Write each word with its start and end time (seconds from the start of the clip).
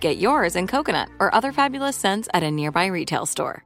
Get 0.00 0.18
yours 0.18 0.56
in 0.56 0.66
coconut 0.66 1.08
or 1.18 1.34
other 1.34 1.52
fabulous 1.52 1.96
scents 1.96 2.28
at 2.34 2.42
a 2.42 2.50
nearby 2.50 2.86
retail 2.86 3.26
store. 3.26 3.64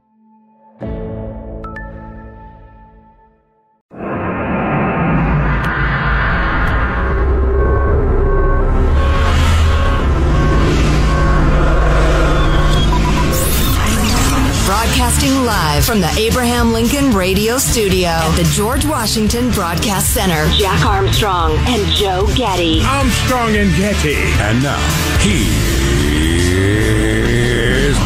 Broadcasting 14.65 15.43
live 15.45 15.83
from 15.83 15.99
the 15.99 16.09
Abraham 16.17 16.71
Lincoln 16.71 17.11
Radio 17.11 17.57
Studio 17.57 18.09
at 18.09 18.35
the 18.35 18.43
George 18.53 18.85
Washington 18.85 19.49
Broadcast 19.51 20.13
Center. 20.13 20.47
Jack 20.51 20.85
Armstrong 20.85 21.53
and 21.67 21.85
Joe 21.93 22.27
Getty. 22.35 22.81
Armstrong 22.83 23.55
and 23.55 23.75
Getty. 23.75 24.15
And 24.15 24.61
now, 24.61 24.77
here's 25.19 25.78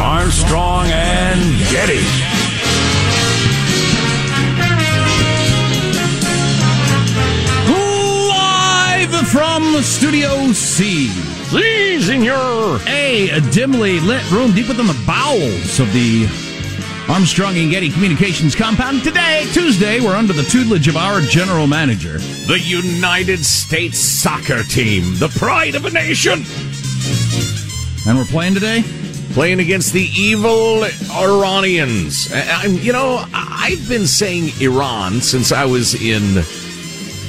Armstrong 0.00 0.86
and 0.88 1.40
Getty. 1.70 2.00
Live 8.28 9.28
from 9.28 9.82
Studio 9.82 10.52
C. 10.52 11.08
See, 11.08 12.00
senor. 12.00 12.80
A, 12.86 13.30
a 13.30 13.40
dimly 13.52 14.00
lit 14.00 14.28
room 14.30 14.52
deep 14.52 14.68
within 14.68 14.86
the 14.86 15.02
bowels 15.06 15.78
of 15.80 15.92
the 15.92 16.26
Armstrong 17.08 17.56
and 17.56 17.70
Getty 17.70 17.90
Communications 17.90 18.54
compound. 18.54 19.04
Today, 19.04 19.46
Tuesday, 19.52 20.00
we're 20.00 20.16
under 20.16 20.32
the 20.32 20.42
tutelage 20.42 20.88
of 20.88 20.96
our 20.96 21.20
general 21.20 21.66
manager. 21.66 22.18
The 22.46 22.58
United 22.58 23.44
States 23.44 23.98
soccer 23.98 24.62
team, 24.64 25.14
the 25.16 25.28
pride 25.38 25.74
of 25.74 25.84
a 25.84 25.90
nation. 25.90 26.44
And 28.06 28.18
we're 28.18 28.24
playing 28.24 28.54
today? 28.54 28.82
Playing 29.34 29.58
against 29.58 29.92
the 29.92 30.08
evil 30.16 30.84
Iranians. 31.12 32.32
I- 32.32 32.62
I'm, 32.64 32.76
you 32.78 32.92
know, 32.92 33.24
I've 33.34 33.88
been 33.88 34.06
saying 34.06 34.52
Iran 34.60 35.20
since 35.20 35.50
I 35.50 35.64
was 35.64 35.94
in 35.94 36.42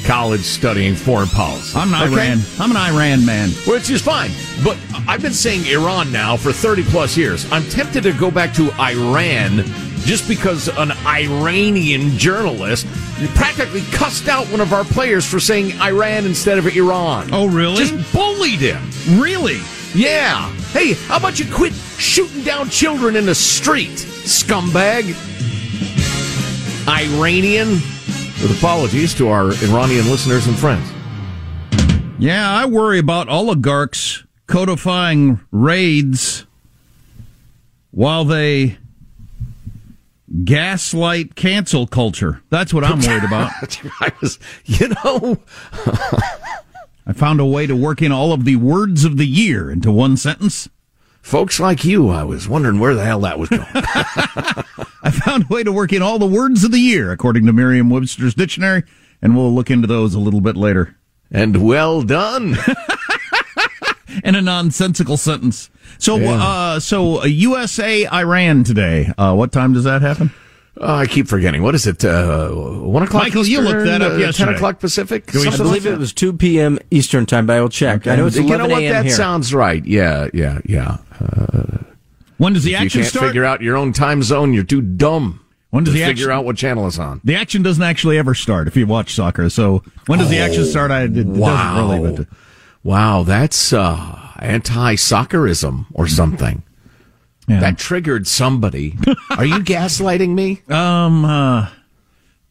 college 0.06 0.42
studying 0.44 0.94
foreign 0.96 1.28
policy. 1.30 1.76
I'm 1.76 1.92
an 1.96 2.14
Okay? 2.14 2.28
Iran. 2.28 2.42
I'm 2.60 2.70
an 2.72 2.78
Iran 2.78 3.26
man. 3.26 3.50
Which 3.66 3.90
is 3.90 4.02
fine. 4.04 4.30
But 4.64 4.78
I've 5.08 5.24
been 5.24 5.34
saying 5.34 5.66
Iran 5.66 6.12
now 6.12 6.38
for 6.38 6.52
30 6.54 6.84
plus 6.84 7.18
years. 7.18 7.52
I'm 7.52 7.64
tempted 7.70 8.04
to 8.04 8.14
go 8.14 8.30
back 8.30 8.54
to 8.54 8.72
Iran 8.80 9.64
just 10.02 10.28
because 10.28 10.68
an 10.78 10.92
Iranian 11.08 12.16
journalist 12.20 12.86
practically 13.34 13.82
cussed 13.92 14.28
out 14.28 14.46
one 14.52 14.62
of 14.62 14.74
our 14.74 14.84
players 14.84 15.26
for 15.26 15.40
saying 15.40 15.72
Iran 15.82 16.26
instead 16.26 16.60
of 16.60 16.68
Iran. 16.68 17.30
Oh, 17.34 17.48
really? 17.48 17.78
Just 17.78 18.14
bullied 18.14 18.60
him. 18.60 18.80
Really? 19.20 19.60
Yeah. 19.96 20.52
Hey, 20.76 20.92
how 20.92 21.16
about 21.16 21.40
you 21.40 21.46
quit 21.50 21.72
shooting 21.72 22.44
down 22.44 22.70
children 22.70 23.16
in 23.16 23.26
the 23.26 23.34
street, 23.34 23.92
scumbag? 23.92 25.16
Iranian. 26.86 27.70
With 28.42 28.58
apologies 28.58 29.14
to 29.14 29.30
our 29.30 29.54
Iranian 29.64 30.10
listeners 30.10 30.48
and 30.48 30.60
friends. 30.60 30.92
Yeah, 32.20 32.52
I 32.52 32.66
worry 32.66 33.00
about 33.00 33.30
oligarchs 33.30 34.26
codifying 34.48 35.40
raids 35.50 36.46
while 37.92 38.26
they 38.26 38.78
gaslight 40.44 41.36
cancel 41.36 41.88
culture. 41.88 42.42
That's 42.50 42.74
what 42.74 42.84
I'm 42.84 43.00
worried 43.00 43.24
about. 43.24 43.52
I 44.02 44.12
was, 44.22 44.40
you 44.66 44.90
know, 44.90 45.38
I 47.08 47.14
found 47.14 47.40
a 47.40 47.46
way 47.46 47.68
to 47.68 47.76
work 47.76 48.02
in 48.02 48.12
all 48.12 48.34
of 48.34 48.46
the 48.46 48.56
words 48.56 49.06
of 49.06 49.18
the 49.18 49.26
year 49.28 49.70
into 49.72 49.92
one 49.92 50.18
sentence. 50.18 50.68
folks 51.22 51.60
like 51.60 51.84
you, 51.86 52.10
I 52.10 52.24
was 52.24 52.48
wondering 52.50 52.80
where 52.80 52.96
the 52.96 53.04
hell 53.06 53.20
that 53.22 53.38
was 53.40 53.50
going. 53.50 53.62
I 55.04 55.12
found 55.12 55.44
a 55.44 55.54
way 55.54 55.64
to 55.64 55.72
work 55.72 55.94
in 55.94 56.02
all 56.02 56.18
the 56.20 56.26
words 56.26 56.64
of 56.64 56.72
the 56.72 56.80
year, 56.80 57.12
according 57.12 57.46
to 57.46 57.54
Merriam 57.54 57.90
Webster's 57.90 58.34
dictionary, 58.34 58.84
and 59.22 59.36
we'll 59.36 59.54
look 59.54 59.70
into 59.70 59.88
those 59.88 60.14
a 60.16 60.20
little 60.20 60.42
bit 60.42 60.58
later. 60.58 60.96
and 61.32 61.64
well 61.64 62.02
done. 62.02 62.56
In 64.24 64.34
a 64.36 64.42
nonsensical 64.42 65.18
sentence. 65.18 65.70
So, 65.98 66.16
Yeah. 66.18 66.42
uh, 66.42 66.80
so 66.80 67.22
uh, 67.22 67.26
USA 67.26 68.08
Iran 68.08 68.64
today. 68.64 69.12
Uh, 69.18 69.34
what 69.36 69.52
time 69.52 69.74
does 69.74 69.84
that 69.84 70.02
happen? 70.02 70.32
Oh, 70.78 70.94
I 70.96 71.06
keep 71.06 71.28
forgetting. 71.30 71.64
What 71.64 71.74
is 71.74 71.88
it? 71.88 72.04
Uh, 72.04 72.50
one 72.50 73.02
o'clock. 73.04 73.24
Michael, 73.24 73.46
you 73.46 73.62
looked 73.62 73.86
that 73.86 74.02
up 74.02 74.14
uh, 74.14 74.16
yesterday. 74.18 74.48
Ten 74.48 74.56
o'clock 74.56 74.80
Pacific. 74.80 75.30
I 75.30 75.56
believe 75.56 75.86
like 75.86 75.94
it 75.94 75.98
was 75.98 76.12
2 76.12 76.34
p.m. 76.34 76.80
Eastern 76.92 77.26
time, 77.26 77.46
but 77.46 77.56
I 77.56 77.62
will 77.62 77.70
check. 77.70 78.08
I 78.08 78.16
know 78.18 78.26
it's 78.28 78.36
that. 78.36 78.42
11 78.44 78.52
You 78.64 78.68
know 78.68 78.74
what? 78.74 78.84
a.m. 78.84 78.94
That 78.94 79.06
here. 79.06 79.16
sounds 79.16 79.54
right. 79.54 79.86
Yeah, 79.86 80.28
yeah, 80.34 80.60
yeah. 80.66 80.98
When 82.38 82.52
does 82.54 82.66
the 82.66 82.74
If 82.76 82.82
you 82.84 82.90
can't 82.90 83.06
start? 83.06 83.28
figure 83.28 83.46
out 83.46 83.62
your 83.62 83.78
own 83.78 83.94
time 83.94 84.22
zone, 84.22 84.54
you're 84.54 84.66
too 84.66 84.82
dumb 84.82 85.40
when 85.70 85.86
does 85.86 85.94
to 85.94 86.00
the 86.00 86.06
figure 86.06 86.26
action? 86.26 86.32
out 86.32 86.44
what 86.44 86.58
channel 86.58 86.86
it's 86.88 87.00
on. 87.00 87.22
The 87.24 87.36
action 87.36 87.64
doesn't 87.64 87.82
actually 87.84 88.18
ever 88.18 88.34
start 88.36 88.68
if 88.68 88.76
you 88.76 88.86
watch 88.86 89.16
soccer. 89.16 89.50
So 89.50 89.82
when 90.08 90.20
does 90.20 90.30
the 90.30 90.40
action 90.40 90.66
start? 90.66 90.92
I 90.92 91.04
it, 91.04 91.16
it 91.18 91.26
Wow. 91.26 91.76
doesn't 91.88 92.04
really. 92.04 92.18
But 92.18 92.28
Wow, 92.84 93.24
that's 93.24 93.72
uh, 93.72 94.20
anti-soccerism 94.40 95.88
or 95.94 96.08
something. 96.08 96.64
Yeah. 97.48 97.60
That 97.60 97.78
triggered 97.78 98.28
somebody. 98.28 98.98
Are 99.38 99.46
you 99.46 99.56
gaslighting 99.60 100.34
me? 100.34 100.62
um, 100.70 101.24
uh, 101.26 101.70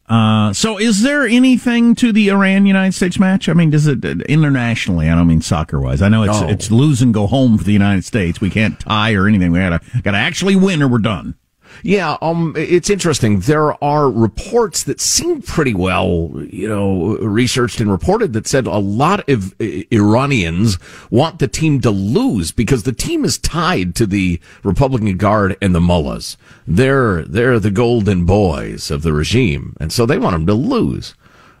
Uh, 0.07 0.53
so 0.53 0.77
is 0.79 1.01
there 1.01 1.25
anything 1.25 1.95
to 1.95 2.11
the 2.13 2.29
Iran 2.29 2.67
United 2.67 2.93
States 2.93 3.17
match? 3.17 3.49
I 3.49 3.53
mean, 3.53 3.71
does 3.71 3.87
it 3.87 4.05
internationally? 4.29 5.09
I 5.09 5.15
don't 5.15 5.25
mean 5.27 5.41
soccer 5.41 5.79
wise. 5.81 6.01
I 6.03 6.09
know 6.09 6.21
it's 6.23 6.37
Oh. 6.41 6.47
it's 6.47 6.69
lose 6.69 7.01
and 7.01 7.11
go 7.13 7.25
home 7.25 7.57
for 7.57 7.63
the 7.63 7.73
United 7.73 8.05
States. 8.05 8.39
We 8.39 8.51
can't 8.51 8.79
tie 8.79 9.13
or 9.15 9.27
anything. 9.27 9.51
We 9.51 9.57
gotta 9.59 9.81
gotta 10.03 10.17
actually 10.17 10.55
win 10.55 10.83
or 10.83 10.87
we're 10.87 10.99
done. 10.99 11.33
Yeah, 11.83 12.17
um, 12.21 12.53
it's 12.57 12.89
interesting. 12.89 13.41
There 13.41 13.83
are 13.83 14.09
reports 14.09 14.83
that 14.83 14.99
seem 14.99 15.41
pretty 15.41 15.73
well, 15.73 16.31
you 16.49 16.67
know, 16.67 17.17
researched 17.17 17.79
and 17.79 17.91
reported 17.91 18.33
that 18.33 18.47
said 18.47 18.67
a 18.67 18.77
lot 18.77 19.27
of 19.29 19.53
Iranians 19.59 20.77
want 21.09 21.39
the 21.39 21.47
team 21.47 21.81
to 21.81 21.91
lose 21.91 22.51
because 22.51 22.83
the 22.83 22.91
team 22.93 23.25
is 23.25 23.37
tied 23.37 23.95
to 23.95 24.05
the 24.05 24.39
Republican 24.63 25.17
Guard 25.17 25.57
and 25.61 25.75
the 25.75 25.81
mullahs. 25.81 26.37
They're 26.67 27.23
they're 27.23 27.59
the 27.59 27.71
golden 27.71 28.25
boys 28.25 28.89
of 28.89 29.03
the 29.03 29.13
regime, 29.13 29.75
and 29.79 29.91
so 29.91 30.05
they 30.05 30.17
want 30.17 30.33
them 30.33 30.47
to 30.47 30.53
lose 30.53 31.15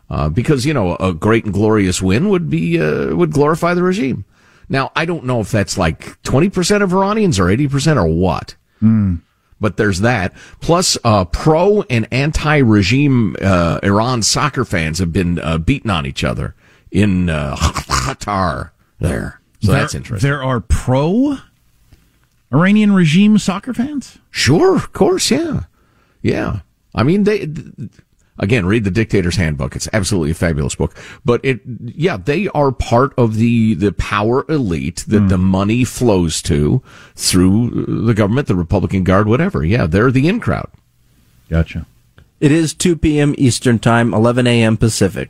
uh, 0.09 0.29
because 0.29 0.65
you 0.65 0.73
know 0.73 0.95
a 0.97 1.13
great 1.13 1.45
and 1.45 1.53
glorious 1.53 2.01
win 2.01 2.29
would 2.29 2.49
be 2.49 2.79
uh, 2.79 3.15
would 3.15 3.31
glorify 3.31 3.73
the 3.73 3.83
regime. 3.83 4.25
Now, 4.67 4.91
I 4.95 5.05
don't 5.05 5.25
know 5.25 5.41
if 5.41 5.51
that's 5.51 5.77
like 5.77 6.21
twenty 6.23 6.49
percent 6.49 6.83
of 6.83 6.93
Iranians 6.93 7.39
or 7.39 7.49
eighty 7.49 7.67
percent 7.67 7.99
or 7.99 8.07
what 8.07 8.55
but 9.65 9.77
there's 9.77 10.01
that. 10.01 10.31
Plus, 10.61 10.95
uh, 11.03 11.25
pro 11.25 11.81
and 11.89 12.07
anti-regime 12.11 13.35
uh, 13.41 13.79
Iran 13.81 14.21
soccer 14.21 14.63
fans 14.63 14.99
have 14.99 15.11
been 15.11 15.39
uh, 15.39 15.57
beating 15.57 15.89
on 15.89 16.05
each 16.05 16.23
other 16.23 16.53
in 16.91 17.31
uh, 17.31 17.55
Qatar. 17.59 18.69
There, 18.99 19.41
so 19.61 19.71
there, 19.71 19.81
that's 19.81 19.95
interesting. 19.95 20.29
There 20.29 20.43
are 20.43 20.59
pro 20.59 21.37
Iranian 22.53 22.91
regime 22.91 23.39
soccer 23.39 23.73
fans. 23.73 24.19
Sure, 24.29 24.75
of 24.75 24.93
course, 24.93 25.31
yeah, 25.31 25.63
yeah. 26.21 26.59
I 26.93 27.01
mean, 27.01 27.23
they 27.23 27.47
again 28.37 28.65
read 28.65 28.83
the 28.83 28.91
Dictator's 28.91 29.35
Handbook. 29.35 29.75
It's 29.75 29.89
absolutely 29.93 30.31
a 30.31 30.35
fabulous 30.35 30.75
book. 30.75 30.95
But 31.23 31.43
it, 31.43 31.61
yeah, 31.83 32.17
they 32.17 32.47
are 32.49 32.71
part 32.71 33.13
of 33.17 33.35
the 33.35 33.73
the 33.73 33.91
power 33.93 34.45
elite 34.49 35.05
that 35.07 35.21
hmm. 35.21 35.27
the 35.27 35.37
money 35.37 35.83
flows 35.83 36.41
to 36.43 36.81
through 37.15 37.85
the 38.05 38.13
government, 38.13 38.47
the 38.47 38.55
Republican 38.55 39.03
Guard, 39.03 39.27
whatever. 39.27 39.63
Yeah, 39.63 39.87
they're 39.87 40.11
the 40.11 40.27
in 40.27 40.39
crowd. 40.39 40.69
Gotcha. 41.49 41.85
It 42.39 42.51
is 42.51 42.73
2 42.73 42.97
p.m. 42.97 43.33
Eastern 43.37 43.79
Time, 43.79 44.13
11 44.13 44.45
a.m. 44.45 44.77
Pacific. 44.77 45.29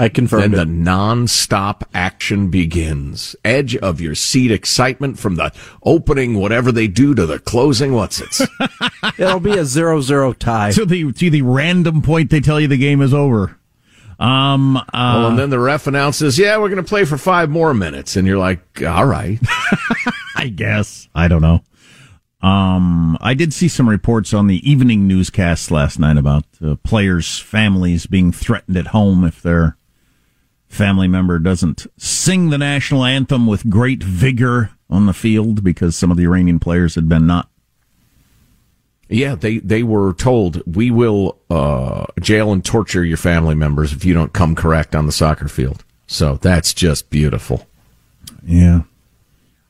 I 0.00 0.08
confirmed 0.08 0.54
Then 0.54 0.68
the 0.68 0.72
it. 0.72 0.82
non-stop 0.82 1.88
action 1.92 2.48
begins. 2.48 3.36
Edge 3.44 3.76
of 3.76 4.00
your 4.00 4.14
seat 4.14 4.50
excitement 4.50 5.18
from 5.18 5.36
the 5.36 5.52
opening, 5.82 6.38
whatever 6.38 6.72
they 6.72 6.88
do 6.88 7.14
to 7.14 7.26
the 7.26 7.38
closing. 7.38 7.92
What's 7.92 8.20
it? 8.20 8.48
It'll 9.18 9.40
be 9.40 9.52
a 9.52 9.62
0-0 9.62 10.38
tie. 10.38 10.72
To 10.72 10.86
the 10.86 11.12
to 11.12 11.28
the 11.30 11.42
random 11.42 12.00
point 12.00 12.30
they 12.30 12.40
tell 12.40 12.58
you 12.58 12.66
the 12.66 12.78
game 12.78 13.02
is 13.02 13.12
over. 13.12 13.58
Um. 14.18 14.76
Uh, 14.78 14.82
well, 14.92 15.26
and 15.28 15.38
then 15.38 15.50
the 15.50 15.58
ref 15.58 15.86
announces, 15.86 16.38
"Yeah, 16.38 16.56
we're 16.58 16.68
going 16.68 16.82
to 16.82 16.88
play 16.88 17.04
for 17.04 17.16
five 17.16 17.48
more 17.50 17.72
minutes," 17.72 18.16
and 18.16 18.26
you're 18.26 18.38
like, 18.38 18.82
"All 18.82 19.06
right." 19.06 19.38
I 20.36 20.48
guess. 20.48 21.08
I 21.14 21.28
don't 21.28 21.40
know. 21.42 21.60
Um, 22.42 23.18
I 23.20 23.34
did 23.34 23.52
see 23.52 23.68
some 23.68 23.88
reports 23.88 24.32
on 24.32 24.46
the 24.46 24.70
evening 24.70 25.06
newscasts 25.06 25.70
last 25.70 25.98
night 25.98 26.16
about 26.16 26.44
uh, 26.64 26.76
players' 26.84 27.38
families 27.38 28.06
being 28.06 28.32
threatened 28.32 28.76
at 28.78 28.88
home 28.88 29.24
if 29.24 29.42
their 29.42 29.76
family 30.70 31.08
member 31.08 31.38
doesn't 31.38 31.86
sing 31.98 32.48
the 32.48 32.56
national 32.56 33.04
anthem 33.04 33.46
with 33.46 33.68
great 33.68 34.02
vigor 34.02 34.70
on 34.88 35.04
the 35.04 35.12
field 35.12 35.62
because 35.62 35.96
some 35.96 36.10
of 36.10 36.16
the 36.16 36.24
Iranian 36.24 36.58
players 36.58 36.94
had 36.94 37.08
been 37.08 37.26
not. 37.26 37.50
Yeah, 39.08 39.34
they 39.34 39.58
they 39.58 39.82
were 39.82 40.14
told 40.14 40.62
we 40.72 40.92
will 40.92 41.38
uh, 41.50 42.06
jail 42.20 42.52
and 42.52 42.64
torture 42.64 43.04
your 43.04 43.16
family 43.16 43.56
members 43.56 43.92
if 43.92 44.04
you 44.04 44.14
don't 44.14 44.32
come 44.32 44.54
correct 44.54 44.94
on 44.94 45.06
the 45.06 45.12
soccer 45.12 45.48
field. 45.48 45.84
So 46.06 46.36
that's 46.36 46.72
just 46.72 47.10
beautiful. 47.10 47.66
Yeah. 48.44 48.82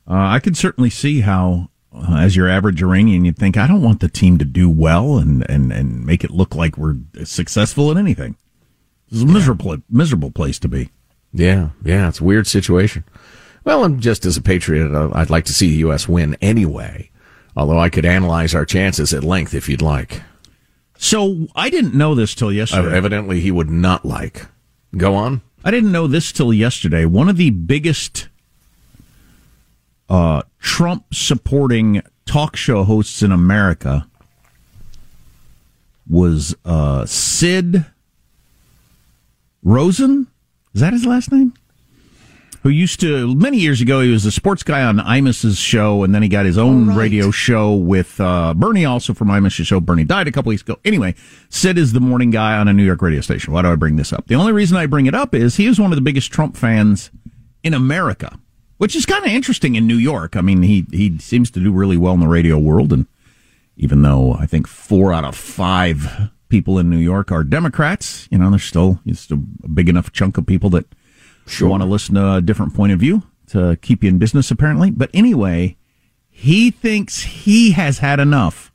Uh, 0.07 0.27
I 0.27 0.41
could 0.41 0.57
certainly 0.57 0.91
see 0.91 1.21
how, 1.21 1.71
uh, 1.95 2.17
as 2.17 2.35
your 2.35 2.49
average 2.49 2.83
Iranian, 2.83 3.25
you'd 3.25 3.39
think, 3.39 3.57
I 3.57 3.67
don't 3.67 3.83
want 3.83 4.01
the 4.01 4.09
team 4.09 4.39
to 4.39 4.45
do 4.45 4.69
well 4.69 5.19
and, 5.19 5.49
and, 5.49 5.73
and 5.73 6.05
make 6.05 6.25
it 6.25 6.31
look 6.31 6.55
like 6.55 6.77
we're 6.77 6.97
successful 7.25 7.91
in 7.91 7.99
anything. 7.99 8.37
Is 9.11 9.23
a 9.23 9.27
miserable, 9.27 9.77
miserable 9.91 10.31
place 10.31 10.59
to 10.61 10.69
be. 10.69 10.91
Yeah, 11.33 11.71
yeah, 11.85 12.09
it's 12.09 12.21
a 12.21 12.25
weird 12.25 12.47
situation. 12.47 13.05
Well, 13.65 13.85
I'm 13.85 14.01
just 14.01 14.25
as 14.25 14.37
a 14.37 14.43
patriot, 14.43 14.95
uh, 14.95 15.11
I'd 15.15 15.31
like 15.31 15.45
to 15.47 15.53
see 15.53 15.69
the 15.71 15.77
U.S. 15.79 16.09
win 16.09 16.37
anyway. 16.41 17.11
Although 17.57 17.79
I 17.81 17.91
could 17.91 18.05
analyze 18.05 18.55
our 18.55 18.65
chances 18.65 19.13
at 19.13 19.25
length 19.25 19.53
if 19.55 19.69
you'd 19.69 19.83
like. 19.83 20.23
So 20.97 21.49
I 21.57 21.69
didn't 21.71 21.95
know 21.95 22.15
this 22.15 22.35
till 22.35 22.49
Uh, 22.49 22.53
yesterday. 22.53 22.97
evidently, 22.97 23.41
he 23.41 23.51
would 23.51 23.71
not 23.71 24.05
like. 24.05 24.47
Go 24.97 25.15
on. 25.15 25.41
I 25.65 25.71
didn't 25.71 25.93
know 25.93 26.07
this 26.07 26.31
till 26.33 26.53
yesterday. 26.53 27.05
One 27.05 27.29
of 27.29 27.37
the 27.37 27.51
biggest 27.51 28.29
uh, 30.09 30.43
Trump 30.59 31.13
supporting 31.15 32.03
talk 32.27 32.57
show 32.57 32.85
hosts 32.85 33.23
in 33.23 33.33
America 33.33 34.07
was 36.09 36.55
uh, 36.65 37.05
Sid 37.07 37.85
Rosen. 39.63 40.27
Is 40.75 40.81
that 40.81 40.93
his 40.93 41.05
last 41.05 41.33
name? 41.33 41.53
Who 42.63 42.69
used 42.69 43.01
to 43.01 43.35
many 43.35 43.57
years 43.57 43.81
ago? 43.81 44.03
He 44.03 44.11
was 44.11 44.27
a 44.27 44.31
sports 44.31 44.63
guy 44.63 44.83
on 44.83 45.01
Imus's 45.01 45.57
show, 45.57 46.03
and 46.03 46.15
then 46.15 46.23
he 46.23 46.29
got 46.29 46.45
his 46.45 46.59
own 46.59 46.95
radio 46.95 47.31
show 47.31 47.75
with 47.75 48.21
uh, 48.21 48.53
Bernie, 48.53 48.85
also 48.85 49.15
from 49.15 49.31
Imus's 49.31 49.67
show. 49.67 49.81
Bernie 49.81 50.05
died 50.05 50.29
a 50.29 50.33
couple 50.33 50.51
weeks 50.51 50.61
ago. 50.61 50.77
Anyway, 50.85 51.15
Sid 51.49 51.79
is 51.79 51.95
the 51.95 52.01
morning 52.01 52.31
guy 52.31 52.59
on 52.59 52.69
a 52.69 52.75
New 52.75 52.85
York 52.85 53.01
radio 53.01 53.23
station. 53.23 53.55
Why 53.55 53.63
do 53.63 53.69
I 53.69 53.77
bring 53.77 53.97
this 53.97 54.13
up? 54.13 54.27
The 54.27 54.35
only 54.35 54.53
reason 54.53 54.77
I 54.77 54.85
bring 54.85 55.07
it 55.07 55.15
up 55.15 55.35
is 55.35 55.57
he 55.57 55.67
is 55.67 55.81
one 55.81 55.91
of 55.91 55.97
the 55.97 56.03
biggest 56.03 56.31
Trump 56.33 56.55
fans 56.55 57.11
in 57.63 57.73
America, 57.73 58.39
which 58.77 58.95
is 58.95 59.07
kind 59.07 59.25
of 59.25 59.31
interesting 59.31 59.75
in 59.75 59.87
New 59.87 59.97
York. 59.97 60.37
I 60.37 60.43
mean, 60.43 60.61
he 60.61 60.85
he 60.93 61.17
seems 61.19 61.51
to 61.53 61.61
do 61.61 61.73
really 61.73 61.97
well 61.97 62.13
in 62.13 62.21
the 62.21 62.29
radio 62.29 62.59
world, 62.59 62.93
and 62.93 63.07
even 63.79 64.03
though 64.03 64.35
I 64.35 64.45
think 64.45 64.67
four 64.67 65.15
out 65.15 65.25
of 65.25 65.35
five 65.35 66.31
people 66.51 66.79
in 66.79 66.91
New 66.91 66.99
York 66.99 67.33
are 67.33 67.43
Democrats, 67.43 68.29
you 68.31 68.39
know, 68.39 68.51
there's 68.51 68.65
still 68.65 69.01
still 69.15 69.39
a 69.65 69.69
big 69.69 69.89
enough 69.89 70.13
chunk 70.13 70.37
of 70.37 70.47
people 70.47 70.69
that 70.71 70.87
want 71.69 71.83
to 71.83 71.89
listen 71.89 72.15
to 72.17 72.35
a 72.35 72.41
different 72.43 72.75
point 72.75 72.93
of 72.93 73.01
view 73.01 73.23
to 73.49 73.77
keep 73.81 74.05
you 74.05 74.11
in 74.11 74.19
business, 74.19 74.51
apparently. 74.51 74.91
But 74.91 75.11
anyway, 75.15 75.77
he 76.29 76.71
thinks 76.71 77.23
he 77.23 77.73
has 77.73 77.99
had 77.99 78.21
enough 78.21 78.70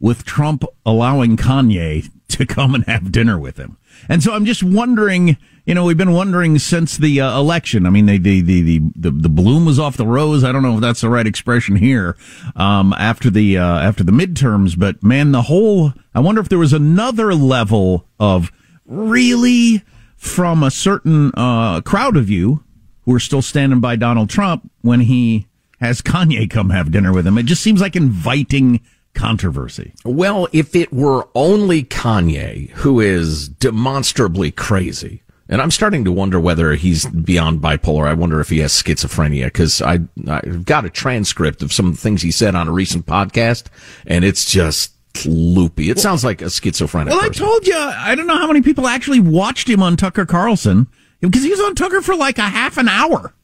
with 0.00 0.24
Trump 0.24 0.64
allowing 0.86 1.36
Kanye 1.36 2.10
to 2.28 2.46
come 2.46 2.74
and 2.74 2.84
have 2.84 3.10
dinner 3.10 3.38
with 3.38 3.56
him. 3.56 3.78
And 4.08 4.22
so 4.22 4.32
I'm 4.32 4.44
just 4.44 4.62
wondering, 4.62 5.38
you 5.64 5.74
know, 5.74 5.84
we've 5.84 5.96
been 5.96 6.12
wondering 6.12 6.58
since 6.58 6.96
the 6.96 7.20
uh, 7.20 7.38
election. 7.38 7.86
I 7.86 7.90
mean, 7.90 8.06
the, 8.06 8.18
the, 8.18 8.40
the, 8.42 8.78
the, 8.94 9.10
the, 9.10 9.28
bloom 9.28 9.64
was 9.64 9.78
off 9.78 9.96
the 9.96 10.06
rose. 10.06 10.44
I 10.44 10.52
don't 10.52 10.62
know 10.62 10.74
if 10.74 10.80
that's 10.80 11.00
the 11.00 11.08
right 11.08 11.26
expression 11.26 11.76
here, 11.76 12.16
um, 12.54 12.92
after 12.92 13.30
the, 13.30 13.58
uh, 13.58 13.80
after 13.80 14.04
the 14.04 14.12
midterms, 14.12 14.78
but 14.78 15.02
man, 15.02 15.32
the 15.32 15.42
whole, 15.42 15.92
I 16.14 16.20
wonder 16.20 16.40
if 16.40 16.48
there 16.48 16.58
was 16.58 16.72
another 16.72 17.34
level 17.34 18.06
of 18.20 18.52
really 18.86 19.82
from 20.16 20.62
a 20.62 20.70
certain, 20.70 21.32
uh, 21.34 21.80
crowd 21.80 22.16
of 22.16 22.30
you 22.30 22.62
who 23.04 23.14
are 23.14 23.20
still 23.20 23.42
standing 23.42 23.80
by 23.80 23.96
Donald 23.96 24.28
Trump 24.28 24.70
when 24.82 25.00
he 25.00 25.46
has 25.80 26.02
Kanye 26.02 26.50
come 26.50 26.70
have 26.70 26.90
dinner 26.90 27.12
with 27.12 27.26
him. 27.26 27.38
It 27.38 27.46
just 27.46 27.62
seems 27.62 27.80
like 27.80 27.96
inviting 27.96 28.80
controversy. 29.14 29.92
Well, 30.04 30.48
if 30.52 30.74
it 30.76 30.92
were 30.92 31.28
only 31.34 31.82
Kanye, 31.82 32.70
who 32.70 33.00
is 33.00 33.48
demonstrably 33.48 34.50
crazy, 34.50 35.22
and 35.48 35.62
I'm 35.62 35.70
starting 35.70 36.04
to 36.04 36.12
wonder 36.12 36.38
whether 36.38 36.74
he's 36.74 37.06
beyond 37.06 37.60
bipolar. 37.60 38.06
I 38.06 38.12
wonder 38.12 38.40
if 38.40 38.50
he 38.50 38.58
has 38.58 38.72
schizophrenia 38.72 39.46
because 39.46 39.80
I 39.80 40.00
I've 40.26 40.66
got 40.66 40.84
a 40.84 40.90
transcript 40.90 41.62
of 41.62 41.72
some 41.72 41.94
things 41.94 42.20
he 42.20 42.30
said 42.30 42.54
on 42.54 42.68
a 42.68 42.72
recent 42.72 43.06
podcast, 43.06 43.66
and 44.06 44.24
it's 44.24 44.50
just 44.50 44.92
loopy. 45.24 45.90
It 45.90 45.98
sounds 45.98 46.22
like 46.22 46.42
a 46.42 46.50
schizophrenic. 46.50 47.12
Well, 47.12 47.24
I 47.24 47.30
told 47.30 47.66
you, 47.66 47.76
I 47.76 48.14
don't 48.14 48.26
know 48.26 48.36
how 48.36 48.46
many 48.46 48.60
people 48.60 48.86
actually 48.86 49.20
watched 49.20 49.68
him 49.68 49.82
on 49.82 49.96
Tucker 49.96 50.26
Carlson 50.26 50.86
because 51.20 51.42
he 51.42 51.50
was 51.50 51.60
on 51.60 51.74
Tucker 51.74 52.02
for 52.02 52.14
like 52.14 52.38
a 52.38 52.42
half 52.42 52.76
an 52.76 52.88
hour, 52.88 53.34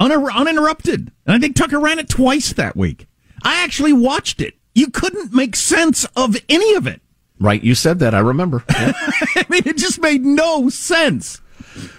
uninter- 0.00 0.34
uninterrupted. 0.34 1.12
And 1.26 1.36
I 1.36 1.38
think 1.38 1.56
Tucker 1.56 1.78
ran 1.78 1.98
it 1.98 2.08
twice 2.08 2.54
that 2.54 2.74
week. 2.74 3.06
I 3.44 3.62
actually 3.62 3.92
watched 3.92 4.40
it. 4.40 4.54
You 4.74 4.88
couldn't 4.90 5.32
make 5.32 5.56
sense 5.56 6.04
of 6.16 6.36
any 6.48 6.74
of 6.74 6.86
it. 6.86 7.00
Right, 7.38 7.62
you 7.62 7.74
said 7.74 7.98
that. 7.98 8.14
I 8.14 8.20
remember. 8.20 8.64
Yeah. 8.72 8.92
I 8.96 9.46
mean, 9.48 9.62
it 9.66 9.76
just 9.76 10.00
made 10.00 10.24
no 10.24 10.68
sense. 10.68 11.40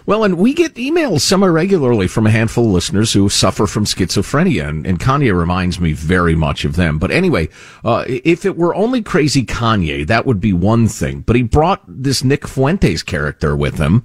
Well, 0.06 0.24
and 0.24 0.38
we 0.38 0.54
get 0.54 0.76
emails 0.76 1.22
semi 1.22 1.48
regularly 1.48 2.08
from 2.08 2.28
a 2.28 2.32
handful 2.32 2.66
of 2.66 2.72
listeners 2.72 3.14
who 3.14 3.30
suffer 3.30 3.66
from 3.66 3.86
schizophrenia, 3.86 4.68
and, 4.68 4.86
and 4.86 5.00
Kanye 5.00 5.36
reminds 5.38 5.80
me 5.80 5.94
very 5.94 6.36
much 6.36 6.66
of 6.66 6.76
them. 6.76 7.00
But 7.00 7.12
anyway, 7.12 7.50
uh, 7.84 8.04
if 8.08 8.46
it 8.46 8.58
were 8.58 8.76
only 8.76 9.02
crazy 9.02 9.46
Kanye, 9.46 10.06
that 10.08 10.26
would 10.26 10.40
be 10.40 10.54
one 10.54 10.88
thing. 10.88 11.22
But 11.22 11.36
he 11.36 11.44
brought 11.44 11.84
this 11.88 12.24
Nick 12.24 12.48
Fuentes 12.48 13.04
character 13.04 13.56
with 13.56 13.78
him, 13.78 14.04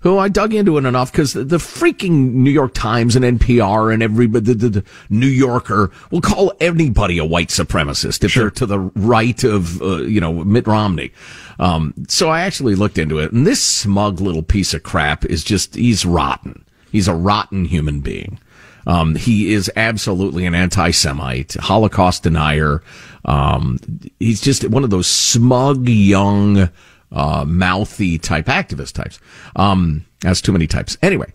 who 0.00 0.18
I 0.18 0.28
dug 0.28 0.54
into 0.54 0.76
it 0.78 0.84
enough 0.84 1.10
because 1.10 1.32
the, 1.32 1.44
the, 1.44 1.56
freaking 1.56 2.32
New 2.34 2.50
York 2.50 2.74
Times 2.74 3.16
and 3.16 3.24
NPR 3.24 3.92
and 3.92 4.02
everybody, 4.02 4.44
the, 4.44 4.54
the, 4.54 4.68
the, 4.68 4.84
New 5.10 5.26
Yorker 5.26 5.90
will 6.10 6.20
call 6.20 6.52
anybody 6.60 7.18
a 7.18 7.24
white 7.24 7.48
supremacist 7.48 8.22
if 8.22 8.30
sure. 8.30 8.44
they're 8.44 8.50
to 8.50 8.66
the 8.66 8.78
right 8.78 9.42
of, 9.44 9.80
uh, 9.82 9.96
you 10.02 10.20
know, 10.20 10.44
Mitt 10.44 10.66
Romney. 10.66 11.12
Um, 11.58 11.94
so 12.08 12.28
I 12.28 12.42
actually 12.42 12.74
looked 12.74 12.98
into 12.98 13.18
it 13.18 13.32
and 13.32 13.46
this 13.46 13.62
smug 13.62 14.20
little 14.20 14.42
piece 14.42 14.74
of 14.74 14.82
crap 14.82 15.24
is 15.24 15.42
just, 15.42 15.74
he's 15.74 16.04
rotten. 16.04 16.64
He's 16.92 17.08
a 17.08 17.14
rotten 17.14 17.64
human 17.64 18.00
being. 18.00 18.38
Um, 18.86 19.16
he 19.16 19.52
is 19.52 19.70
absolutely 19.74 20.46
an 20.46 20.54
anti-Semite, 20.54 21.54
Holocaust 21.54 22.22
denier. 22.22 22.82
Um, 23.24 23.78
he's 24.20 24.40
just 24.40 24.68
one 24.68 24.84
of 24.84 24.90
those 24.90 25.08
smug 25.08 25.88
young, 25.88 26.70
uh, 27.16 27.44
mouthy 27.46 28.18
type 28.18 28.46
activist 28.46 28.92
types. 28.92 29.18
Um, 29.56 30.04
that's 30.20 30.40
too 30.40 30.52
many 30.52 30.66
types. 30.66 30.96
Anyway, 31.02 31.32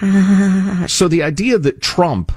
so 0.86 1.08
the 1.08 1.22
idea 1.22 1.58
that 1.58 1.80
Trump 1.80 2.32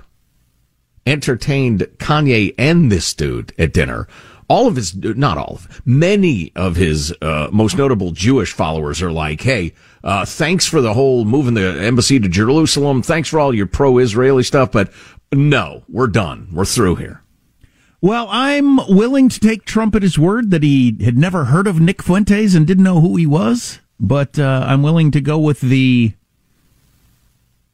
entertained 1.06 1.82
Kanye 1.98 2.56
and 2.58 2.92
this 2.92 3.14
dude 3.14 3.54
at 3.60 3.74
dinner, 3.74 4.08
all 4.48 4.68
of 4.68 4.76
his, 4.76 4.96
not 4.96 5.38
all 5.38 5.56
of, 5.56 5.82
many 5.86 6.52
of 6.56 6.78
his 6.78 7.14
uh, 7.22 7.50
most 7.52 7.78
notable 7.78 8.12
Jewish 8.12 8.54
followers 8.54 9.02
are 9.02 9.12
like, 9.12 9.42
hey, 9.42 9.74
uh, 10.04 10.26
thanks 10.26 10.66
for 10.66 10.82
the 10.82 10.94
whole 10.94 11.26
moving 11.26 11.56
the 11.56 11.82
embassy 11.82 12.20
to 12.20 12.30
Jerusalem. 12.30 13.02
Thanks 13.02 13.30
for 13.30 13.40
all 13.40 13.54
your 13.54 13.68
pro-Israeli 13.68 14.44
stuff, 14.44 14.72
but 14.72 14.92
no, 15.34 15.84
we're 15.90 16.08
done. 16.08 16.48
We're 16.54 16.66
through 16.66 16.96
here. 16.96 17.25
Well, 18.02 18.28
I'm 18.30 18.78
willing 18.88 19.30
to 19.30 19.40
take 19.40 19.66
Trump 19.66 19.96
at 19.96 20.04
his 20.04 20.20
word 20.20 20.52
that 20.52 20.64
he 20.64 20.98
had 21.04 21.18
never 21.18 21.46
heard 21.46 21.68
of 21.68 21.80
Nick 21.80 22.04
Fuentes 22.04 22.54
and 22.54 22.68
didn't 22.68 22.84
know 22.84 23.02
who 23.02 23.16
he 23.16 23.26
was, 23.26 23.80
but 24.00 24.38
uh, 24.38 24.66
I'm 24.68 24.84
willing 24.84 25.12
to 25.12 25.22
go 25.22 25.40
with 25.40 25.62
the. 25.62 26.14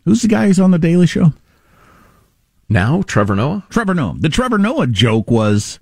Who's 0.06 0.22
the 0.22 0.28
guy 0.28 0.48
who's 0.48 0.60
on 0.60 0.72
the 0.72 0.80
Daily 0.80 1.06
Show? 1.06 1.34
Now, 2.70 3.02
Trevor 3.02 3.36
Noah? 3.36 3.66
Trevor 3.70 3.94
Noah. 3.94 4.16
The 4.18 4.30
Trevor 4.30 4.58
Noah 4.58 4.88
joke 4.88 5.30
was 5.30 5.80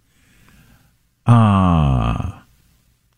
uh, 1.27 2.39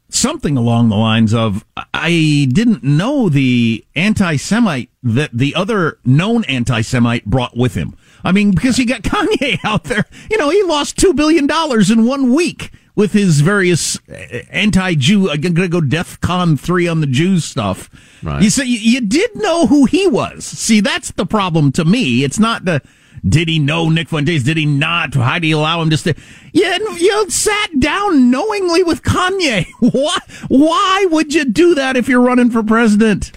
something 0.10 0.58
along 0.58 0.90
the 0.90 0.98
lines 0.98 1.34
of 1.34 1.64
I 1.94 2.48
didn't 2.52 2.84
know 2.84 3.30
the 3.30 3.86
anti 3.96 4.36
Semite 4.36 4.90
that 5.02 5.32
the 5.34 5.56
other 5.56 6.00
known 6.04 6.44
anti 6.46 6.82
Semite 6.82 7.26
brought 7.26 7.56
with 7.56 7.76
him. 7.76 7.96
I 8.24 8.32
mean, 8.32 8.52
because 8.52 8.78
you 8.80 8.86
got 8.86 9.02
Kanye 9.04 9.60
out 9.64 9.86
there. 9.86 10.06
You 10.30 10.38
know, 10.38 10.50
he 10.50 10.64
lost 10.64 10.98
$2 10.98 11.16
billion 11.16 11.50
in 11.92 12.06
one 12.08 12.34
week 12.34 12.72
with 12.96 13.14
his 13.14 13.42
various 13.42 13.98
uh, 14.10 14.44
anti-Jew, 14.50 15.30
I'm 15.30 15.42
going 15.42 15.56
to 15.56 15.68
go 15.68 15.82
DEF 15.82 16.20
CON 16.22 16.58
3 16.58 16.88
on 16.88 17.02
the 17.02 17.08
Jews 17.08 17.46
stuff. 17.46 17.90
Right. 18.22 18.44
You 18.44 18.50
say 18.50 18.66
you, 18.66 18.78
you 18.78 19.02
did 19.02 19.36
know 19.36 19.68
who 19.68 19.86
he 19.86 20.08
was. 20.08 20.46
See, 20.46 20.82
that's 20.82 21.12
the 21.12 21.26
problem 21.26 21.72
to 21.74 21.86
me. 21.86 22.24
It's 22.24 22.40
not 22.40 22.66
the, 22.66 22.82
did 23.28 23.48
he 23.48 23.60
know 23.60 23.90
Nick 23.90 24.10
Fuentes? 24.10 24.44
Did 24.44 24.58
he 24.58 24.66
not? 24.66 25.14
How 25.14 25.40
do 25.40 25.48
you 25.48 25.58
allow 25.58 25.82
him 25.82 25.90
to 25.90 25.98
stay? 25.98 26.16
Yeah, 26.54 26.78
you 26.78 27.30
sat 27.30 27.80
down 27.80 28.30
knowingly 28.30 28.84
with 28.84 29.04
Kanye. 29.04 29.66
Why, 29.80 30.18
why 30.48 31.08
would 31.10 31.34
you 31.34 31.46
do 31.46 31.76
that 31.76 31.96
if 31.96 32.08
you're 32.08 32.22
running 32.22 32.50
for 32.50 32.64
president? 32.64 33.32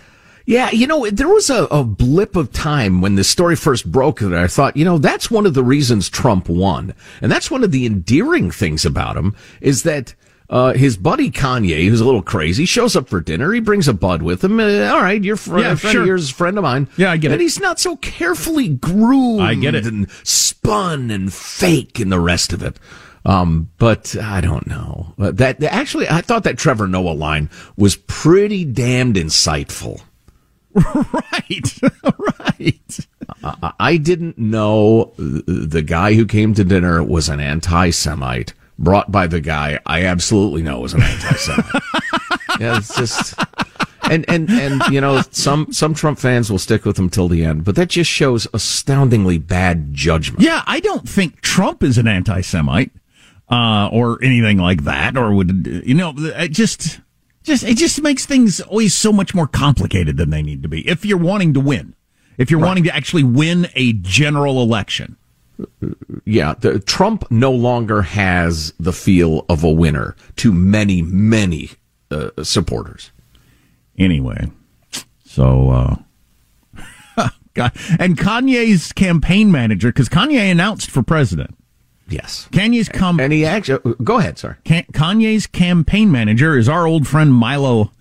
Yeah, 0.46 0.70
you 0.70 0.86
know, 0.86 1.08
there 1.08 1.28
was 1.28 1.48
a, 1.48 1.64
a 1.64 1.84
blip 1.84 2.36
of 2.36 2.52
time 2.52 3.00
when 3.00 3.14
this 3.14 3.28
story 3.28 3.56
first 3.56 3.90
broke 3.90 4.20
that 4.20 4.34
I 4.34 4.46
thought, 4.46 4.76
you 4.76 4.84
know, 4.84 4.98
that's 4.98 5.30
one 5.30 5.46
of 5.46 5.54
the 5.54 5.64
reasons 5.64 6.10
Trump 6.10 6.48
won. 6.48 6.94
And 7.22 7.32
that's 7.32 7.50
one 7.50 7.64
of 7.64 7.72
the 7.72 7.86
endearing 7.86 8.50
things 8.50 8.84
about 8.84 9.16
him 9.16 9.34
is 9.62 9.84
that 9.84 10.14
uh, 10.50 10.74
his 10.74 10.98
buddy 10.98 11.30
Kanye, 11.30 11.88
who's 11.88 12.02
a 12.02 12.04
little 12.04 12.22
crazy, 12.22 12.66
shows 12.66 12.94
up 12.94 13.08
for 13.08 13.20
dinner. 13.20 13.52
He 13.52 13.60
brings 13.60 13.88
a 13.88 13.94
bud 13.94 14.20
with 14.20 14.44
him. 14.44 14.60
Uh, 14.60 14.84
all 14.88 15.00
right, 15.00 15.22
you're 15.22 15.36
fr- 15.36 15.60
yeah, 15.60 15.72
a 15.72 15.76
friend 15.76 15.92
sure. 15.92 16.02
of 16.02 16.06
yours, 16.06 16.28
friend 16.28 16.58
of 16.58 16.62
mine. 16.62 16.88
Yeah, 16.98 17.10
I 17.10 17.16
get 17.16 17.32
and 17.32 17.40
it. 17.40 17.44
he's 17.44 17.58
not 17.58 17.80
so 17.80 17.96
carefully 17.96 18.68
groomed. 18.68 19.40
I 19.40 19.54
get 19.54 19.74
it. 19.74 19.86
And 19.86 20.10
spun 20.22 21.10
and 21.10 21.32
fake 21.32 21.98
and 21.98 22.12
the 22.12 22.20
rest 22.20 22.52
of 22.52 22.62
it. 22.62 22.78
Um, 23.24 23.70
but 23.78 24.14
I 24.20 24.42
don't 24.42 24.66
know. 24.66 25.14
Uh, 25.18 25.30
that 25.32 25.62
actually, 25.64 26.08
I 26.10 26.20
thought 26.20 26.44
that 26.44 26.58
Trevor 26.58 26.86
Noah 26.86 27.12
line 27.14 27.48
was 27.76 27.96
pretty 27.96 28.66
damned 28.66 29.16
insightful. 29.16 30.02
right, 31.12 31.80
right. 32.40 32.98
I, 33.42 33.72
I 33.78 33.96
didn't 33.96 34.38
know 34.38 35.12
the 35.16 35.82
guy 35.82 36.14
who 36.14 36.26
came 36.26 36.54
to 36.54 36.64
dinner 36.64 37.02
was 37.02 37.28
an 37.28 37.40
anti-Semite 37.40 38.54
brought 38.78 39.12
by 39.12 39.26
the 39.26 39.40
guy 39.40 39.78
I 39.86 40.04
absolutely 40.04 40.62
know 40.62 40.84
is 40.84 40.94
an 40.94 41.02
anti-Semite. 41.02 41.82
yeah, 42.60 42.78
it's 42.78 42.96
just. 42.96 43.34
And, 44.10 44.26
and, 44.28 44.50
and, 44.50 44.82
you 44.92 45.00
know, 45.00 45.22
some, 45.30 45.72
some 45.72 45.94
Trump 45.94 46.18
fans 46.18 46.50
will 46.50 46.58
stick 46.58 46.84
with 46.84 46.98
him 46.98 47.08
till 47.08 47.26
the 47.26 47.42
end, 47.42 47.64
but 47.64 47.74
that 47.76 47.88
just 47.88 48.10
shows 48.10 48.46
astoundingly 48.52 49.38
bad 49.38 49.94
judgment. 49.94 50.42
Yeah, 50.42 50.62
I 50.66 50.80
don't 50.80 51.08
think 51.08 51.40
Trump 51.40 51.82
is 51.82 51.96
an 51.96 52.06
anti-Semite, 52.06 52.90
uh, 53.50 53.88
or 53.90 54.22
anything 54.22 54.58
like 54.58 54.84
that, 54.84 55.16
or 55.16 55.34
would, 55.34 55.82
you 55.86 55.94
know, 55.94 56.12
it 56.18 56.48
just, 56.48 57.00
just 57.44 57.62
it 57.62 57.76
just 57.76 58.02
makes 58.02 58.26
things 58.26 58.60
always 58.60 58.94
so 58.94 59.12
much 59.12 59.34
more 59.34 59.46
complicated 59.46 60.16
than 60.16 60.30
they 60.30 60.42
need 60.42 60.62
to 60.62 60.68
be. 60.68 60.86
If 60.88 61.04
you're 61.04 61.18
wanting 61.18 61.54
to 61.54 61.60
win, 61.60 61.94
if 62.38 62.50
you're 62.50 62.58
right. 62.58 62.68
wanting 62.68 62.84
to 62.84 62.94
actually 62.94 63.22
win 63.22 63.68
a 63.74 63.92
general 63.92 64.60
election. 64.62 65.16
Yeah, 66.24 66.54
the, 66.58 66.80
Trump 66.80 67.30
no 67.30 67.52
longer 67.52 68.02
has 68.02 68.72
the 68.80 68.92
feel 68.92 69.44
of 69.48 69.62
a 69.62 69.70
winner 69.70 70.16
to 70.36 70.52
many, 70.52 71.00
many 71.00 71.70
uh, 72.10 72.30
supporters. 72.42 73.12
Anyway, 73.96 74.50
so 75.24 75.70
uh, 75.70 77.28
God, 77.54 77.72
and 78.00 78.18
Kanye's 78.18 78.92
campaign 78.92 79.52
manager, 79.52 79.90
because 79.90 80.08
Kanye 80.08 80.50
announced 80.50 80.90
for 80.90 81.04
president. 81.04 81.56
Yes. 82.08 82.49
Kanye's 82.52 82.88
com- 82.88 83.20
and 83.20 83.32
he 83.32 83.44
actually 83.44 83.94
go 84.02 84.18
ahead. 84.18 84.38
Sorry. 84.38 84.56
Kanye's 84.64 85.46
campaign 85.46 86.12
manager 86.12 86.56
is 86.58 86.68
our 86.68 86.87
old 86.87 87.06
friend 87.06 87.32
Milo 87.32 87.92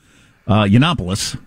uh, 0.48 0.64
Yiannopoulos, 0.64 1.40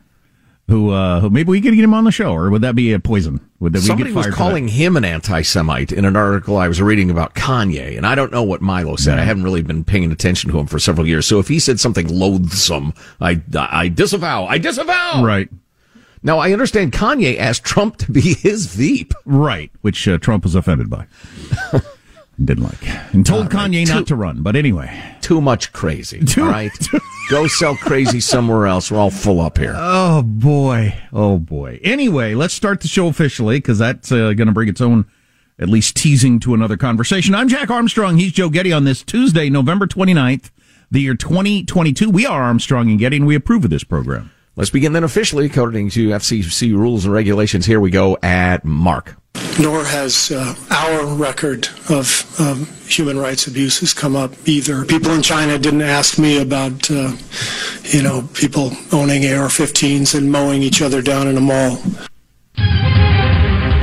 who 0.68 0.90
uh, 0.90 1.20
who 1.20 1.30
maybe 1.30 1.50
we 1.50 1.60
could 1.60 1.74
get 1.74 1.84
him 1.84 1.94
on 1.94 2.04
the 2.04 2.10
show, 2.10 2.32
or 2.32 2.50
would 2.50 2.62
that 2.62 2.74
be 2.74 2.92
a 2.92 2.98
poison? 2.98 3.40
Would 3.60 3.72
that 3.74 3.80
somebody 3.80 4.12
was 4.12 4.26
calling 4.28 4.68
him 4.68 4.96
an 4.96 5.04
anti-Semite 5.04 5.92
in 5.92 6.04
an 6.04 6.16
article 6.16 6.56
I 6.56 6.68
was 6.68 6.80
reading 6.82 7.10
about 7.10 7.34
Kanye, 7.34 7.96
and 7.96 8.06
I 8.06 8.14
don't 8.14 8.32
know 8.32 8.42
what 8.42 8.60
Milo 8.60 8.96
said. 8.96 9.16
Yeah. 9.16 9.22
I 9.22 9.24
haven't 9.24 9.44
really 9.44 9.62
been 9.62 9.84
paying 9.84 10.10
attention 10.10 10.50
to 10.50 10.58
him 10.58 10.66
for 10.66 10.78
several 10.78 11.06
years. 11.06 11.26
So 11.26 11.38
if 11.38 11.48
he 11.48 11.58
said 11.58 11.78
something 11.78 12.08
loathsome, 12.08 12.94
I 13.20 13.40
I 13.54 13.88
disavow. 13.88 14.46
I 14.46 14.58
disavow. 14.58 15.22
Right. 15.24 15.48
Now 16.22 16.38
I 16.38 16.52
understand 16.52 16.92
Kanye 16.92 17.38
asked 17.38 17.64
Trump 17.64 17.98
to 17.98 18.10
be 18.10 18.34
his 18.34 18.66
Veep. 18.66 19.14
Right, 19.24 19.70
which 19.82 20.08
uh, 20.08 20.18
Trump 20.18 20.44
was 20.44 20.54
offended 20.54 20.90
by. 20.90 21.06
Didn't 22.42 22.64
like. 22.64 22.86
And 23.14 23.24
told 23.24 23.52
right. 23.52 23.70
Kanye 23.70 23.86
too, 23.86 23.94
not 23.94 24.06
to 24.08 24.16
run. 24.16 24.42
But 24.42 24.56
anyway. 24.56 25.02
Too 25.22 25.40
much 25.40 25.72
crazy. 25.72 26.22
Too, 26.24 26.42
all 26.42 26.48
right. 26.48 26.70
Go 27.30 27.46
sell 27.46 27.74
crazy 27.76 28.20
somewhere 28.20 28.66
else. 28.66 28.90
We're 28.90 28.98
all 28.98 29.10
full 29.10 29.40
up 29.40 29.58
here. 29.58 29.74
Oh, 29.76 30.22
boy. 30.22 30.94
Oh, 31.12 31.38
boy. 31.38 31.80
Anyway, 31.82 32.34
let's 32.34 32.54
start 32.54 32.82
the 32.82 32.88
show 32.88 33.08
officially 33.08 33.58
because 33.58 33.78
that's 33.78 34.12
uh, 34.12 34.34
going 34.34 34.46
to 34.46 34.52
bring 34.52 34.68
its 34.68 34.80
own, 34.80 35.06
at 35.58 35.68
least 35.68 35.96
teasing 35.96 36.38
to 36.40 36.54
another 36.54 36.76
conversation. 36.76 37.34
I'm 37.34 37.48
Jack 37.48 37.70
Armstrong. 37.70 38.18
He's 38.18 38.32
Joe 38.32 38.50
Getty 38.50 38.72
on 38.72 38.84
this 38.84 39.02
Tuesday, 39.02 39.48
November 39.48 39.86
29th, 39.86 40.50
the 40.90 41.00
year 41.00 41.14
2022. 41.14 42.10
We 42.10 42.26
are 42.26 42.42
Armstrong 42.42 42.90
and 42.90 42.98
Getty, 42.98 43.16
and 43.16 43.26
we 43.26 43.34
approve 43.34 43.64
of 43.64 43.70
this 43.70 43.84
program. 43.84 44.30
Let's 44.56 44.70
begin 44.70 44.94
then 44.94 45.04
officially, 45.04 45.46
according 45.46 45.90
to 45.90 46.08
FCC 46.08 46.72
rules 46.72 47.04
and 47.04 47.12
regulations. 47.12 47.66
Here 47.66 47.78
we 47.78 47.90
go 47.90 48.16
at 48.22 48.64
Mark 48.64 49.16
nor 49.58 49.84
has 49.84 50.30
uh, 50.30 50.54
our 50.70 51.06
record 51.14 51.68
of 51.88 52.40
um, 52.40 52.66
human 52.86 53.18
rights 53.18 53.46
abuses 53.46 53.94
come 53.94 54.14
up 54.14 54.32
either. 54.44 54.84
People 54.84 55.12
in 55.12 55.22
China 55.22 55.58
didn't 55.58 55.82
ask 55.82 56.18
me 56.18 56.40
about, 56.40 56.90
uh, 56.90 57.12
you 57.84 58.02
know, 58.02 58.28
people 58.34 58.72
owning 58.92 59.24
AR-15s 59.24 60.16
and 60.16 60.30
mowing 60.30 60.62
each 60.62 60.82
other 60.82 61.00
down 61.00 61.26
in 61.26 61.36
a 61.36 61.40
mall. 61.40 61.76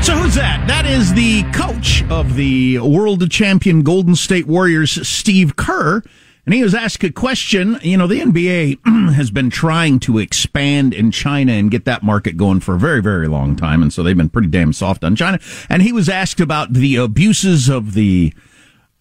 So 0.03 0.13
who's 0.15 0.35
that? 0.35 0.65
That 0.67 0.85
is 0.85 1.13
the 1.13 1.43
coach 1.53 2.03
of 2.09 2.35
the 2.35 2.79
world 2.79 3.29
champion 3.31 3.83
Golden 3.83 4.15
State 4.15 4.47
Warriors, 4.47 5.07
Steve 5.07 5.55
Kerr. 5.55 6.03
And 6.45 6.53
he 6.53 6.61
was 6.61 6.75
asked 6.75 7.03
a 7.03 7.11
question. 7.11 7.79
You 7.81 7.97
know, 7.97 8.07
the 8.07 8.19
NBA 8.19 8.79
has 9.15 9.31
been 9.31 9.49
trying 9.49 9.99
to 10.01 10.17
expand 10.17 10.93
in 10.93 11.11
China 11.11 11.53
and 11.53 11.71
get 11.71 11.85
that 11.85 12.03
market 12.03 12.35
going 12.35 12.59
for 12.59 12.75
a 12.75 12.79
very, 12.79 13.01
very 13.01 13.27
long 13.27 13.55
time. 13.55 13.81
And 13.81 13.93
so 13.93 14.03
they've 14.03 14.17
been 14.17 14.29
pretty 14.29 14.49
damn 14.49 14.73
soft 14.73 15.03
on 15.05 15.15
China. 15.15 15.39
And 15.69 15.81
he 15.81 15.93
was 15.93 16.09
asked 16.09 16.41
about 16.41 16.73
the 16.73 16.97
abuses 16.97 17.69
of 17.69 17.93
the, 17.93 18.33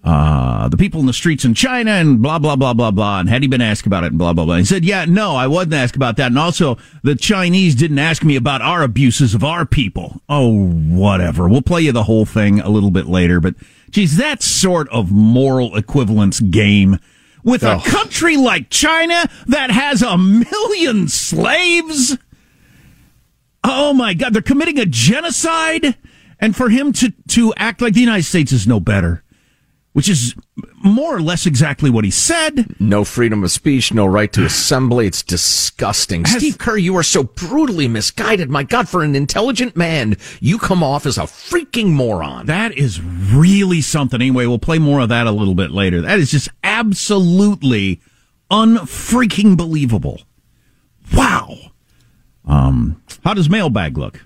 uh, 0.04 0.68
the 0.68 0.76
people 0.76 1.00
in 1.00 1.06
the 1.06 1.12
streets 1.12 1.44
in 1.44 1.54
China 1.54 1.90
and 1.90 2.22
blah, 2.22 2.38
blah, 2.38 2.54
blah, 2.54 2.74
blah, 2.74 2.92
blah. 2.92 3.18
And 3.18 3.28
had 3.28 3.42
he 3.42 3.48
been 3.48 3.60
asked 3.60 3.86
about 3.86 4.04
it 4.04 4.12
and 4.12 4.18
blah, 4.18 4.32
blah, 4.32 4.44
blah. 4.44 4.56
He 4.58 4.64
said, 4.64 4.84
yeah, 4.84 5.04
no, 5.04 5.34
I 5.34 5.48
wasn't 5.48 5.74
asked 5.74 5.96
about 5.96 6.16
that. 6.18 6.26
And 6.26 6.38
also 6.38 6.78
the 7.02 7.16
Chinese 7.16 7.74
didn't 7.74 7.98
ask 7.98 8.22
me 8.22 8.36
about 8.36 8.62
our 8.62 8.84
abuses 8.84 9.34
of 9.34 9.42
our 9.42 9.66
people. 9.66 10.20
Oh, 10.28 10.68
whatever. 10.68 11.48
We'll 11.48 11.62
play 11.62 11.80
you 11.80 11.90
the 11.90 12.04
whole 12.04 12.24
thing 12.24 12.60
a 12.60 12.68
little 12.68 12.92
bit 12.92 13.06
later. 13.06 13.40
But 13.40 13.56
geez, 13.90 14.16
that 14.16 14.44
sort 14.44 14.88
of 14.90 15.10
moral 15.10 15.76
equivalence 15.76 16.38
game 16.38 17.00
with 17.42 17.64
oh. 17.64 17.78
a 17.78 17.80
country 17.82 18.36
like 18.36 18.70
China 18.70 19.28
that 19.46 19.70
has 19.70 20.02
a 20.02 20.16
million 20.16 21.08
slaves. 21.08 22.16
Oh 23.64 23.92
my 23.92 24.14
God, 24.14 24.32
they're 24.32 24.42
committing 24.42 24.78
a 24.78 24.86
genocide, 24.86 25.96
and 26.40 26.56
for 26.56 26.68
him 26.68 26.92
to 26.94 27.12
to 27.28 27.54
act 27.56 27.80
like 27.80 27.94
the 27.94 28.00
United 28.00 28.24
States 28.24 28.52
is 28.52 28.66
no 28.66 28.80
better, 28.80 29.21
which 29.92 30.08
is 30.08 30.34
more 30.82 31.14
or 31.16 31.20
less 31.20 31.46
exactly 31.46 31.90
what 31.90 32.04
he 32.04 32.10
said. 32.10 32.74
No 32.80 33.04
freedom 33.04 33.44
of 33.44 33.50
speech, 33.50 33.92
no 33.92 34.06
right 34.06 34.32
to 34.32 34.44
assembly. 34.44 35.06
It's 35.06 35.22
disgusting. 35.22 36.24
Has- 36.24 36.38
Steve 36.38 36.58
Kerr, 36.58 36.76
you 36.76 36.96
are 36.96 37.02
so 37.02 37.24
brutally 37.24 37.88
misguided. 37.88 38.50
My 38.50 38.62
God, 38.62 38.88
for 38.88 39.02
an 39.02 39.14
intelligent 39.14 39.76
man, 39.76 40.16
you 40.40 40.58
come 40.58 40.82
off 40.82 41.04
as 41.06 41.18
a 41.18 41.22
freaking 41.22 41.90
moron. 41.90 42.46
That 42.46 42.72
is 42.76 43.00
really 43.02 43.80
something. 43.80 44.20
Anyway, 44.20 44.46
we'll 44.46 44.58
play 44.58 44.78
more 44.78 45.00
of 45.00 45.10
that 45.10 45.26
a 45.26 45.32
little 45.32 45.54
bit 45.54 45.70
later. 45.70 46.00
That 46.00 46.18
is 46.18 46.30
just 46.30 46.48
absolutely 46.64 48.00
unfreaking 48.50 49.56
believable. 49.56 50.22
Wow. 51.14 51.56
Um, 52.46 53.02
how 53.24 53.34
does 53.34 53.48
mailbag 53.50 53.96
look? 53.98 54.24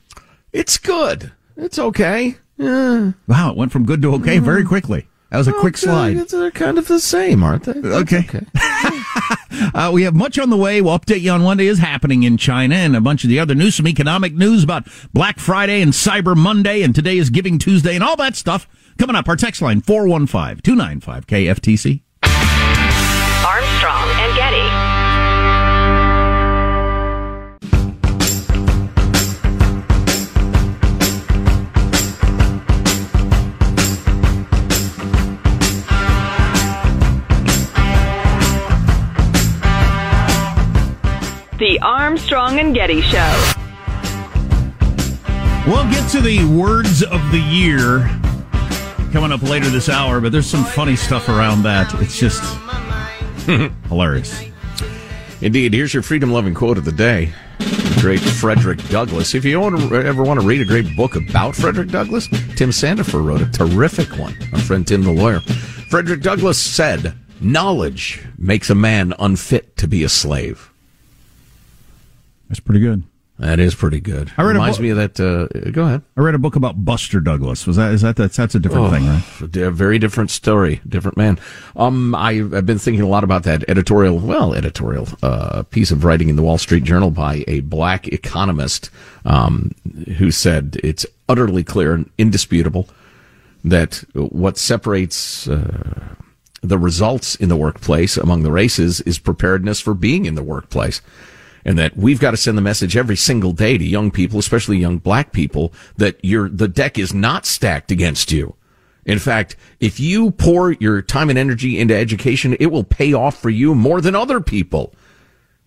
It's 0.52 0.78
good. 0.78 1.32
It's 1.56 1.78
okay. 1.78 2.36
Yeah. 2.56 3.12
Wow, 3.26 3.50
it 3.50 3.56
went 3.56 3.72
from 3.72 3.84
good 3.84 4.00
to 4.02 4.14
okay 4.14 4.38
very 4.38 4.64
quickly. 4.64 5.06
That 5.30 5.38
was 5.38 5.48
a 5.48 5.52
quick 5.52 5.76
slide. 5.76 6.16
They're 6.16 6.50
kind 6.52 6.78
of 6.78 6.86
the 6.86 7.00
same, 7.00 7.42
aren't 7.42 7.64
they? 7.64 7.72
Okay. 7.72 8.26
Uh, 9.74 9.90
we 9.92 10.02
have 10.02 10.14
much 10.14 10.38
on 10.38 10.50
the 10.50 10.56
way. 10.56 10.82
We'll 10.82 10.98
update 10.98 11.22
you 11.22 11.30
on 11.30 11.42
what 11.42 11.60
is 11.60 11.78
happening 11.78 12.24
in 12.24 12.36
China 12.36 12.74
and 12.74 12.94
a 12.94 13.00
bunch 13.00 13.24
of 13.24 13.30
the 13.30 13.38
other 13.38 13.54
news, 13.54 13.76
some 13.76 13.88
economic 13.88 14.34
news 14.34 14.62
about 14.62 14.86
Black 15.14 15.38
Friday 15.38 15.80
and 15.80 15.92
Cyber 15.92 16.36
Monday, 16.36 16.82
and 16.82 16.94
today 16.94 17.16
is 17.16 17.30
Giving 17.30 17.58
Tuesday, 17.58 17.94
and 17.94 18.04
all 18.04 18.16
that 18.16 18.36
stuff 18.36 18.68
coming 18.98 19.16
up. 19.16 19.28
Our 19.28 19.36
text 19.36 19.62
line 19.62 19.80
415 19.80 20.62
295 20.62 21.26
KFTC. 21.26 22.02
The 41.58 41.78
Armstrong 41.80 42.58
and 42.58 42.74
Getty 42.74 43.00
Show. 43.00 43.54
We'll 45.66 45.90
get 45.90 46.10
to 46.10 46.20
the 46.20 46.44
words 46.54 47.02
of 47.02 47.20
the 47.32 47.40
year 47.40 48.00
coming 49.10 49.32
up 49.32 49.42
later 49.42 49.70
this 49.70 49.88
hour, 49.88 50.20
but 50.20 50.32
there's 50.32 50.46
some 50.46 50.64
funny 50.64 50.96
stuff 50.96 51.30
around 51.30 51.62
that. 51.62 51.90
It's 52.02 52.18
just 52.18 52.42
hilarious. 53.88 54.44
Indeed. 55.40 55.72
Here's 55.72 55.94
your 55.94 56.02
freedom 56.02 56.30
loving 56.30 56.52
quote 56.52 56.76
of 56.76 56.84
the 56.84 56.92
day. 56.92 57.32
Great 58.00 58.20
Frederick 58.20 58.86
Douglass. 58.88 59.34
If 59.34 59.46
you 59.46 59.58
ever 59.62 60.22
want 60.22 60.38
to 60.38 60.46
read 60.46 60.60
a 60.60 60.66
great 60.66 60.94
book 60.94 61.16
about 61.16 61.56
Frederick 61.56 61.88
Douglass, 61.88 62.28
Tim 62.56 62.68
Sandefur 62.68 63.24
wrote 63.24 63.40
a 63.40 63.50
terrific 63.50 64.18
one. 64.18 64.36
Our 64.52 64.60
friend 64.60 64.86
Tim 64.86 65.02
the 65.02 65.10
lawyer. 65.10 65.40
Frederick 65.88 66.20
Douglass 66.20 66.62
said, 66.62 67.14
Knowledge 67.40 68.22
makes 68.36 68.68
a 68.68 68.74
man 68.74 69.14
unfit 69.18 69.78
to 69.78 69.88
be 69.88 70.04
a 70.04 70.08
slave. 70.10 70.70
That's 72.48 72.60
pretty 72.60 72.80
good. 72.80 73.04
That 73.38 73.58
is 73.60 73.74
pretty 73.74 74.00
good. 74.00 74.32
I 74.38 74.42
read 74.44 74.56
a 74.56 74.60
Reminds 74.60 74.80
me 74.80 74.88
of 74.88 74.96
that. 74.96 75.20
Uh, 75.20 75.46
go 75.70 75.84
ahead. 75.84 76.02
I 76.16 76.22
read 76.22 76.34
a 76.34 76.38
book 76.38 76.56
about 76.56 76.86
Buster 76.86 77.20
Douglas. 77.20 77.66
Was 77.66 77.76
that 77.76 77.92
is 77.92 78.00
that 78.00 78.16
that's, 78.16 78.34
that's 78.34 78.54
a 78.54 78.58
different 78.58 78.86
Oh, 78.86 78.90
thing, 78.90 79.06
right? 79.06 79.56
A 79.62 79.70
very 79.70 79.98
different 79.98 80.30
story, 80.30 80.80
different 80.88 81.18
man. 81.18 81.38
Um, 81.76 82.14
I, 82.14 82.30
I've 82.30 82.64
been 82.64 82.78
thinking 82.78 83.02
a 83.02 83.08
lot 83.08 83.24
about 83.24 83.42
that 83.42 83.68
editorial, 83.68 84.18
well, 84.18 84.54
editorial, 84.54 85.06
uh, 85.22 85.64
piece 85.64 85.90
of 85.90 86.02
writing 86.02 86.30
in 86.30 86.36
the 86.36 86.42
Wall 86.42 86.56
Street 86.56 86.84
Journal 86.84 87.10
by 87.10 87.44
a 87.46 87.60
black 87.60 88.08
economist, 88.08 88.88
um, 89.26 89.72
who 90.16 90.30
said 90.30 90.78
it's 90.82 91.04
utterly 91.28 91.62
clear 91.62 91.92
and 91.92 92.08
indisputable 92.16 92.88
that 93.64 94.02
what 94.14 94.56
separates, 94.56 95.46
uh, 95.46 96.14
the 96.62 96.78
results 96.78 97.34
in 97.34 97.50
the 97.50 97.56
workplace 97.56 98.16
among 98.16 98.44
the 98.44 98.50
races 98.50 99.02
is 99.02 99.18
preparedness 99.18 99.78
for 99.78 99.92
being 99.92 100.24
in 100.24 100.36
the 100.36 100.42
workplace. 100.42 101.02
And 101.66 101.76
that 101.78 101.96
we've 101.96 102.20
got 102.20 102.30
to 102.30 102.36
send 102.36 102.56
the 102.56 102.62
message 102.62 102.96
every 102.96 103.16
single 103.16 103.52
day 103.52 103.76
to 103.76 103.84
young 103.84 104.12
people, 104.12 104.38
especially 104.38 104.78
young 104.78 104.98
black 104.98 105.32
people, 105.32 105.74
that 105.96 106.24
your 106.24 106.48
the 106.48 106.68
deck 106.68 106.96
is 106.96 107.12
not 107.12 107.44
stacked 107.44 107.90
against 107.90 108.30
you. 108.30 108.54
In 109.04 109.18
fact, 109.18 109.56
if 109.80 109.98
you 109.98 110.30
pour 110.30 110.72
your 110.72 111.02
time 111.02 111.28
and 111.28 111.38
energy 111.38 111.78
into 111.78 111.94
education, 111.94 112.56
it 112.60 112.66
will 112.66 112.84
pay 112.84 113.12
off 113.12 113.42
for 113.42 113.50
you 113.50 113.74
more 113.74 114.00
than 114.00 114.14
other 114.14 114.40
people. 114.40 114.94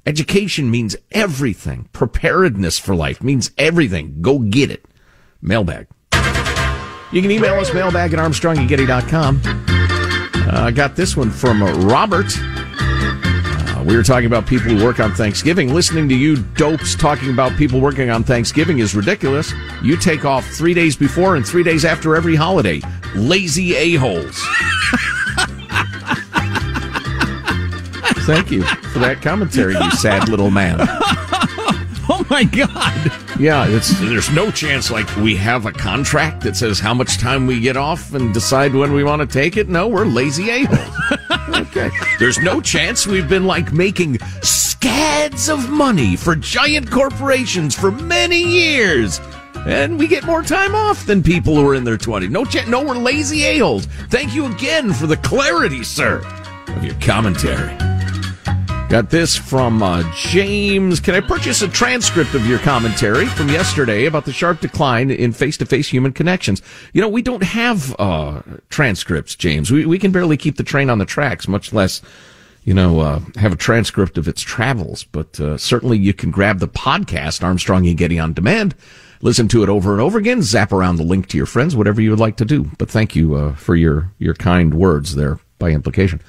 Education 0.06 0.72
means 0.72 0.96
everything. 1.12 1.90
Preparedness 1.92 2.80
for 2.80 2.96
life 2.96 3.22
means 3.22 3.52
everything. 3.58 4.22
Go 4.22 4.40
get 4.40 4.72
it. 4.72 4.86
Mailbag. 5.42 5.88
You 7.12 7.22
can 7.22 7.32
email 7.32 7.56
us 7.56 7.74
mailbag 7.74 8.14
at 8.14 8.20
armstrongandgetty.com. 8.20 9.42
Uh, 9.44 10.50
I 10.52 10.72
got 10.72 10.96
this 10.96 11.18
one 11.18 11.30
from 11.30 11.62
uh, 11.62 11.74
Robert. 11.80 12.32
Uh, 13.80 13.84
we 13.84 13.96
were 13.96 14.04
talking 14.04 14.26
about 14.26 14.46
people 14.46 14.70
who 14.70 14.84
work 14.84 15.00
on 15.00 15.14
Thanksgiving. 15.14 15.74
Listening 15.74 16.10
to 16.10 16.16
you 16.16 16.38
dopes 16.38 16.96
talking 16.96 17.32
about 17.32 17.56
people 17.58 17.80
working 17.80 18.10
on 18.10 18.24
Thanksgiving 18.24 18.80
is 18.80 18.96
ridiculous. 18.96 19.54
You 19.82 19.96
take 19.96 20.26
off 20.26 20.46
three 20.48 20.74
days 20.74 20.96
before 20.96 21.36
and 21.36 21.48
three 21.48 21.64
days 21.64 21.86
after 21.86 22.16
every 22.16 22.36
holiday. 22.36 22.82
Lazy 23.16 23.76
a-holes. 23.76 24.38
Thank 28.26 28.52
you 28.52 28.64
for 28.64 29.00
that 29.00 29.20
commentary, 29.22 29.74
you 29.74 29.92
sad 29.92 30.30
little 30.30 30.52
man. 30.52 30.80
My 32.30 32.44
God! 32.44 33.12
Yeah, 33.40 33.66
it's, 33.68 33.98
there's 34.00 34.30
no 34.32 34.52
chance 34.52 34.92
like 34.92 35.14
we 35.18 35.36
have 35.38 35.66
a 35.66 35.72
contract 35.72 36.44
that 36.44 36.56
says 36.56 36.80
how 36.80 36.94
much 36.94 37.18
time 37.18 37.48
we 37.48 37.60
get 37.60 37.76
off 37.76 38.14
and 38.14 38.34
decide 38.34 38.74
when 38.74 38.94
we 38.94 39.04
want 39.04 39.22
to 39.22 39.28
take 39.28 39.58
it. 39.58 39.68
No, 39.68 39.88
we're 39.88 40.06
lazy 40.06 40.50
a-holes. 40.50 41.20
okay. 41.68 41.90
There's 42.20 42.38
no 42.40 42.62
chance 42.62 43.08
we've 43.08 43.28
been 43.28 43.46
like 43.46 43.74
making 43.74 44.20
scads 44.42 45.50
of 45.50 45.70
money 45.70 46.16
for 46.16 46.36
giant 46.36 46.92
corporations 46.92 47.74
for 47.74 47.92
many 47.92 48.42
years. 48.42 49.20
And 49.66 49.98
we 49.98 50.08
get 50.08 50.24
more 50.24 50.44
time 50.44 50.76
off 50.76 51.06
than 51.06 51.24
people 51.24 51.56
who 51.56 51.68
are 51.68 51.76
in 51.76 51.84
their 51.84 51.98
20s. 51.98 52.30
No, 52.30 52.46
ch- 52.46 52.68
no, 52.68 52.84
we're 52.84 52.96
lazy 52.96 53.44
a-holes. 53.44 53.88
Thank 54.10 54.34
you 54.34 54.46
again 54.46 54.94
for 54.94 55.08
the 55.08 55.18
clarity, 55.18 55.84
sir, 55.84 56.22
of 56.68 56.86
your 56.86 56.96
commentary. 57.02 57.89
Got 58.90 59.12
this 59.12 59.36
from 59.36 59.84
uh, 59.84 60.02
James. 60.16 61.00
Can 61.00 61.14
I 61.14 61.20
purchase 61.20 61.62
a 61.62 61.68
transcript 61.68 62.34
of 62.34 62.48
your 62.48 62.58
commentary 62.58 63.28
from 63.28 63.48
yesterday 63.48 64.06
about 64.06 64.26
the 64.26 64.34
sharp 64.34 64.62
decline 64.62 65.12
in 65.12 65.32
face-to-face 65.32 65.90
human 65.90 66.12
connections? 66.12 66.64
You 66.92 67.02
know, 67.02 67.08
we 67.08 67.22
don't 67.22 67.44
have 67.44 67.96
uh, 68.00 68.42
transcripts, 68.70 69.36
James. 69.36 69.70
We 69.70 69.86
we 69.86 70.00
can 70.00 70.12
barely 70.12 70.38
keep 70.38 70.58
the 70.58 70.64
train 70.64 70.90
on 70.90 70.98
the 70.98 71.06
tracks, 71.06 71.48
much 71.48 71.72
less, 71.72 72.02
you 72.64 72.74
know, 72.74 73.00
uh, 73.00 73.20
have 73.36 73.54
a 73.54 73.56
transcript 73.56 74.18
of 74.18 74.28
its 74.28 74.42
travels. 74.42 75.04
But 75.04 75.40
uh, 75.40 75.60
certainly, 75.60 76.00
you 76.00 76.16
can 76.16 76.32
grab 76.32 76.58
the 76.58 76.68
podcast 76.68 77.44
Armstrong 77.44 77.88
and 77.88 77.96
Getty 77.96 78.18
on 78.18 78.34
demand. 78.34 78.74
Listen 79.22 79.48
to 79.50 79.62
it 79.62 79.70
over 79.70 79.92
and 79.92 80.02
over 80.02 80.18
again. 80.18 80.42
Zap 80.42 80.72
around 80.72 80.96
the 80.96 81.04
link 81.04 81.28
to 81.28 81.38
your 81.38 81.46
friends, 81.46 81.76
whatever 81.76 82.02
you 82.02 82.10
would 82.10 82.20
like 82.20 82.38
to 82.38 82.46
do. 82.46 82.72
But 82.80 82.90
thank 82.90 83.16
you 83.16 83.36
uh, 83.36 83.54
for 83.54 83.76
your 83.76 84.12
your 84.18 84.34
kind 84.34 84.74
words 84.74 85.14
there, 85.14 85.38
by 85.60 85.70
implication. 85.70 86.22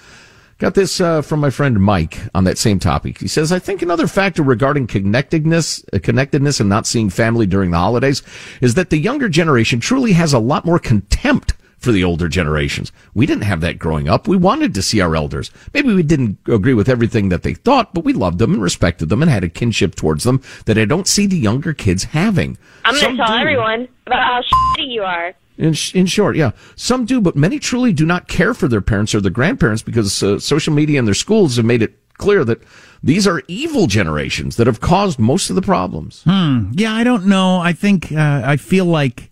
Got 0.60 0.74
this 0.74 1.00
uh, 1.00 1.22
from 1.22 1.40
my 1.40 1.48
friend 1.48 1.80
Mike 1.80 2.18
on 2.34 2.44
that 2.44 2.58
same 2.58 2.78
topic. 2.78 3.18
He 3.18 3.28
says, 3.28 3.50
"I 3.50 3.58
think 3.58 3.80
another 3.80 4.06
factor 4.06 4.42
regarding 4.42 4.88
connectedness, 4.88 5.82
uh, 5.90 5.98
connectedness, 6.02 6.60
and 6.60 6.68
not 6.68 6.86
seeing 6.86 7.08
family 7.08 7.46
during 7.46 7.70
the 7.70 7.78
holidays 7.78 8.22
is 8.60 8.74
that 8.74 8.90
the 8.90 8.98
younger 8.98 9.30
generation 9.30 9.80
truly 9.80 10.12
has 10.12 10.34
a 10.34 10.38
lot 10.38 10.66
more 10.66 10.78
contempt 10.78 11.54
for 11.78 11.92
the 11.92 12.04
older 12.04 12.28
generations. 12.28 12.92
We 13.14 13.24
didn't 13.24 13.44
have 13.44 13.62
that 13.62 13.78
growing 13.78 14.06
up. 14.06 14.28
We 14.28 14.36
wanted 14.36 14.74
to 14.74 14.82
see 14.82 15.00
our 15.00 15.16
elders. 15.16 15.50
Maybe 15.72 15.94
we 15.94 16.02
didn't 16.02 16.36
agree 16.46 16.74
with 16.74 16.90
everything 16.90 17.30
that 17.30 17.42
they 17.42 17.54
thought, 17.54 17.94
but 17.94 18.04
we 18.04 18.12
loved 18.12 18.38
them 18.38 18.52
and 18.52 18.62
respected 18.62 19.08
them 19.08 19.22
and 19.22 19.30
had 19.30 19.44
a 19.44 19.48
kinship 19.48 19.94
towards 19.94 20.24
them 20.24 20.42
that 20.66 20.76
I 20.76 20.84
don't 20.84 21.08
see 21.08 21.26
the 21.26 21.38
younger 21.38 21.72
kids 21.72 22.04
having. 22.04 22.58
I'm 22.84 23.00
going 23.00 23.16
to 23.16 23.22
tell 23.22 23.32
do. 23.32 23.40
everyone 23.40 23.88
about 24.06 24.22
how 24.22 24.42
shitty 24.42 24.92
you 24.92 25.04
are. 25.04 25.34
In, 25.60 25.74
sh- 25.74 25.94
in 25.94 26.06
short, 26.06 26.36
yeah. 26.36 26.52
Some 26.74 27.04
do, 27.04 27.20
but 27.20 27.36
many 27.36 27.58
truly 27.58 27.92
do 27.92 28.06
not 28.06 28.28
care 28.28 28.54
for 28.54 28.66
their 28.66 28.80
parents 28.80 29.14
or 29.14 29.20
their 29.20 29.30
grandparents 29.30 29.82
because 29.82 30.22
uh, 30.22 30.38
social 30.38 30.72
media 30.72 30.98
and 30.98 31.06
their 31.06 31.14
schools 31.14 31.56
have 31.56 31.66
made 31.66 31.82
it 31.82 31.98
clear 32.16 32.44
that 32.44 32.62
these 33.02 33.26
are 33.26 33.42
evil 33.48 33.86
generations 33.86 34.56
that 34.56 34.66
have 34.66 34.80
caused 34.80 35.18
most 35.18 35.50
of 35.50 35.56
the 35.56 35.62
problems. 35.62 36.22
Hmm. 36.24 36.70
Yeah, 36.72 36.92
I 36.94 37.04
don't 37.04 37.26
know. 37.26 37.58
I 37.58 37.72
think 37.72 38.10
uh, 38.12 38.42
I 38.44 38.56
feel 38.56 38.84
like 38.86 39.30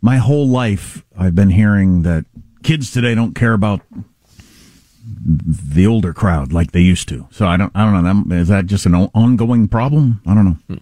my 0.00 0.16
whole 0.16 0.48
life 0.48 1.04
I've 1.16 1.34
been 1.34 1.50
hearing 1.50 2.02
that 2.02 2.24
kids 2.62 2.90
today 2.90 3.14
don't 3.14 3.34
care 3.34 3.52
about 3.52 3.80
the 5.74 5.86
older 5.86 6.12
crowd 6.12 6.52
like 6.52 6.72
they 6.72 6.80
used 6.80 7.08
to. 7.08 7.26
So 7.30 7.46
I 7.46 7.56
don't. 7.56 7.72
I 7.74 7.90
don't 7.90 8.28
know. 8.28 8.36
Is 8.36 8.48
that 8.48 8.66
just 8.66 8.86
an 8.86 8.94
ongoing 8.94 9.68
problem? 9.68 10.20
I 10.26 10.34
don't 10.34 10.44
know. 10.68 10.78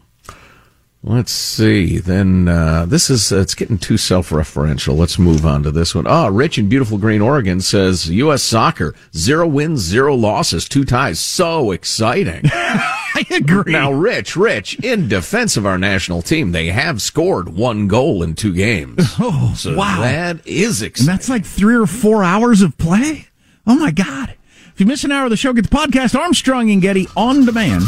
Let's 1.09 1.31
see. 1.31 1.99
Then 1.99 2.49
uh, 2.49 2.85
this 2.85 3.11
is 3.11 3.31
uh, 3.31 3.37
it's 3.39 3.55
getting 3.55 3.79
too 3.79 3.97
self-referential. 3.97 4.97
Let's 4.97 5.21
move 5.21 5.47
on 5.47 5.63
to 5.63 5.71
this 5.71 5.95
one. 5.95 6.05
Ah, 6.09 6.27
Rich 6.27 6.59
in 6.59 6.69
beautiful 6.69 6.99
Green 6.99 7.21
Oregon 7.21 7.61
says 7.61 8.11
U.S. 8.11 8.43
soccer 8.43 8.93
zero 9.17 9.47
wins, 9.47 9.81
zero 9.83 10.17
losses, 10.17 10.69
two 10.69 10.85
ties. 10.85 11.21
So 11.21 11.71
exciting. 11.71 12.43
I 12.53 13.25
agree. 13.31 13.73
Now, 13.73 13.93
Rich, 13.93 14.35
Rich, 14.37 14.81
in 14.81 15.07
defense 15.09 15.57
of 15.57 15.65
our 15.65 15.79
national 15.79 16.23
team, 16.23 16.51
they 16.51 16.67
have 16.67 17.01
scored 17.01 17.51
one 17.51 17.87
goal 17.87 18.25
in 18.25 18.35
two 18.35 18.53
games. 18.53 18.97
Oh, 19.21 19.55
so 19.57 19.77
wow. 19.77 20.01
that 20.01 20.45
is 20.47 20.83
And 20.83 20.89
exciting. 20.89 21.07
that's 21.07 21.29
like 21.29 21.45
three 21.47 21.77
or 21.77 21.87
four 21.87 22.25
hours 22.25 22.63
of 22.63 22.77
play? 22.79 23.29
Oh, 23.65 23.77
my 23.77 23.93
God. 23.93 24.35
If 24.75 24.81
you 24.81 24.87
miss 24.87 25.05
an 25.05 25.13
hour 25.13 25.25
of 25.25 25.31
the 25.31 25.37
show, 25.37 25.53
get 25.53 25.71
the 25.71 25.75
podcast 25.77 26.19
Armstrong 26.19 26.71
and 26.71 26.83
Getty 26.83 27.07
on 27.17 27.47
demand. 27.47 27.85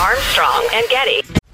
Armstrong 0.00 0.66
and 0.72 0.88
Getty. 0.88 1.37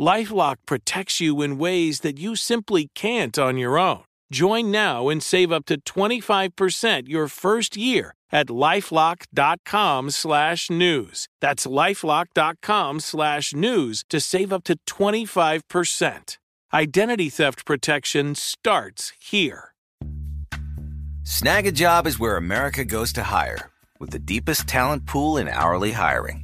Lifelock 0.00 0.56
protects 0.66 1.20
you 1.20 1.42
in 1.42 1.58
ways 1.58 2.00
that 2.00 2.18
you 2.18 2.36
simply 2.36 2.90
can't 2.94 3.38
on 3.38 3.56
your 3.56 3.78
own. 3.78 4.04
Join 4.32 4.70
now 4.70 5.08
and 5.08 5.22
save 5.22 5.52
up 5.52 5.64
to 5.66 5.80
25% 5.80 7.08
your 7.08 7.28
first 7.28 7.76
year 7.76 8.14
at 8.32 8.48
lifelock.com 8.48 10.10
slash 10.10 10.70
news. 10.70 11.28
That's 11.40 11.66
lifelock.com 11.66 13.00
slash 13.00 13.54
news 13.54 14.04
to 14.10 14.20
save 14.20 14.52
up 14.52 14.64
to 14.64 14.76
25%. 14.86 16.38
Identity 16.72 17.30
theft 17.30 17.64
protection 17.64 18.34
starts 18.34 19.12
here. 19.20 19.74
Snag 21.22 21.66
a 21.66 21.72
job 21.72 22.08
is 22.08 22.18
where 22.18 22.36
America 22.36 22.84
goes 22.84 23.12
to 23.12 23.22
hire, 23.22 23.70
with 24.00 24.10
the 24.10 24.18
deepest 24.18 24.66
talent 24.66 25.06
pool 25.06 25.36
in 25.36 25.46
hourly 25.46 25.92
hiring. 25.92 26.43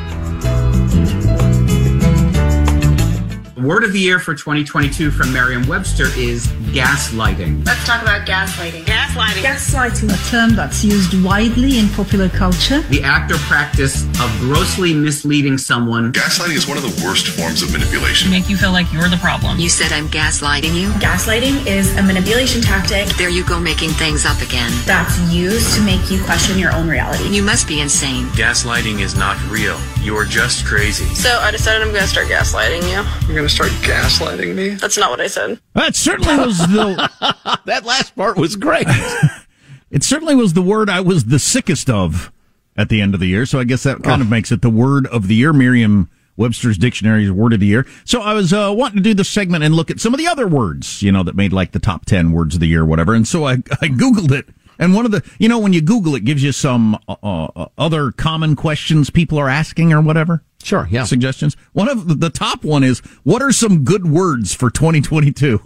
Word 3.61 3.83
of 3.83 3.93
the 3.93 3.99
year 3.99 4.17
for 4.17 4.33
2022 4.33 5.11
from 5.11 5.31
Merriam-Webster 5.31 6.07
is 6.17 6.47
gaslighting. 6.73 7.63
Let's 7.63 7.85
talk 7.85 8.01
about 8.01 8.25
gaslighting. 8.25 8.85
Gaslighting. 8.85 9.43
Gaslighting, 9.43 10.09
a 10.09 10.29
term 10.31 10.55
that's 10.55 10.83
used 10.83 11.23
widely 11.23 11.77
in 11.77 11.87
popular 11.89 12.27
culture. 12.27 12.79
The 12.89 13.03
act 13.03 13.31
or 13.31 13.37
practice 13.37 14.05
of 14.19 14.31
grossly 14.39 14.95
misleading 14.95 15.59
someone. 15.59 16.11
Gaslighting 16.11 16.55
is 16.55 16.67
one 16.67 16.77
of 16.77 16.83
the 16.83 17.05
worst 17.05 17.27
forms 17.27 17.61
of 17.61 17.71
manipulation. 17.71 18.31
Make 18.31 18.49
you 18.49 18.57
feel 18.57 18.71
like 18.71 18.91
you're 18.91 19.09
the 19.09 19.17
problem. 19.17 19.59
You 19.59 19.69
said 19.69 19.91
I'm 19.91 20.07
gaslighting 20.07 20.73
you? 20.73 20.89
Gaslighting 20.93 21.67
is 21.67 21.95
a 21.97 22.01
manipulation 22.01 22.61
tactic. 22.61 23.09
There 23.15 23.29
you 23.29 23.45
go 23.45 23.59
making 23.59 23.91
things 23.91 24.25
up 24.25 24.41
again. 24.41 24.71
That's 24.85 25.19
used 25.31 25.75
to 25.75 25.83
make 25.83 26.09
you 26.09 26.23
question 26.23 26.57
your 26.57 26.73
own 26.73 26.87
reality. 26.87 27.29
You 27.29 27.43
must 27.43 27.67
be 27.67 27.81
insane. 27.81 28.25
Gaslighting 28.29 29.01
is 29.01 29.15
not 29.15 29.37
real. 29.51 29.79
You're 30.01 30.25
just 30.25 30.65
crazy. 30.65 31.05
So 31.13 31.29
I 31.41 31.51
decided 31.51 31.83
I'm 31.83 31.89
going 31.89 32.01
to 32.01 32.07
start 32.07 32.27
gaslighting 32.27 32.81
you. 32.89 33.05
You're 33.27 33.35
going 33.35 33.47
to 33.47 33.50
start 33.51 33.71
gaslighting 33.81 34.55
me? 34.55 34.69
That's 34.69 34.97
not 34.97 35.09
what 35.09 35.19
I 35.19 35.27
said. 35.27 35.59
That 35.73 35.95
certainly 35.95 36.37
was 36.37 36.57
the. 36.57 37.59
that 37.65 37.85
last 37.85 38.15
part 38.15 38.37
was 38.37 38.55
great. 38.55 38.87
it 39.91 40.03
certainly 40.03 40.35
was 40.35 40.53
the 40.53 40.61
word 40.61 40.89
I 40.89 41.01
was 41.01 41.25
the 41.25 41.39
sickest 41.39 41.89
of 41.89 42.31
at 42.77 42.89
the 42.89 43.01
end 43.01 43.13
of 43.13 43.19
the 43.19 43.27
year. 43.27 43.45
So 43.45 43.59
I 43.59 43.65
guess 43.65 43.83
that 43.83 44.03
kind 44.03 44.21
oh. 44.21 44.25
of 44.25 44.29
makes 44.29 44.51
it 44.51 44.61
the 44.61 44.69
word 44.69 45.05
of 45.07 45.27
the 45.27 45.35
year. 45.35 45.53
Merriam 45.53 46.09
Webster's 46.37 46.77
Dictionary's 46.77 47.31
word 47.31 47.53
of 47.53 47.59
the 47.59 47.67
year. 47.67 47.85
So 48.05 48.21
I 48.21 48.33
was 48.33 48.53
uh, 48.53 48.73
wanting 48.75 48.97
to 48.97 49.03
do 49.03 49.13
this 49.13 49.29
segment 49.29 49.63
and 49.63 49.75
look 49.75 49.91
at 49.91 49.99
some 49.99 50.13
of 50.13 50.17
the 50.17 50.27
other 50.27 50.47
words, 50.47 51.01
you 51.01 51.11
know, 51.11 51.23
that 51.23 51.35
made 51.35 51.53
like 51.53 51.71
the 51.71 51.79
top 51.79 52.05
10 52.05 52.31
words 52.31 52.55
of 52.55 52.61
the 52.61 52.67
year 52.67 52.81
or 52.81 52.85
whatever. 52.85 53.13
And 53.13 53.27
so 53.27 53.45
I, 53.45 53.53
I 53.53 53.87
Googled 53.89 54.31
it. 54.31 54.47
And 54.79 54.95
one 54.95 55.05
of 55.05 55.11
the, 55.11 55.23
you 55.37 55.47
know, 55.47 55.59
when 55.59 55.73
you 55.73 55.81
Google 55.81 56.15
it, 56.15 56.25
gives 56.25 56.41
you 56.41 56.51
some 56.51 56.97
uh, 57.07 57.15
uh, 57.21 57.67
other 57.77 58.11
common 58.11 58.55
questions 58.55 59.09
people 59.11 59.37
are 59.37 59.49
asking 59.49 59.93
or 59.93 60.01
whatever. 60.01 60.41
Sure, 60.63 60.87
yeah. 60.91 61.03
Suggestions. 61.03 61.55
One 61.73 61.89
of 61.89 62.07
the, 62.07 62.15
the 62.15 62.29
top 62.29 62.63
one 62.63 62.83
is, 62.83 62.99
what 63.23 63.41
are 63.41 63.51
some 63.51 63.83
good 63.83 64.05
words 64.09 64.53
for 64.53 64.69
2022? 64.69 65.59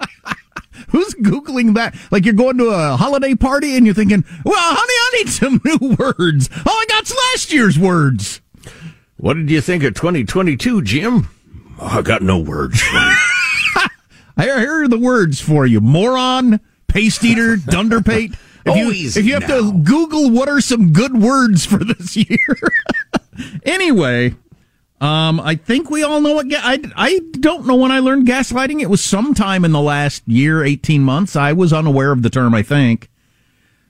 Who's 0.90 1.14
Googling 1.16 1.74
that? 1.74 1.96
Like 2.10 2.24
you're 2.24 2.34
going 2.34 2.56
to 2.58 2.68
a 2.68 2.96
holiday 2.96 3.34
party 3.34 3.76
and 3.76 3.84
you're 3.84 3.94
thinking, 3.94 4.24
well, 4.44 4.54
honey, 4.56 4.80
I 4.80 5.10
need 5.18 5.28
some 5.28 5.60
new 5.80 5.96
words. 5.96 6.48
All 6.66 6.72
I 6.72 6.84
got's 6.88 7.14
last 7.32 7.52
year's 7.52 7.78
words. 7.78 8.40
What 9.16 9.34
did 9.34 9.50
you 9.50 9.60
think 9.60 9.82
of 9.82 9.94
2022, 9.94 10.82
Jim? 10.82 11.28
Oh, 11.80 11.98
I 11.98 12.02
got 12.02 12.22
no 12.22 12.38
words 12.38 12.80
for 12.80 12.96
you. 12.96 13.16
Here 14.44 14.84
are 14.84 14.88
the 14.88 14.98
words 14.98 15.40
for 15.40 15.66
you: 15.66 15.80
moron, 15.80 16.60
paste 16.86 17.24
eater, 17.24 17.56
dunderpate. 17.56 18.36
If 18.64 18.76
you, 18.76 18.86
Oh, 18.86 18.90
if 18.92 19.24
you 19.24 19.34
have 19.34 19.48
now. 19.48 19.72
to 19.72 19.78
Google 19.82 20.30
what 20.30 20.48
are 20.48 20.60
some 20.60 20.92
good 20.92 21.16
words 21.20 21.64
for 21.66 21.78
this 21.78 22.16
year. 22.16 22.56
Anyway, 23.64 24.34
um, 25.00 25.40
I 25.40 25.54
think 25.54 25.90
we 25.90 26.02
all 26.02 26.20
know 26.20 26.34
what. 26.34 26.48
Ga- 26.48 26.60
I 26.62 26.80
I 26.96 27.20
don't 27.38 27.66
know 27.66 27.76
when 27.76 27.92
I 27.92 28.00
learned 28.00 28.26
gaslighting. 28.26 28.80
It 28.80 28.90
was 28.90 29.02
sometime 29.02 29.64
in 29.64 29.72
the 29.72 29.80
last 29.80 30.22
year, 30.26 30.64
eighteen 30.64 31.02
months. 31.02 31.36
I 31.36 31.52
was 31.52 31.72
unaware 31.72 32.12
of 32.12 32.22
the 32.22 32.30
term. 32.30 32.54
I 32.54 32.62
think. 32.62 33.08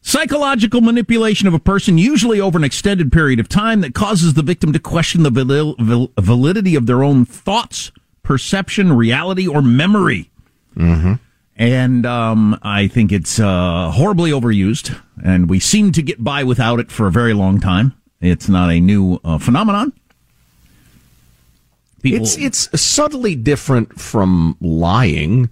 Psychological 0.01 0.81
manipulation 0.81 1.49
of 1.49 1.55
a 1.55 1.59
person, 1.59 1.99
usually 1.99 2.41
over 2.41 2.57
an 2.57 2.65
extended 2.65 3.11
period 3.11 3.41
of 3.41 3.49
time, 3.49 3.81
that 3.81 3.95
causes 3.95 4.35
the 4.35 4.43
victim 4.43 4.73
to 4.73 4.79
question 4.79 5.23
the 5.23 5.31
valil- 5.31 5.77
val- 5.79 6.13
validity 6.19 6.77
of 6.77 6.87
their 6.87 7.03
own 7.03 7.25
thoughts, 7.25 7.91
perception, 8.23 8.93
reality, 8.93 9.47
or 9.47 9.61
memory. 9.61 10.31
Mm-hmm. 10.77 11.15
And 11.57 12.07
um, 12.07 12.59
I 12.63 12.87
think 12.87 13.11
it's 13.11 13.41
uh, 13.41 13.91
horribly 13.91 14.31
overused, 14.31 14.99
and 15.23 15.51
we 15.51 15.59
seem 15.59 15.91
to 15.93 16.03
get 16.03 16.23
by 16.23 16.45
without 16.45 16.79
it 16.79 16.93
for 16.93 17.09
a 17.09 17.13
very 17.13 17.35
long 17.35 17.59
time. 17.61 17.95
It's 18.21 18.49
not 18.49 18.71
a 18.71 18.81
new 18.81 19.21
uh, 19.25 19.39
phenomenon. 19.39 19.93
People- 22.03 22.25
It's 22.27 22.37
it's 22.37 22.81
subtly 22.81 23.35
different 23.35 24.01
from 24.01 24.57
lying. 24.61 25.51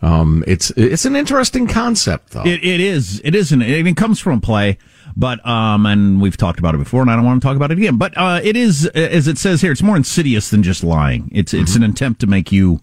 Um, 0.00 0.44
it's 0.46 0.70
it's 0.76 1.04
an 1.04 1.16
interesting 1.16 1.66
concept, 1.66 2.30
though. 2.30 2.44
It, 2.44 2.62
it 2.62 2.80
is. 2.80 3.20
It 3.24 3.34
isn't. 3.34 3.62
It 3.62 3.78
even 3.78 3.94
comes 3.94 4.20
from 4.20 4.40
play, 4.40 4.78
but 5.16 5.44
um, 5.46 5.86
and 5.86 6.20
we've 6.20 6.36
talked 6.36 6.58
about 6.60 6.74
it 6.74 6.78
before, 6.78 7.00
and 7.02 7.10
I 7.10 7.16
don't 7.16 7.24
want 7.24 7.42
to 7.42 7.46
talk 7.46 7.56
about 7.56 7.72
it 7.72 7.78
again. 7.78 7.96
But 7.96 8.16
uh, 8.16 8.40
it 8.44 8.56
is, 8.56 8.86
as 8.86 9.26
it 9.26 9.38
says 9.38 9.60
here, 9.60 9.72
it's 9.72 9.82
more 9.82 9.96
insidious 9.96 10.50
than 10.50 10.62
just 10.62 10.84
lying. 10.84 11.28
It's 11.34 11.52
it's 11.52 11.74
an 11.74 11.82
attempt 11.82 12.20
to 12.20 12.26
make 12.28 12.52
you, 12.52 12.80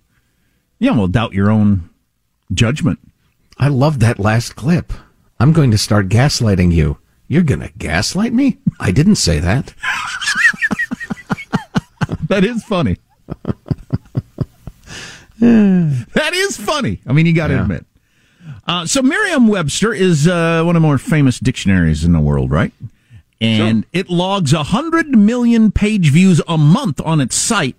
you 0.80 0.94
know, 0.94 1.08
doubt 1.08 1.34
your 1.34 1.50
own 1.50 1.90
judgment. 2.54 3.00
I 3.58 3.70
love 3.70 4.00
that 4.00 4.20
last 4.20 4.56
clip. 4.58 4.92
I'm 5.40 5.54
going 5.54 5.72
to 5.72 5.78
start 5.78 6.10
gaslighting 6.10 6.74
you. 6.74 6.98
You're 7.28 7.44
going 7.44 7.62
to 7.62 7.72
gaslight 7.78 8.34
me? 8.34 8.58
I 8.80 8.92
didn't 8.92 9.16
say 9.16 9.40
that. 9.40 9.74
that 12.28 12.44
is 12.44 12.64
funny. 12.64 12.98
that 15.40 16.32
is 16.34 16.58
funny. 16.58 17.02
I 17.08 17.14
mean, 17.14 17.26
you 17.26 17.34
got 17.34 17.48
to 17.48 17.56
Yeah. 17.56 17.62
admit. 17.64 17.86
Uh, 18.68 18.86
so 18.86 19.02
Merriam-Webster 19.02 19.94
is 19.94 20.28
uh, 20.28 20.64
one 20.64 20.76
of 20.76 20.82
the 20.82 20.88
more 20.88 20.98
famous 20.98 21.40
dictionaries 21.40 22.04
in 22.04 22.14
the 22.14 22.20
world, 22.20 22.52
right? 22.52 22.72
And 23.42 23.86
it 23.94 24.10
logs 24.10 24.54
a 24.54 24.64
hundred 24.64 25.10
million 25.10 25.72
page 25.72 26.10
views 26.10 26.42
a 26.48 26.58
month 26.58 27.02
on 27.02 27.20
its 27.20 27.36
site, 27.36 27.76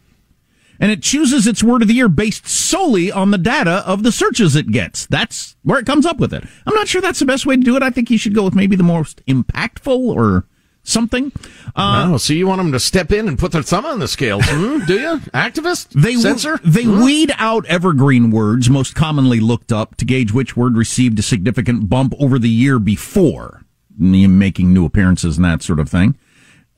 and 0.81 0.91
it 0.91 1.03
chooses 1.03 1.47
its 1.47 1.63
word 1.63 1.83
of 1.83 1.89
the 1.89 1.95
year 1.95 2.09
based 2.09 2.47
solely 2.47 3.11
on 3.11 3.31
the 3.31 3.39
data 3.39 3.83
of 3.87 4.03
the 4.03 4.13
searches 4.13 4.57
it 4.57 4.71
gets. 4.71 5.07
That's 5.07 5.57
where 5.63 5.79
it 5.79 5.87
comes 5.87 6.07
up 6.07 6.19
with 6.19 6.33
it. 6.35 6.45
I'm 6.67 6.75
not 6.75 6.89
sure 6.89 7.01
that's 7.01 7.19
the 7.21 7.25
best 7.27 7.47
way 7.47 7.57
to 7.57 7.63
do 7.63 7.77
it. 7.77 7.83
I 7.83 7.91
think 7.91 8.11
you 8.11 8.19
should 8.19 8.35
go 8.35 8.45
with 8.45 8.55
maybe 8.55 8.77
the 8.77 8.83
most 8.83 9.25
impactful 9.27 9.97
or 9.99 10.47
something. 10.83 11.33
Uh, 11.75 12.11
oh, 12.13 12.17
so 12.17 12.33
you 12.33 12.47
want 12.47 12.59
them 12.59 12.71
to 12.73 12.79
step 12.79 13.11
in 13.11 13.27
and 13.27 13.39
put 13.39 13.51
their 13.53 13.63
thumb 13.63 13.85
on 13.85 13.99
the 13.99 14.07
scales, 14.07 14.45
hmm? 14.47 14.85
do 14.87 14.95
you? 14.95 15.19
Activist? 15.35 15.89
They 15.91 16.15
Censor? 16.15 16.61
They 16.65 16.85
Hmm? 16.85 17.03
weed 17.03 17.35
out 17.39 17.67
evergreen 17.67 18.31
words 18.31 18.71
most 18.71 18.95
commonly 18.95 19.41
looked 19.41 19.73
up 19.73 19.97
to 19.97 20.05
gauge 20.05 20.33
which 20.33 20.57
word 20.57 20.77
received 20.77 21.19
a 21.19 21.23
significant 21.23 21.89
bump 21.89 22.15
over 22.21 22.39
the 22.39 22.49
year 22.49 22.79
before, 22.79 23.65
making 23.99 24.73
new 24.73 24.85
appearances 24.85 25.37
and 25.37 25.45
that 25.45 25.63
sort 25.63 25.81
of 25.81 25.89
thing. 25.89 26.17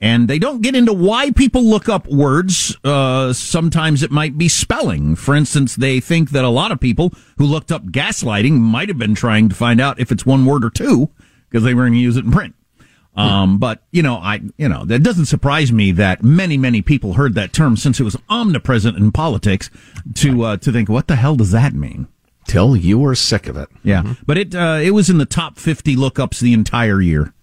And 0.00 0.28
they 0.28 0.38
don't 0.38 0.62
get 0.62 0.76
into 0.76 0.92
why 0.92 1.32
people 1.32 1.64
look 1.64 1.88
up 1.88 2.06
words. 2.06 2.76
Uh, 2.84 3.32
sometimes 3.32 4.02
it 4.02 4.12
might 4.12 4.38
be 4.38 4.48
spelling. 4.48 5.16
For 5.16 5.34
instance, 5.34 5.74
they 5.74 5.98
think 5.98 6.30
that 6.30 6.44
a 6.44 6.48
lot 6.48 6.70
of 6.70 6.78
people 6.78 7.12
who 7.36 7.46
looked 7.46 7.72
up 7.72 7.86
gaslighting 7.86 8.52
might 8.52 8.88
have 8.88 8.98
been 8.98 9.16
trying 9.16 9.48
to 9.48 9.56
find 9.56 9.80
out 9.80 9.98
if 9.98 10.12
it's 10.12 10.24
one 10.24 10.46
word 10.46 10.64
or 10.64 10.70
two 10.70 11.10
because 11.48 11.64
they 11.64 11.74
were 11.74 11.82
going 11.82 11.94
to 11.94 11.98
use 11.98 12.16
it 12.16 12.24
in 12.24 12.30
print. 12.30 12.54
Um, 13.18 13.58
but 13.58 13.82
you 13.90 14.02
know, 14.02 14.14
I 14.14 14.42
you 14.56 14.68
know 14.68 14.84
that 14.84 15.02
doesn't 15.02 15.26
surprise 15.26 15.72
me 15.72 15.90
that 15.92 16.22
many 16.22 16.56
many 16.56 16.82
people 16.82 17.14
heard 17.14 17.34
that 17.34 17.52
term 17.52 17.76
since 17.76 17.98
it 17.98 18.04
was 18.04 18.16
omnipresent 18.28 18.96
in 18.96 19.10
politics. 19.10 19.70
To 20.14 20.44
uh, 20.44 20.56
to 20.58 20.70
think, 20.70 20.88
what 20.88 21.08
the 21.08 21.16
hell 21.16 21.34
does 21.34 21.50
that 21.50 21.74
mean? 21.74 22.06
Till 22.46 22.76
you 22.76 22.96
were 22.96 23.16
sick 23.16 23.48
of 23.48 23.56
it. 23.56 23.68
Yeah, 23.82 24.14
but 24.24 24.38
it 24.38 24.54
uh, 24.54 24.78
it 24.80 24.92
was 24.92 25.10
in 25.10 25.18
the 25.18 25.26
top 25.26 25.58
fifty 25.58 25.96
lookups 25.96 26.38
the 26.38 26.52
entire 26.52 27.00
year, 27.00 27.34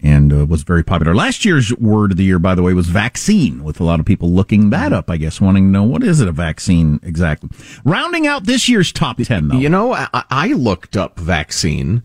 and 0.00 0.32
uh, 0.32 0.46
was 0.46 0.62
very 0.62 0.82
popular. 0.84 1.14
Last 1.14 1.44
year's 1.44 1.74
word 1.76 2.12
of 2.12 2.16
the 2.16 2.24
year, 2.24 2.38
by 2.38 2.54
the 2.54 2.62
way, 2.62 2.72
was 2.72 2.88
vaccine, 2.88 3.64
with 3.64 3.80
a 3.80 3.84
lot 3.84 4.00
of 4.00 4.06
people 4.06 4.30
looking 4.30 4.70
that 4.70 4.92
up. 4.92 5.10
I 5.10 5.16
guess 5.16 5.40
wanting 5.40 5.66
to 5.66 5.70
know 5.70 5.82
what 5.82 6.02
is 6.02 6.20
it 6.20 6.28
a 6.28 6.32
vaccine 6.32 7.00
exactly. 7.02 7.50
Rounding 7.84 8.26
out 8.26 8.44
this 8.44 8.68
year's 8.68 8.92
top 8.92 9.18
ten, 9.18 9.48
though. 9.48 9.56
You 9.56 9.68
know, 9.68 9.94
I, 9.94 10.08
I 10.30 10.48
looked 10.52 10.96
up 10.96 11.18
vaccine 11.18 12.02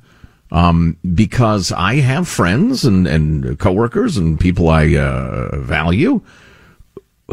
um, 0.51 0.97
because 1.13 1.71
I 1.71 1.95
have 1.95 2.27
friends 2.27 2.85
and, 2.85 3.07
and 3.07 3.57
coworkers 3.59 4.17
and 4.17 4.39
people 4.39 4.69
I 4.69 4.95
uh, 4.95 5.59
value 5.59 6.21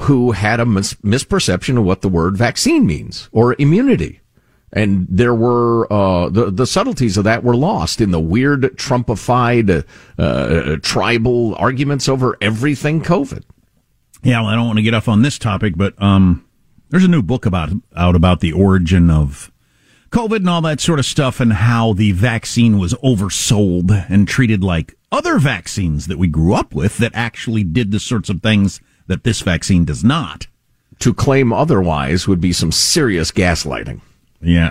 who 0.03 0.33
had 0.33 0.61
a 0.61 0.67
mis- 0.67 0.95
misperception 0.95 1.77
of 1.77 1.85
what 1.85 2.01
the 2.01 2.09
word 2.09 2.37
vaccine 2.37 2.87
means 2.87 3.29
or 3.33 3.57
immunity. 3.59 4.20
And 4.73 5.07
there 5.11 5.35
were 5.35 5.93
uh, 5.93 6.29
the 6.29 6.51
the 6.51 6.67
subtleties 6.67 7.17
of 7.17 7.25
that 7.25 7.43
were 7.43 7.57
lost 7.57 8.01
in 8.01 8.13
the 8.13 8.21
weird 8.21 8.63
Trumpified 8.77 9.85
uh, 10.19 10.23
uh, 10.23 10.77
tribal 10.83 11.57
arguments 11.57 12.09
over 12.09 12.37
everything 12.41 13.03
COVID. 13.03 13.43
Yeah, 14.23 14.41
well, 14.41 14.51
I 14.51 14.55
don't 14.55 14.67
want 14.67 14.79
to 14.79 14.83
get 14.83 14.95
off 14.95 15.09
on 15.09 15.23
this 15.23 15.39
topic, 15.39 15.75
but 15.77 16.01
um, 16.01 16.47
there's 16.91 17.05
a 17.05 17.09
new 17.09 17.23
book 17.23 17.47
about 17.47 17.71
out 17.97 18.15
about 18.15 18.41
the 18.41 18.53
origin 18.53 19.11
of 19.11 19.51
COVID 20.11 20.37
and 20.37 20.51
all 20.51 20.61
that 20.63 20.81
sort 20.81 21.01
of 21.01 21.07
stuff, 21.07 21.41
and 21.41 21.53
how 21.53 21.93
the 21.93 22.13
vaccine 22.13 22.79
was 22.79 22.95
oversold 22.95 24.07
and 24.09 24.29
treated 24.29 24.63
like 24.63 24.95
other 25.11 25.39
vaccines 25.39 26.07
that 26.07 26.19
we 26.19 26.29
grew 26.29 26.55
up 26.55 26.75
with 26.75 26.99
that 26.99 27.13
actually 27.15 27.65
did 27.65 27.91
the 27.91 27.99
sorts 27.99 28.29
of 28.29 28.41
things 28.41 28.81
that 29.09 29.25
this 29.25 29.41
vaccine 29.41 29.85
does 29.85 30.05
not. 30.05 30.47
To 31.01 31.15
claim 31.15 31.53
otherwise 31.53 32.29
would 32.29 32.41
be 32.41 32.53
some 32.53 32.71
serious 32.71 33.33
gaslighting. 33.33 34.01
Yeah. 34.43 34.71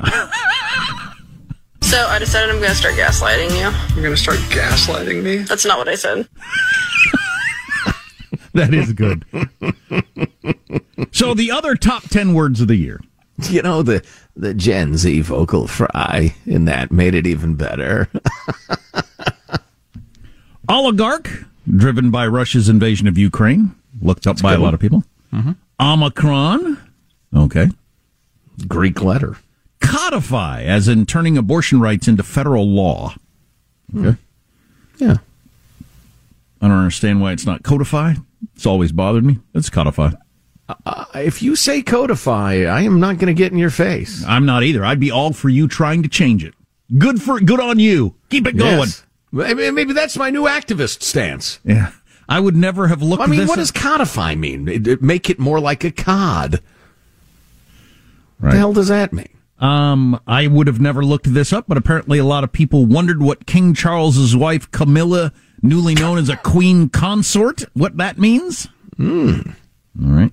So 1.81 2.05
I 2.07 2.19
decided 2.19 2.49
I'm 2.51 2.57
going 2.57 2.69
to 2.69 2.75
start 2.75 2.95
gaslighting 2.95 3.49
you. 3.51 3.95
You're 3.95 4.03
going 4.03 4.15
to 4.15 4.21
start 4.21 4.37
gaslighting 4.49 5.23
me? 5.23 5.37
That's 5.37 5.65
not 5.65 5.77
what 5.79 5.87
I 5.87 5.95
said. 5.95 6.27
that 8.53 8.73
is 8.73 8.93
good. 8.93 9.25
so 11.11 11.33
the 11.33 11.49
other 11.51 11.75
top 11.75 12.03
10 12.03 12.33
words 12.33 12.61
of 12.61 12.67
the 12.67 12.75
year. 12.75 13.01
You 13.49 13.61
know, 13.61 13.81
the, 13.81 14.05
the 14.35 14.53
Gen 14.53 14.97
Z 14.97 15.21
vocal 15.21 15.65
fry 15.67 16.35
in 16.45 16.65
that 16.65 16.91
made 16.91 17.15
it 17.15 17.25
even 17.25 17.55
better. 17.55 18.09
Oligarch, 20.69 21.45
driven 21.75 22.11
by 22.11 22.27
Russia's 22.27 22.69
invasion 22.69 23.07
of 23.07 23.17
Ukraine, 23.17 23.73
looked 24.01 24.27
up 24.27 24.41
by 24.41 24.53
a 24.53 24.55
good 24.57 24.61
lot 24.61 24.67
one. 24.67 24.73
of 24.75 24.79
people. 24.79 25.03
Mm-hmm. 25.33 25.51
Omicron, 25.81 26.77
okay. 27.35 27.69
Greek 28.67 29.01
letter. 29.01 29.37
Codify, 29.89 30.63
as 30.63 30.87
in 30.87 31.05
turning 31.05 31.37
abortion 31.37 31.79
rights 31.79 32.07
into 32.07 32.23
federal 32.23 32.67
law. 32.67 33.15
Okay. 33.95 34.17
Yeah. 34.97 35.17
I 36.61 36.67
don't 36.67 36.77
understand 36.77 37.21
why 37.21 37.31
it's 37.31 37.45
not 37.45 37.63
codify. 37.63 38.15
It's 38.55 38.65
always 38.65 38.91
bothered 38.91 39.23
me. 39.23 39.39
It's 39.53 39.69
codify. 39.69 40.11
Uh, 40.85 41.05
if 41.15 41.41
you 41.41 41.55
say 41.55 41.81
codify, 41.81 42.65
I 42.65 42.81
am 42.81 42.99
not 42.99 43.17
going 43.17 43.27
to 43.27 43.33
get 43.33 43.51
in 43.51 43.57
your 43.57 43.71
face. 43.71 44.23
I'm 44.27 44.45
not 44.45 44.63
either. 44.63 44.85
I'd 44.85 44.99
be 44.99 45.09
all 45.09 45.33
for 45.33 45.49
you 45.49 45.67
trying 45.67 46.03
to 46.03 46.09
change 46.09 46.43
it. 46.43 46.53
Good 46.97 47.21
for 47.21 47.39
good 47.39 47.59
on 47.59 47.79
you. 47.79 48.15
Keep 48.29 48.47
it 48.47 48.57
going. 48.57 48.89
Yes. 48.89 49.03
Maybe 49.31 49.93
that's 49.93 50.17
my 50.17 50.29
new 50.29 50.43
activist 50.43 51.01
stance. 51.03 51.59
Yeah. 51.63 51.91
I 52.27 52.39
would 52.39 52.55
never 52.55 52.87
have 52.87 53.01
looked 53.01 53.23
I 53.23 53.27
mean, 53.27 53.47
what 53.47 53.57
does 53.57 53.71
codify 53.71 54.35
mean? 54.35 54.65
Make 55.01 55.29
it 55.29 55.39
more 55.39 55.59
like 55.59 55.83
a 55.83 55.91
cod. 55.91 56.61
What 58.39 58.51
the 58.51 58.57
hell 58.57 58.73
does 58.73 58.89
that 58.89 59.13
mean? 59.13 59.29
Um, 59.59 60.19
I 60.25 60.47
would 60.47 60.67
have 60.67 60.79
never 60.79 61.03
looked 61.03 61.33
this 61.33 61.51
up, 61.51 61.65
but 61.67 61.77
apparently 61.77 62.17
a 62.17 62.25
lot 62.25 62.43
of 62.43 62.51
people 62.51 62.85
wondered 62.85 63.21
what 63.21 63.45
King 63.45 63.73
Charles's 63.73 64.35
wife 64.35 64.71
Camilla, 64.71 65.33
newly 65.61 65.95
known 65.95 66.17
as 66.17 66.29
a 66.29 66.37
queen 66.37 66.89
consort, 66.89 67.63
what 67.73 67.97
that 67.97 68.17
means. 68.17 68.69
Hmm. 68.97 69.41
All 70.01 70.09
right. 70.11 70.31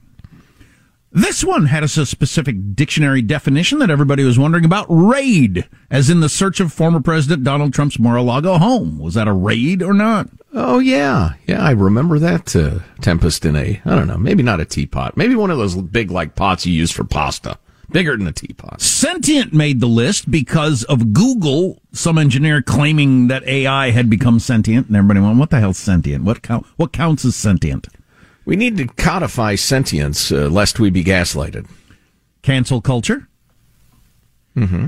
This 1.13 1.43
one 1.43 1.67
had 1.67 1.83
us 1.83 1.97
a 1.97 2.05
specific 2.05 2.75
dictionary 2.75 3.23
definition 3.23 3.79
that 3.79 3.89
everybody 3.89 4.23
was 4.23 4.39
wondering 4.39 4.67
about. 4.67 4.85
Raid, 4.91 5.67
as 5.91 6.11
in 6.11 6.21
the 6.21 6.29
search 6.29 6.61
of 6.61 6.75
former 6.75 7.01
President 7.01 7.43
Donald 7.43 7.73
Trump's 7.73 7.99
Mar-a-Lago 7.99 8.59
home. 8.59 8.99
Was 8.99 9.15
that 9.15 9.27
a 9.27 9.33
raid 9.33 9.83
or 9.83 9.95
not? 9.95 10.29
Oh 10.53 10.79
yeah, 10.79 11.33
yeah. 11.47 11.63
I 11.63 11.71
remember 11.71 12.19
that 12.19 12.55
uh, 12.55 12.81
tempest 13.01 13.47
in 13.47 13.57
a 13.57 13.81
I 13.85 13.95
don't 13.95 14.09
know, 14.09 14.19
maybe 14.19 14.43
not 14.43 14.61
a 14.61 14.67
teapot, 14.67 15.17
maybe 15.17 15.35
one 15.35 15.51
of 15.51 15.57
those 15.57 15.75
big 15.75 16.11
like 16.11 16.35
pots 16.35 16.67
you 16.67 16.75
use 16.75 16.91
for 16.91 17.05
pasta, 17.05 17.59
bigger 17.91 18.17
than 18.17 18.27
a 18.27 18.33
teapot. 18.33 18.81
Sentient 18.81 19.53
made 19.53 19.81
the 19.81 19.87
list 19.87 20.31
because 20.31 20.85
of 20.85 21.13
Google, 21.13 21.81
some 21.93 22.19
engineer 22.19 22.63
claiming 22.63 23.29
that 23.29 23.47
AI 23.47 23.91
had 23.91 24.09
become 24.11 24.39
sentient, 24.39 24.89
and 24.89 24.97
everybody 24.97 25.21
went, 25.21 25.39
"What 25.39 25.51
the 25.51 25.61
hell's 25.61 25.79
sentient? 25.79 26.25
What 26.25 26.43
count? 26.43 26.67
What 26.77 26.93
counts 26.93 27.25
as 27.25 27.37
sentient?" 27.37 27.89
We 28.45 28.57
need 28.57 28.77
to 28.77 28.87
codify 28.87 29.57
sentience 29.57 30.31
uh, 30.31 30.49
lest 30.49 30.79
we 30.79 30.91
be 30.91 31.03
gaslighted. 31.03 31.67
Cancel 32.43 32.81
culture. 32.81 33.29
Mm-hmm. 34.57 34.87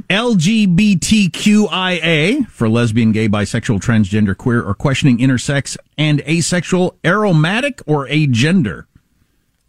LGBTQIA 1.29 2.49
for 2.49 2.69
lesbian, 2.71 3.13
gay, 3.13 3.29
bisexual, 3.29 3.81
transgender, 3.81 4.35
queer, 4.37 4.63
or 4.63 4.75
questioning 4.75 5.19
intersex 5.19 5.77
and 5.99 6.23
asexual, 6.23 6.97
aromatic, 7.05 7.83
or 7.87 8.07
agender. 8.09 8.87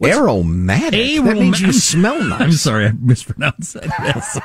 Aromatic? 0.03 0.99
Aromatic. 0.99 1.23
That 1.25 1.41
means 1.41 1.61
you 1.61 1.73
smell 1.73 2.23
nice. 2.27 2.41
I'm 2.41 2.51
sorry, 2.53 2.85
I 2.87 2.91
mispronounced 2.91 3.73
that. 3.73 3.85
Yes. 3.99 4.39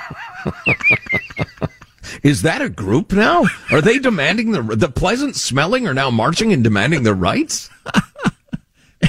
Is 2.23 2.43
that 2.43 2.61
a 2.63 2.69
group 2.69 3.13
now? 3.13 3.45
Are 3.71 3.81
they 3.81 3.99
demanding 3.99 4.53
the 4.53 4.63
the 4.63 4.89
pleasant 4.91 5.37
smelling 5.37 5.87
are 5.87 5.95
now 5.95 6.11
marching 6.11 6.53
and 6.53 6.63
demanding 6.65 7.03
their 7.03 7.15
rights? 7.15 7.71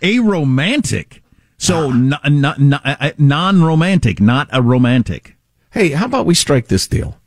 Aromantic. 0.00 1.20
So 1.58 1.90
n- 1.90 2.14
n- 2.24 2.44
n- 2.44 2.74
uh, 2.74 3.10
non-romantic, 3.18 4.20
not 4.20 4.48
a 4.52 4.62
romantic. 4.62 5.36
Hey, 5.70 5.90
how 5.90 6.06
about 6.06 6.26
we 6.26 6.34
strike 6.34 6.68
this 6.68 6.86
deal? 6.86 7.18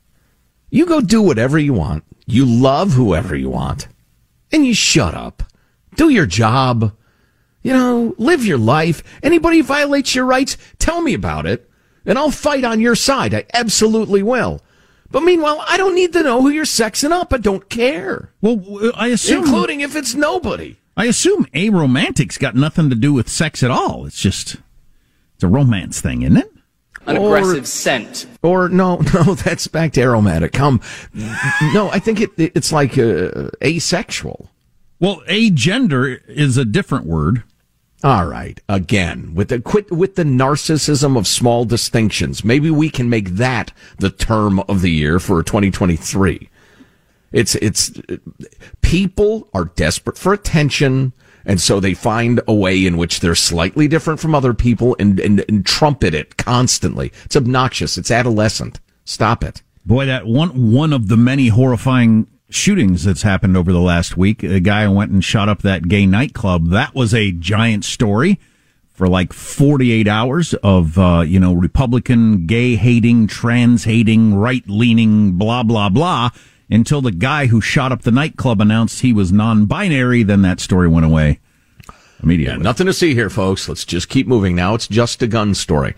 You 0.69 0.85
go 0.85 1.01
do 1.01 1.21
whatever 1.21 1.59
you 1.59 1.73
want. 1.73 2.03
You 2.25 2.45
love 2.45 2.93
whoever 2.93 3.35
you 3.35 3.49
want. 3.49 3.87
And 4.51 4.65
you 4.65 4.73
shut 4.73 5.13
up. 5.13 5.43
Do 5.95 6.09
your 6.09 6.25
job. 6.25 6.95
You 7.63 7.73
know, 7.73 8.15
live 8.17 8.45
your 8.45 8.57
life. 8.57 9.03
Anybody 9.21 9.61
violates 9.61 10.15
your 10.15 10.25
rights, 10.25 10.57
tell 10.79 11.01
me 11.01 11.13
about 11.13 11.45
it. 11.45 11.69
And 12.05 12.17
I'll 12.17 12.31
fight 12.31 12.63
on 12.63 12.79
your 12.79 12.95
side. 12.95 13.33
I 13.33 13.45
absolutely 13.53 14.23
will. 14.23 14.61
But 15.11 15.21
meanwhile, 15.23 15.63
I 15.67 15.77
don't 15.77 15.93
need 15.93 16.13
to 16.13 16.23
know 16.23 16.41
who 16.41 16.49
you're 16.49 16.65
sexing 16.65 17.11
up. 17.11 17.33
I 17.33 17.37
don't 17.37 17.69
care. 17.69 18.31
Well, 18.41 18.91
I 18.95 19.07
assume. 19.09 19.43
Including 19.43 19.81
if 19.81 19.95
it's 19.95 20.15
nobody. 20.15 20.77
I 20.97 21.05
assume 21.05 21.45
aromantic's 21.53 22.37
got 22.37 22.55
nothing 22.55 22.89
to 22.89 22.95
do 22.95 23.13
with 23.13 23.29
sex 23.29 23.61
at 23.61 23.69
all. 23.71 24.05
It's 24.05 24.19
just, 24.21 24.55
it's 25.35 25.43
a 25.43 25.47
romance 25.47 26.01
thing, 26.01 26.23
isn't 26.23 26.37
it? 26.37 26.51
An 27.05 27.17
Or- 27.17 27.37
aggressive 27.37 27.67
scent. 27.67 28.25
Or 28.41 28.69
no, 28.69 28.95
no, 29.13 29.35
that's 29.35 29.67
back 29.67 29.93
to 29.93 30.01
aromatic. 30.01 30.59
Um, 30.59 30.81
no, 31.13 31.89
I 31.91 31.99
think 31.99 32.21
it, 32.21 32.29
it's 32.37 32.71
like 32.71 32.97
uh, 32.97 33.49
asexual. 33.63 34.49
Well, 34.99 35.21
agender 35.27 36.21
is 36.27 36.57
a 36.57 36.65
different 36.65 37.05
word. 37.05 37.43
All 38.03 38.25
right, 38.25 38.59
again 38.67 39.35
with 39.35 39.49
the 39.49 39.61
quit 39.61 39.91
with 39.91 40.15
the 40.15 40.23
narcissism 40.23 41.17
of 41.17 41.27
small 41.27 41.65
distinctions. 41.65 42.43
Maybe 42.43 42.71
we 42.71 42.89
can 42.89 43.09
make 43.09 43.31
that 43.31 43.71
the 43.99 44.09
term 44.09 44.59
of 44.61 44.81
the 44.81 44.89
year 44.89 45.19
for 45.19 45.43
2023. 45.43 46.49
It's 47.31 47.53
it's 47.55 47.91
people 48.81 49.49
are 49.53 49.65
desperate 49.65 50.17
for 50.17 50.33
attention, 50.33 51.13
and 51.45 51.61
so 51.61 51.79
they 51.79 51.93
find 51.93 52.41
a 52.47 52.53
way 52.53 52.85
in 52.87 52.97
which 52.97 53.19
they're 53.19 53.35
slightly 53.35 53.87
different 53.87 54.19
from 54.19 54.33
other 54.33 54.55
people 54.55 54.95
and 54.97 55.19
and, 55.19 55.45
and 55.47 55.63
trumpet 55.63 56.15
it 56.15 56.37
constantly. 56.37 57.11
It's 57.25 57.35
obnoxious. 57.35 57.99
It's 57.99 58.11
adolescent. 58.11 58.79
Stop 59.05 59.43
it. 59.43 59.61
Boy, 59.85 60.07
that 60.07 60.25
one 60.25 60.71
one 60.71 60.91
of 60.91 61.07
the 61.07 61.17
many 61.17 61.49
horrifying 61.49 62.25
shootings 62.53 63.03
that's 63.03 63.21
happened 63.21 63.57
over 63.57 63.71
the 63.71 63.79
last 63.79 64.17
week. 64.17 64.43
A 64.43 64.59
guy 64.59 64.87
went 64.87 65.11
and 65.11 65.23
shot 65.23 65.49
up 65.49 65.61
that 65.61 65.87
gay 65.87 66.05
nightclub. 66.05 66.69
That 66.69 66.93
was 66.93 67.13
a 67.13 67.31
giant 67.31 67.85
story 67.85 68.39
for 68.93 69.07
like 69.07 69.33
48 69.33 70.07
hours 70.07 70.53
of 70.55 70.97
uh, 70.97 71.23
you 71.25 71.39
know 71.39 71.53
Republican, 71.53 72.45
gay 72.45 72.75
hating, 72.75 73.27
trans 73.27 73.85
hating, 73.85 74.35
right 74.35 74.63
leaning, 74.67 75.33
blah 75.33 75.63
blah 75.63 75.89
blah. 75.89 76.29
Until 76.69 77.01
the 77.01 77.11
guy 77.11 77.47
who 77.47 77.59
shot 77.59 77.91
up 77.91 78.03
the 78.03 78.11
nightclub 78.11 78.61
announced 78.61 79.01
he 79.01 79.11
was 79.11 79.31
non-binary, 79.31 80.23
then 80.23 80.41
that 80.43 80.61
story 80.61 80.87
went 80.87 81.05
away 81.05 81.39
immediately. 82.23 82.57
Yeah, 82.57 82.63
nothing 82.63 82.87
to 82.87 82.93
see 82.93 83.13
here, 83.13 83.29
folks. 83.29 83.67
Let's 83.67 83.83
just 83.83 84.07
keep 84.07 84.27
moving. 84.27 84.55
Now 84.55 84.75
it's 84.75 84.87
just 84.87 85.21
a 85.21 85.27
gun 85.27 85.53
story. 85.53 85.95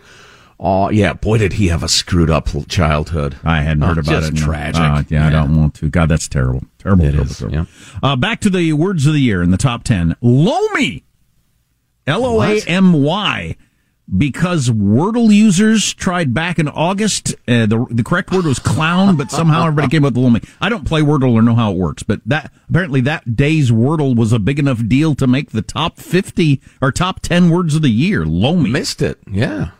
Oh 0.66 0.90
yeah, 0.90 1.12
boy, 1.12 1.40
did 1.40 1.54
he 1.54 1.68
have 1.68 1.84
a 1.84 1.90
screwed 1.90 2.30
up 2.30 2.48
childhood. 2.70 3.36
I 3.44 3.62
hadn't 3.64 3.84
Oh, 3.84 3.88
heard 3.88 3.98
about 3.98 4.24
it. 4.24 4.36
Tragic. 4.38 4.80
Uh, 4.82 5.04
yeah, 5.10 5.28
I 5.28 5.30
don't 5.30 5.56
want 5.58 5.74
to. 5.76 5.90
God, 5.90 6.08
that's 6.08 6.30
terrible. 6.30 6.64
Terrible. 6.80 7.04
It 7.04 7.12
terrible, 7.12 7.32
is, 7.32 7.38
terrible. 7.38 7.58
yeah. 7.58 7.66
Uh, 8.02 8.16
back 8.16 8.40
to 8.42 8.50
the 8.50 8.72
words 8.72 9.06
of 9.06 9.12
the 9.12 9.20
year 9.20 9.44
in 9.44 9.52
the 9.52 9.58
top 9.58 9.84
10. 9.84 10.16
Loamy. 10.22 11.04
L 12.08 12.26
O 12.26 12.42
A 12.42 12.62
M 12.62 12.94
Y. 12.94 13.58
Because 14.18 14.70
Wordle 14.70 15.34
users 15.34 15.94
tried 15.94 16.34
back 16.34 16.60
in 16.60 16.68
August, 16.68 17.34
uh, 17.48 17.66
the 17.66 17.86
the 17.90 18.04
correct 18.04 18.32
word 18.32 18.44
was 18.46 18.60
clown, 18.60 19.16
but 19.16 19.32
somehow 19.32 19.66
everybody 19.66 19.88
came 19.90 20.04
up 20.06 20.14
with 20.14 20.22
Loamy. 20.24 20.42
I 20.62 20.68
don't 20.70 20.86
play 20.86 21.02
Wordle 21.02 21.32
or 21.34 21.42
know 21.42 21.56
how 21.56 21.72
it 21.72 21.78
works, 21.78 22.04
but 22.04 22.20
that 22.26 22.52
apparently 22.70 23.00
that 23.02 23.36
day's 23.38 23.72
Wordle 23.72 24.14
was 24.16 24.34
a 24.34 24.40
big 24.40 24.60
enough 24.60 24.86
deal 24.88 25.16
to 25.16 25.26
make 25.26 25.52
the 25.52 25.62
top 25.62 25.98
fifty 25.98 26.62
or 26.82 26.92
top 26.92 27.22
ten 27.22 27.50
words 27.50 27.76
of 27.76 27.82
the 27.82 27.90
year. 27.90 28.26
Loamy 28.26 28.70
missed 28.70 29.02
it. 29.02 29.20
Yeah. 29.30 29.72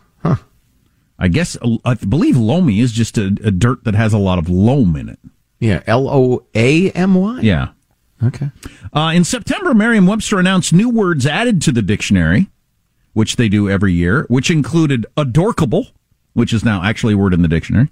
I 1.18 1.28
guess 1.28 1.56
I 1.84 1.94
believe 1.94 2.36
loamy 2.36 2.80
is 2.80 2.92
just 2.92 3.18
a, 3.18 3.26
a 3.26 3.50
dirt 3.50 3.84
that 3.84 3.94
has 3.94 4.12
a 4.12 4.18
lot 4.18 4.38
of 4.38 4.48
loam 4.48 4.96
in 4.96 5.08
it. 5.08 5.18
Yeah, 5.60 5.82
L 5.86 6.08
O 6.08 6.44
A 6.54 6.90
M 6.90 7.14
Y. 7.14 7.40
Yeah. 7.40 7.68
Okay. 8.22 8.50
Uh, 8.92 9.12
in 9.14 9.24
September, 9.24 9.74
Merriam-Webster 9.74 10.38
announced 10.38 10.72
new 10.72 10.88
words 10.88 11.26
added 11.26 11.60
to 11.62 11.72
the 11.72 11.82
dictionary, 11.82 12.48
which 13.12 13.36
they 13.36 13.48
do 13.48 13.68
every 13.68 13.92
year, 13.92 14.24
which 14.28 14.50
included 14.50 15.04
adorkable, 15.16 15.88
which 16.32 16.52
is 16.52 16.64
now 16.64 16.82
actually 16.82 17.14
a 17.14 17.18
word 17.18 17.34
in 17.34 17.42
the 17.42 17.48
dictionary. 17.48 17.90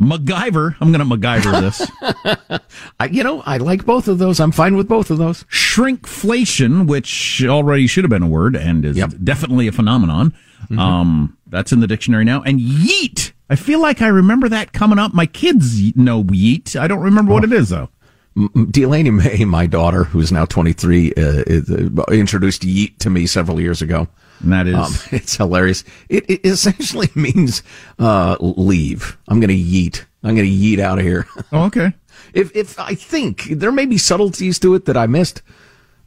MacGyver. 0.00 0.76
I'm 0.80 0.92
going 0.92 1.08
to 1.08 1.16
MacGyver 1.16 1.60
this. 1.60 2.60
I, 3.00 3.06
you 3.06 3.24
know, 3.24 3.42
I 3.46 3.56
like 3.56 3.86
both 3.86 4.08
of 4.08 4.18
those. 4.18 4.40
I'm 4.40 4.52
fine 4.52 4.76
with 4.76 4.88
both 4.88 5.10
of 5.10 5.18
those. 5.18 5.44
Shrinkflation, 5.44 6.86
which 6.86 7.42
already 7.44 7.86
should 7.86 8.04
have 8.04 8.10
been 8.10 8.22
a 8.22 8.28
word 8.28 8.56
and 8.56 8.84
is 8.84 8.96
definitely 8.96 9.68
a 9.68 9.72
phenomenon. 9.72 10.34
Mm-hmm. 10.66 10.78
Um, 10.78 11.36
that's 11.46 11.72
in 11.72 11.80
the 11.80 11.86
dictionary 11.86 12.24
now. 12.24 12.42
And 12.42 12.60
yeet. 12.60 13.32
I 13.48 13.56
feel 13.56 13.80
like 13.80 14.02
I 14.02 14.08
remember 14.08 14.48
that 14.48 14.72
coming 14.72 14.98
up. 14.98 15.14
My 15.14 15.26
kids 15.26 15.94
know 15.96 16.24
yeet. 16.24 16.74
I 16.74 16.88
don't 16.88 17.00
remember 17.02 17.32
what 17.32 17.44
it 17.44 17.52
is 17.52 17.68
though. 17.68 17.88
Delaney 18.70 19.10
May, 19.10 19.44
my 19.46 19.66
daughter, 19.66 20.04
who's 20.04 20.30
now 20.30 20.44
23, 20.44 21.12
uh, 21.16 21.20
uh, 21.20 22.04
introduced 22.12 22.62
yeet 22.62 22.98
to 22.98 23.08
me 23.08 23.26
several 23.26 23.60
years 23.60 23.80
ago. 23.80 24.08
And 24.40 24.52
that 24.52 24.66
is, 24.66 24.74
Um, 24.74 24.92
it's 25.12 25.36
hilarious. 25.36 25.84
It, 26.10 26.28
it 26.28 26.40
essentially 26.44 27.08
means 27.14 27.62
uh, 27.98 28.36
leave. 28.40 29.16
I'm 29.28 29.40
going 29.40 29.48
to 29.48 29.54
yeet. 29.56 30.04
I'm 30.22 30.34
going 30.34 30.48
to 30.48 30.54
yeet 30.54 30.80
out 30.80 30.98
of 30.98 31.04
here. 31.04 31.26
Oh, 31.52 31.64
okay. 31.66 31.94
If 32.34 32.54
if 32.56 32.78
I 32.78 32.94
think 32.94 33.44
there 33.44 33.72
may 33.72 33.86
be 33.86 33.96
subtleties 33.98 34.58
to 34.58 34.74
it 34.74 34.84
that 34.86 34.96
I 34.96 35.06
missed, 35.06 35.42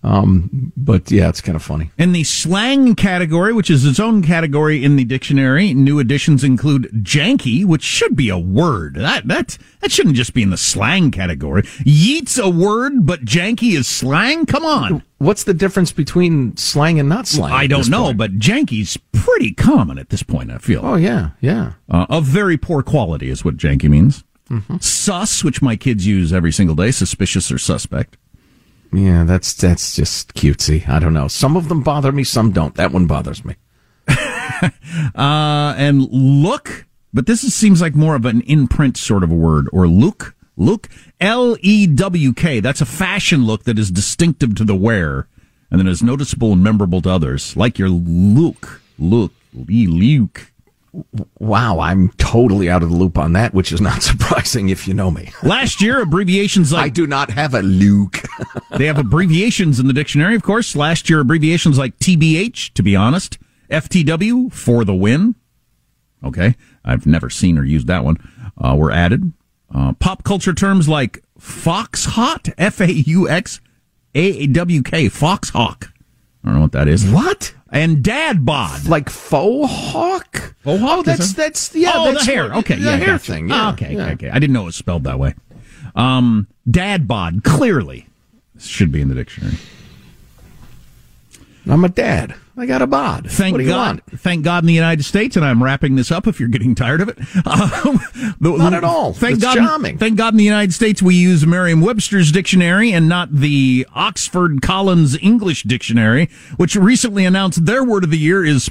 um, 0.02 0.72
but 0.78 1.12
yeah, 1.12 1.28
it's 1.28 1.42
kind 1.42 1.58
of 1.58 1.64
funny. 1.64 1.92
In 1.98 2.14
the 2.14 2.24
slang 2.24 2.96
category, 2.96 3.52
which 3.52 3.70
is 3.70 3.86
its 3.86 4.00
own 4.00 4.24
category 4.24 4.84
in 4.84 4.96
the 4.96 5.04
dictionary, 5.04 5.74
new 5.74 6.00
additions 6.00 6.44
include 6.44 6.90
janky, 7.04 7.66
which 7.66 7.84
should 7.84 8.16
be 8.16 8.30
a 8.30 8.38
word. 8.38 8.96
That 8.96 9.28
that 9.28 9.58
that 9.82 9.92
shouldn't 9.92 10.16
just 10.16 10.34
be 10.34 10.42
in 10.42 10.52
the 10.52 10.58
slang 10.58 11.12
category. 11.12 11.64
Yeet's 11.84 12.38
a 12.38 12.50
word, 12.50 13.06
but 13.06 13.26
janky 13.26 13.78
is 13.78 13.88
slang. 13.88 14.46
Come 14.46 14.64
on. 14.64 15.04
What's 15.18 15.44
the 15.44 15.54
difference 15.54 15.92
between 15.92 16.56
slang 16.56 16.98
and 16.98 17.10
not 17.10 17.28
slang? 17.28 17.52
I 17.52 17.68
don't 17.68 17.90
know, 17.90 18.06
point? 18.06 18.18
but 18.18 18.40
janky's 18.40 18.98
pretty 19.12 19.54
common 19.54 19.98
at 19.98 20.10
this 20.10 20.24
point. 20.24 20.50
I 20.50 20.60
feel. 20.60 20.80
Oh 20.82 20.96
yeah, 20.96 21.32
yeah. 21.42 21.74
Uh, 21.90 22.06
of 22.10 22.24
very 22.24 22.56
poor 22.58 22.84
quality 22.84 23.30
is 23.30 23.44
what 23.44 23.58
janky 23.58 23.90
means. 23.90 24.24
Mm-hmm. 24.50 24.78
Sus, 24.78 25.44
which 25.44 25.62
my 25.62 25.76
kids 25.76 26.08
use 26.08 26.32
every 26.32 26.54
single 26.54 26.76
day, 26.76 26.92
suspicious 26.92 27.52
or 27.52 27.58
suspect. 27.58 28.18
Yeah, 28.92 29.24
that's 29.24 29.54
that's 29.54 29.96
just 29.96 30.34
cutesy. 30.34 30.88
I 30.88 31.00
don't 31.00 31.14
know. 31.14 31.28
Some 31.28 31.56
of 31.56 31.70
them 31.70 31.82
bother 31.84 32.12
me, 32.12 32.24
some 32.24 32.52
don't. 32.52 32.76
That 32.76 32.92
one 32.92 33.08
bothers 33.08 33.44
me. 33.46 33.56
Uh, 35.16 35.74
and 35.78 36.02
look, 36.12 36.86
but 37.14 37.26
this 37.26 37.46
is, 37.46 37.56
seems 37.56 37.82
like 37.82 37.96
more 37.96 38.16
of 38.16 38.26
an 38.26 38.42
in-print 38.42 38.98
sort 38.98 39.24
of 39.24 39.32
a 39.32 39.36
word, 39.36 39.70
or 39.72 39.88
look, 39.88 40.36
look, 40.58 40.90
L-E-W-K. 41.22 42.60
That's 42.60 42.82
a 42.82 42.86
fashion 42.86 43.46
look 43.46 43.64
that 43.64 43.80
is 43.80 43.90
distinctive 43.90 44.56
to 44.56 44.66
the 44.66 44.76
wearer, 44.76 45.30
and 45.72 45.80
then 45.80 45.88
is 45.88 46.04
noticeable 46.04 46.52
and 46.52 46.62
memorable 46.62 47.02
to 47.04 47.10
others, 47.10 47.56
like 47.56 47.80
your 47.80 47.88
look, 47.90 48.82
look, 48.98 49.32
Lee 49.54 49.88
Luke. 49.88 50.52
Wow, 51.40 51.80
I'm 51.80 52.10
totally 52.18 52.70
out 52.70 52.84
of 52.84 52.90
the 52.90 52.96
loop 52.96 53.18
on 53.18 53.34
that, 53.34 53.54
which 53.54 53.72
is 53.72 53.82
not 53.82 54.02
surprising 54.04 54.70
if 54.70 54.88
you 54.88 54.94
know 54.94 55.12
me. 55.12 55.32
Last 55.44 55.82
year, 55.82 56.02
abbreviations 56.02 56.72
like 56.72 56.86
I 56.86 56.90
do 56.90 57.06
not 57.06 57.32
have 57.32 57.54
a 57.54 57.62
lewk. 57.62 58.22
they 58.78 58.86
have 58.86 58.98
abbreviations 58.98 59.80
in 59.80 59.88
the 59.88 59.94
dictionary, 59.94 60.36
of 60.36 60.44
course. 60.44 60.76
Last 60.76 61.10
year, 61.10 61.20
abbreviations 61.20 61.78
like 61.78 61.98
TBH, 62.00 62.74
to 62.74 62.84
be 62.84 62.96
honest, 62.96 63.38
FTW, 63.70 64.52
for 64.52 64.84
the 64.84 64.96
win. 64.96 65.36
Okay. 66.24 66.56
I've 66.84 67.06
never 67.06 67.30
seen 67.30 67.58
or 67.58 67.64
used 67.64 67.88
that 67.88 68.04
one. 68.04 68.18
Uh, 68.58 68.76
were 68.76 68.92
added. 68.92 69.34
Uh, 69.74 69.94
pop 69.94 70.24
culture 70.24 70.54
terms 70.54 70.90
like 70.90 71.24
fox 71.38 72.06
hot, 72.06 72.50
F 72.58 72.82
A 72.82 72.92
U 72.92 73.30
X 73.30 73.62
A 74.16 74.48
W 74.48 74.82
K, 74.82 75.10
fox 75.10 75.50
hawk. 75.50 75.94
I 76.44 76.48
don't 76.48 76.56
know 76.56 76.62
what 76.62 76.72
that 76.74 76.88
is. 76.88 77.06
What? 77.10 77.54
And 77.72 78.02
dad 78.04 78.46
bod. 78.46 78.88
Like 78.88 79.10
faux 79.10 79.72
hawk? 79.72 80.56
Faux 80.64 80.80
hawk? 80.82 81.00
Oh, 81.00 81.04
that's 81.04 81.34
that- 81.34 81.38
that's 81.38 81.76
yeah, 81.76 81.92
oh, 81.96 82.12
that's 82.12 82.26
the 82.26 82.32
hair. 82.32 82.50
what- 82.50 82.58
Okay, 82.60 82.76
the 82.76 82.82
yeah, 82.92 82.96
hair 82.98 83.08
gotcha. 83.08 83.32
thing. 83.34 83.50
Ah, 83.52 83.68
Yeah, 83.68 83.74
okay, 83.74 83.94
yeah. 83.96 84.04
okay, 84.06 84.14
okay. 84.14 84.30
I 84.30 84.40
didn't 84.40 84.54
know 84.54 84.62
it 84.64 84.66
was 84.66 84.76
spelled 84.76 85.04
that 85.04 85.20
way. 85.20 85.36
Um, 85.96 86.48
dad 86.70 87.08
bod 87.08 87.44
clearly 87.44 88.08
should 88.58 88.92
be 88.92 89.02
in 89.02 89.10
the 89.10 89.16
dictionary. 89.16 89.56
I'm 91.68 91.84
a 91.84 91.90
dad. 91.90 92.36
I 92.60 92.66
got 92.66 92.82
a 92.82 92.88
bod. 92.88 93.30
Thank 93.32 93.54
what 93.54 93.60
do 93.60 93.64
you 93.64 93.70
God. 93.70 94.02
want? 94.12 94.20
Thank 94.22 94.44
God 94.44 94.64
in 94.64 94.68
the 94.68 94.74
United 94.74 95.04
States, 95.06 95.36
and 95.36 95.46
I'm 95.46 95.64
wrapping 95.64 95.96
this 95.96 96.12
up 96.12 96.28
if 96.28 96.40
you're 96.40 96.50
getting 96.50 96.76
tired 96.76 97.02
of 97.02 97.10
it. 97.10 97.18
Um, 97.46 98.00
the- 98.40 98.56
Not 98.58 98.74
at 98.74 98.84
all. 98.84 99.14
Thank 99.14 99.36
It's 99.36 99.44
God. 99.44 99.56
charming. 99.56 99.98
Thank 99.98 100.18
God 100.18 100.34
in 100.34 100.38
the 100.38 100.44
United 100.44 100.74
States 100.74 101.02
we 101.02 101.16
use 101.16 101.46
Merriam-Webster's 101.46 102.32
dictionary 102.32 102.92
and 102.92 103.08
not 103.10 103.34
the 103.34 103.88
Oxford 103.94 104.62
Collins 104.62 105.18
English 105.22 105.64
dictionary, 105.64 106.30
which 106.58 106.76
recently 106.76 107.26
announced 107.26 107.66
their 107.66 107.84
word 107.84 108.04
of 108.04 108.10
the 108.12 108.18
year 108.18 108.44
is 108.46 108.70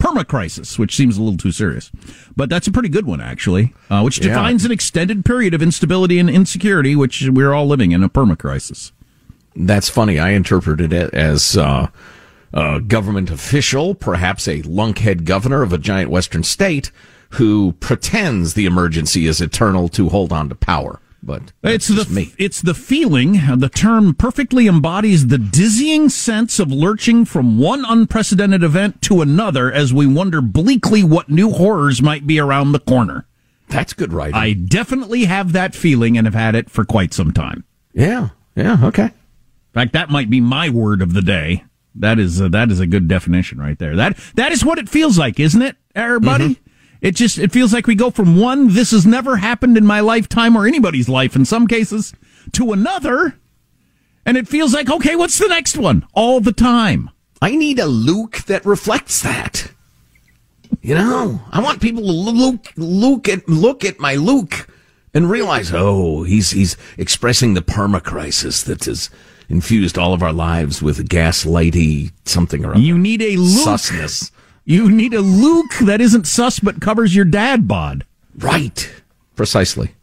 permacrisis, 0.00 0.78
which 0.78 0.96
seems 0.96 1.16
a 1.16 1.22
little 1.22 1.36
too 1.38 1.52
serious. 1.52 1.90
But 2.34 2.48
that's 2.50 2.66
a 2.66 2.72
pretty 2.72 2.88
good 2.88 3.06
one, 3.06 3.20
actually, 3.20 3.72
uh, 3.88 4.00
which 4.02 4.18
Yeah. 4.18 4.28
defines 4.28 4.64
an 4.64 4.72
extended 4.72 5.24
period 5.24 5.54
of 5.54 5.62
instability 5.62 6.18
and 6.18 6.28
insecurity, 6.28 6.96
which 6.96 7.28
we're 7.30 7.52
all 7.52 7.66
living 7.66 7.92
in 7.92 8.02
a 8.02 8.08
permacrisis. 8.08 8.90
That's 9.54 9.88
funny. 9.88 10.18
I 10.18 10.30
interpreted 10.30 10.92
it 10.92 11.12
as 11.14 11.56
uh, 11.56 11.88
a 12.52 12.80
government 12.80 13.30
official, 13.30 13.94
perhaps 13.94 14.46
a 14.48 14.62
lunkhead 14.62 15.24
governor 15.24 15.62
of 15.62 15.72
a 15.72 15.78
giant 15.78 16.10
western 16.10 16.42
state, 16.42 16.90
who 17.30 17.72
pretends 17.80 18.54
the 18.54 18.66
emergency 18.66 19.26
is 19.26 19.40
eternal 19.40 19.88
to 19.88 20.08
hold 20.10 20.32
on 20.32 20.48
to 20.48 20.54
power. 20.54 21.00
But 21.24 21.52
It's 21.62 21.86
the 21.86 22.04
me. 22.12 22.34
it's 22.36 22.60
the 22.60 22.74
feeling. 22.74 23.40
The 23.56 23.68
term 23.68 24.12
perfectly 24.12 24.66
embodies 24.66 25.28
the 25.28 25.38
dizzying 25.38 26.08
sense 26.08 26.58
of 26.58 26.72
lurching 26.72 27.24
from 27.24 27.58
one 27.60 27.84
unprecedented 27.86 28.64
event 28.64 29.00
to 29.02 29.22
another 29.22 29.70
as 29.72 29.94
we 29.94 30.04
wonder 30.04 30.42
bleakly 30.42 31.04
what 31.04 31.28
new 31.30 31.50
horrors 31.52 32.02
might 32.02 32.26
be 32.26 32.40
around 32.40 32.72
the 32.72 32.80
corner. 32.80 33.26
That's 33.68 33.92
good 33.92 34.12
writing. 34.12 34.34
I 34.34 34.52
definitely 34.52 35.24
have 35.26 35.52
that 35.52 35.76
feeling 35.76 36.18
and 36.18 36.26
have 36.26 36.34
had 36.34 36.56
it 36.56 36.68
for 36.68 36.84
quite 36.84 37.14
some 37.14 37.30
time. 37.32 37.64
Yeah. 37.94 38.30
Yeah. 38.56 38.78
Okay. 38.82 39.04
In 39.04 39.12
fact, 39.74 39.92
that 39.92 40.10
might 40.10 40.28
be 40.28 40.40
my 40.40 40.68
word 40.70 41.00
of 41.00 41.14
the 41.14 41.22
day. 41.22 41.62
That 41.94 42.18
is 42.18 42.40
a, 42.40 42.48
that 42.48 42.70
is 42.70 42.80
a 42.80 42.86
good 42.86 43.08
definition 43.08 43.58
right 43.58 43.78
there. 43.78 43.96
That 43.96 44.18
that 44.34 44.52
is 44.52 44.64
what 44.64 44.78
it 44.78 44.88
feels 44.88 45.18
like, 45.18 45.38
isn't 45.38 45.60
it, 45.60 45.76
everybody? 45.94 46.54
Mm-hmm. 46.54 46.68
It 47.02 47.16
just 47.16 47.38
it 47.38 47.52
feels 47.52 47.72
like 47.72 47.86
we 47.86 47.94
go 47.94 48.10
from 48.10 48.38
one 48.38 48.68
this 48.68 48.92
has 48.92 49.04
never 49.04 49.36
happened 49.36 49.76
in 49.76 49.84
my 49.84 50.00
lifetime 50.00 50.56
or 50.56 50.66
anybody's 50.66 51.08
life 51.08 51.36
in 51.36 51.44
some 51.44 51.66
cases 51.66 52.14
to 52.52 52.72
another, 52.72 53.38
and 54.24 54.36
it 54.36 54.48
feels 54.48 54.72
like 54.72 54.90
okay, 54.90 55.16
what's 55.16 55.38
the 55.38 55.48
next 55.48 55.76
one? 55.76 56.06
All 56.14 56.40
the 56.40 56.52
time. 56.52 57.10
I 57.42 57.56
need 57.56 57.78
a 57.78 57.86
lewk 57.86 58.44
that 58.44 58.64
reflects 58.64 59.20
that. 59.22 59.72
You 60.80 60.94
know, 60.94 61.42
I 61.50 61.60
want 61.60 61.82
people 61.82 62.02
to 62.04 62.12
look 62.12 62.72
look 62.76 63.28
at 63.28 63.48
look 63.48 63.84
at 63.84 64.00
my 64.00 64.14
lewk 64.14 64.68
and 65.14 65.28
realize, 65.30 65.72
oh, 65.74 66.22
he's 66.22 66.52
he's 66.52 66.76
expressing 66.96 67.54
the 67.54 67.62
permacrisis 67.62 68.64
that 68.64 68.84
has 68.84 69.10
infused 69.52 69.98
all 69.98 70.14
of 70.14 70.22
our 70.22 70.32
lives 70.32 70.82
with 70.82 71.08
gaslighty 71.08 72.10
something 72.24 72.64
or 72.64 72.72
other. 72.72 72.80
You 72.80 72.98
need 72.98 73.22
a 73.22 73.36
lewk. 73.36 73.68
Susness. 73.68 74.32
You 74.64 74.90
need 74.90 75.12
a 75.14 75.20
lewk 75.20 75.74
that 75.82 76.00
isn't 76.00 76.26
sus 76.26 76.58
but 76.58 76.80
covers 76.80 77.14
your 77.14 77.24
dad 77.24 77.68
bod. 77.68 78.04
Right. 78.36 78.90
Precisely. 79.36 79.94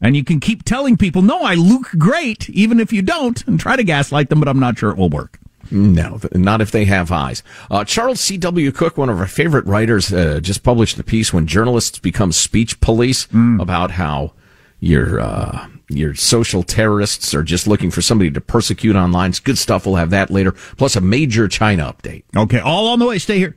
And 0.00 0.16
you 0.16 0.24
can 0.24 0.40
keep 0.40 0.64
telling 0.64 0.96
people, 0.96 1.22
no, 1.22 1.42
I 1.42 1.54
look 1.54 1.90
great, 1.96 2.50
even 2.50 2.80
if 2.80 2.92
you 2.92 3.02
don't, 3.02 3.46
and 3.46 3.60
try 3.60 3.76
to 3.76 3.84
gaslight 3.84 4.30
them, 4.30 4.40
but 4.40 4.48
I'm 4.48 4.58
not 4.58 4.76
sure 4.78 4.90
it 4.90 4.96
will 4.96 5.08
work. 5.10 5.38
No, 5.70 6.20
not 6.32 6.60
if 6.60 6.72
they 6.72 6.84
have 6.86 7.12
eyes. 7.12 7.42
Uh, 7.70 7.84
Charles 7.84 8.20
C.W. 8.20 8.72
Cook, 8.72 8.98
one 8.98 9.08
of 9.08 9.20
our 9.20 9.28
favorite 9.28 9.64
writers, 9.64 10.12
uh, 10.12 10.40
just 10.40 10.64
published 10.64 10.98
a 10.98 11.04
piece 11.04 11.32
when 11.32 11.46
journalists 11.46 11.98
become 12.00 12.32
speech 12.32 12.80
police 12.80 13.28
about 13.60 13.92
how 13.92 14.32
your 14.80 15.20
uh, 15.20 15.68
your 15.96 16.14
social 16.14 16.62
terrorists 16.62 17.34
are 17.34 17.42
just 17.42 17.66
looking 17.66 17.90
for 17.90 18.02
somebody 18.02 18.30
to 18.30 18.40
persecute 18.40 18.96
online. 18.96 19.30
It's 19.30 19.40
good 19.40 19.58
stuff. 19.58 19.86
We'll 19.86 19.96
have 19.96 20.10
that 20.10 20.30
later. 20.30 20.52
Plus 20.76 20.96
a 20.96 21.00
major 21.00 21.48
China 21.48 21.92
update. 21.92 22.24
Okay, 22.36 22.60
all 22.60 22.88
on 22.88 22.98
the 22.98 23.06
way. 23.06 23.18
Stay 23.18 23.38
here. 23.38 23.56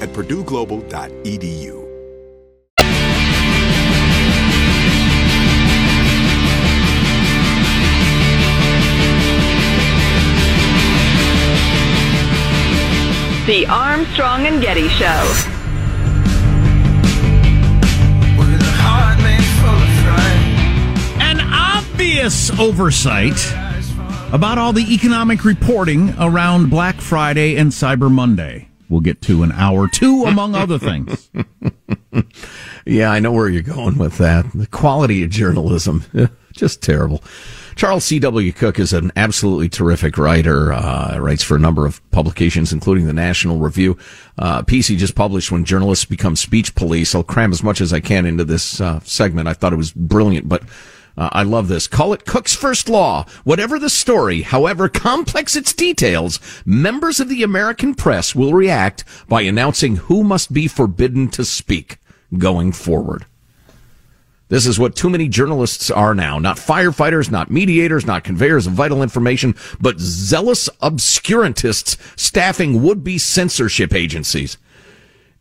at 0.00 0.10
purdueglobal.edu. 0.10 1.86
The 13.46 13.64
Armstrong 13.66 14.46
and 14.46 14.60
Getty 14.60 14.88
Show. 14.88 15.06
An 21.20 21.40
obvious 21.40 22.50
oversight 22.58 23.38
about 24.32 24.58
all 24.58 24.72
the 24.72 24.92
economic 24.92 25.44
reporting 25.44 26.12
around 26.18 26.70
Black 26.70 26.96
Friday 26.96 27.56
and 27.56 27.70
Cyber 27.70 28.10
Monday. 28.10 28.68
We'll 28.88 29.00
get 29.00 29.22
to 29.22 29.42
an 29.42 29.52
hour 29.52 29.88
two, 29.88 30.24
among 30.24 30.54
other 30.54 30.78
things. 30.78 31.30
Yeah, 32.88 33.10
I 33.10 33.18
know 33.18 33.32
where 33.32 33.48
you're 33.48 33.62
going 33.62 33.98
with 33.98 34.16
that. 34.18 34.46
The 34.54 34.68
quality 34.68 35.24
of 35.24 35.30
journalism, 35.30 36.04
just 36.52 36.82
terrible. 36.82 37.22
Charles 37.74 38.04
C.W. 38.04 38.52
Cook 38.52 38.78
is 38.78 38.92
an 38.92 39.10
absolutely 39.16 39.68
terrific 39.68 40.16
writer. 40.16 40.72
Uh, 40.72 41.18
writes 41.18 41.42
for 41.42 41.56
a 41.56 41.60
number 41.60 41.84
of 41.84 42.00
publications, 42.12 42.72
including 42.72 43.06
the 43.06 43.12
National 43.12 43.58
Review. 43.58 43.98
Uh, 44.38 44.62
piece 44.62 44.86
he 44.86 44.96
just 44.96 45.16
published 45.16 45.50
when 45.50 45.64
journalists 45.64 46.04
become 46.04 46.36
speech 46.36 46.76
police. 46.76 47.12
I'll 47.12 47.24
cram 47.24 47.50
as 47.50 47.62
much 47.62 47.80
as 47.80 47.92
I 47.92 47.98
can 47.98 48.24
into 48.24 48.44
this 48.44 48.80
uh, 48.80 49.00
segment. 49.00 49.48
I 49.48 49.52
thought 49.52 49.72
it 49.72 49.76
was 49.76 49.92
brilliant, 49.92 50.48
but 50.48 50.62
uh, 51.16 51.30
I 51.32 51.42
love 51.42 51.68
this. 51.68 51.86
Call 51.86 52.12
it 52.12 52.26
Cook's 52.26 52.54
first 52.54 52.88
law. 52.88 53.24
Whatever 53.44 53.78
the 53.78 53.88
story, 53.88 54.42
however 54.42 54.88
complex 54.88 55.56
its 55.56 55.72
details, 55.72 56.38
members 56.66 57.20
of 57.20 57.28
the 57.28 57.42
American 57.42 57.94
press 57.94 58.34
will 58.34 58.52
react 58.52 59.04
by 59.28 59.42
announcing 59.42 59.96
who 59.96 60.22
must 60.22 60.52
be 60.52 60.68
forbidden 60.68 61.28
to 61.30 61.44
speak 61.44 61.98
going 62.36 62.72
forward. 62.72 63.24
This 64.48 64.66
is 64.66 64.78
what 64.78 64.94
too 64.94 65.10
many 65.10 65.26
journalists 65.28 65.90
are 65.90 66.14
now. 66.14 66.38
Not 66.38 66.56
firefighters, 66.56 67.30
not 67.30 67.50
mediators, 67.50 68.06
not 68.06 68.22
conveyors 68.22 68.66
of 68.66 68.74
vital 68.74 69.02
information, 69.02 69.56
but 69.80 69.98
zealous 69.98 70.68
obscurantists 70.82 71.96
staffing 72.16 72.82
would-be 72.82 73.18
censorship 73.18 73.92
agencies. 73.92 74.56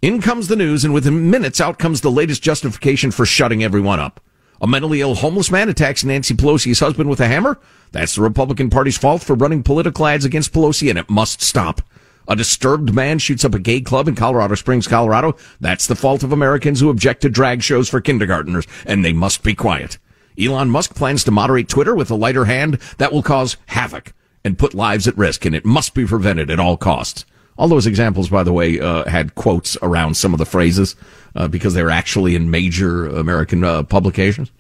In 0.02 0.22
comes 0.22 0.48
the 0.48 0.56
news, 0.56 0.84
and 0.84 0.94
within 0.94 1.30
minutes, 1.30 1.62
out 1.62 1.78
comes 1.78 2.02
the 2.02 2.10
latest 2.10 2.42
justification 2.42 3.12
for 3.12 3.26
shutting 3.26 3.64
everyone 3.64 4.00
up. 4.00 4.22
A 4.62 4.68
mentally 4.68 5.02
ill 5.02 5.16
homeless 5.16 5.52
man 5.52 5.70
attacks 5.70 6.04
Nancy 6.04 6.34
Pelosi's 6.34 6.80
husband 6.80 7.10
with 7.10 7.20
a 7.20 7.28
hammer. 7.28 7.60
That's 7.92 8.16
the 8.16 8.22
Republican 8.22 8.70
Party's 8.70 8.98
fault 8.98 9.22
for 9.22 9.36
running 9.36 9.64
political 9.64 10.08
ads 10.08 10.26
against 10.26 10.54
Pelosi, 10.54 10.90
and 10.90 10.98
it 10.98 11.10
must 11.10 11.42
stop. 11.42 11.82
A 12.28 12.36
disturbed 12.36 12.94
man 12.94 13.20
shoots 13.20 13.46
up 13.46 13.54
a 13.54 13.60
gay 13.60 13.82
club 13.82 14.08
in 14.08 14.16
Colorado 14.16 14.56
Springs, 14.56 14.88
Colorado. 14.88 15.36
That's 15.60 15.88
the 15.88 15.96
fault 15.96 16.24
of 16.24 16.32
Americans 16.32 16.80
who 16.80 16.90
object 16.90 17.22
to 17.22 17.30
drag 17.30 17.62
shows 17.62 17.90
for 17.90 18.02
kindergarteners, 18.02 18.68
and 18.86 19.06
they 19.06 19.14
must 19.14 19.44
be 19.44 19.54
quiet. 19.54 20.00
Elon 20.40 20.70
Musk 20.70 20.96
plans 20.96 21.24
to 21.24 21.32
moderate 21.32 21.70
Twitter 21.70 21.96
with 21.96 22.10
a 22.10 22.16
lighter 22.16 22.46
hand 22.46 22.80
that 22.98 23.14
will 23.14 23.24
cause 23.24 23.58
havoc 23.68 24.14
and 24.44 24.58
put 24.58 24.74
lives 24.74 25.08
at 25.08 25.18
risk, 25.18 25.46
and 25.46 25.56
it 25.56 25.66
must 25.66 25.94
be 25.94 26.06
prevented 26.06 26.50
at 26.50 26.60
all 26.60 26.78
costs. 26.78 27.26
All 27.58 27.68
those 27.68 27.88
examples, 27.88 28.30
by 28.30 28.44
the 28.44 28.52
way, 28.52 28.80
uh, 28.80 29.06
had 29.10 29.36
quotes 29.36 29.78
around 29.82 30.16
some 30.16 30.34
of 30.34 30.40
the 30.40 30.46
phrases 30.46 30.96
uh, 31.36 31.48
because 31.48 31.74
they 31.74 31.84
were 31.84 31.92
actually 31.92 32.36
in 32.36 32.52
major 32.52 33.08
American 33.08 33.64
uh, 33.64 33.84
publications. 33.84 34.52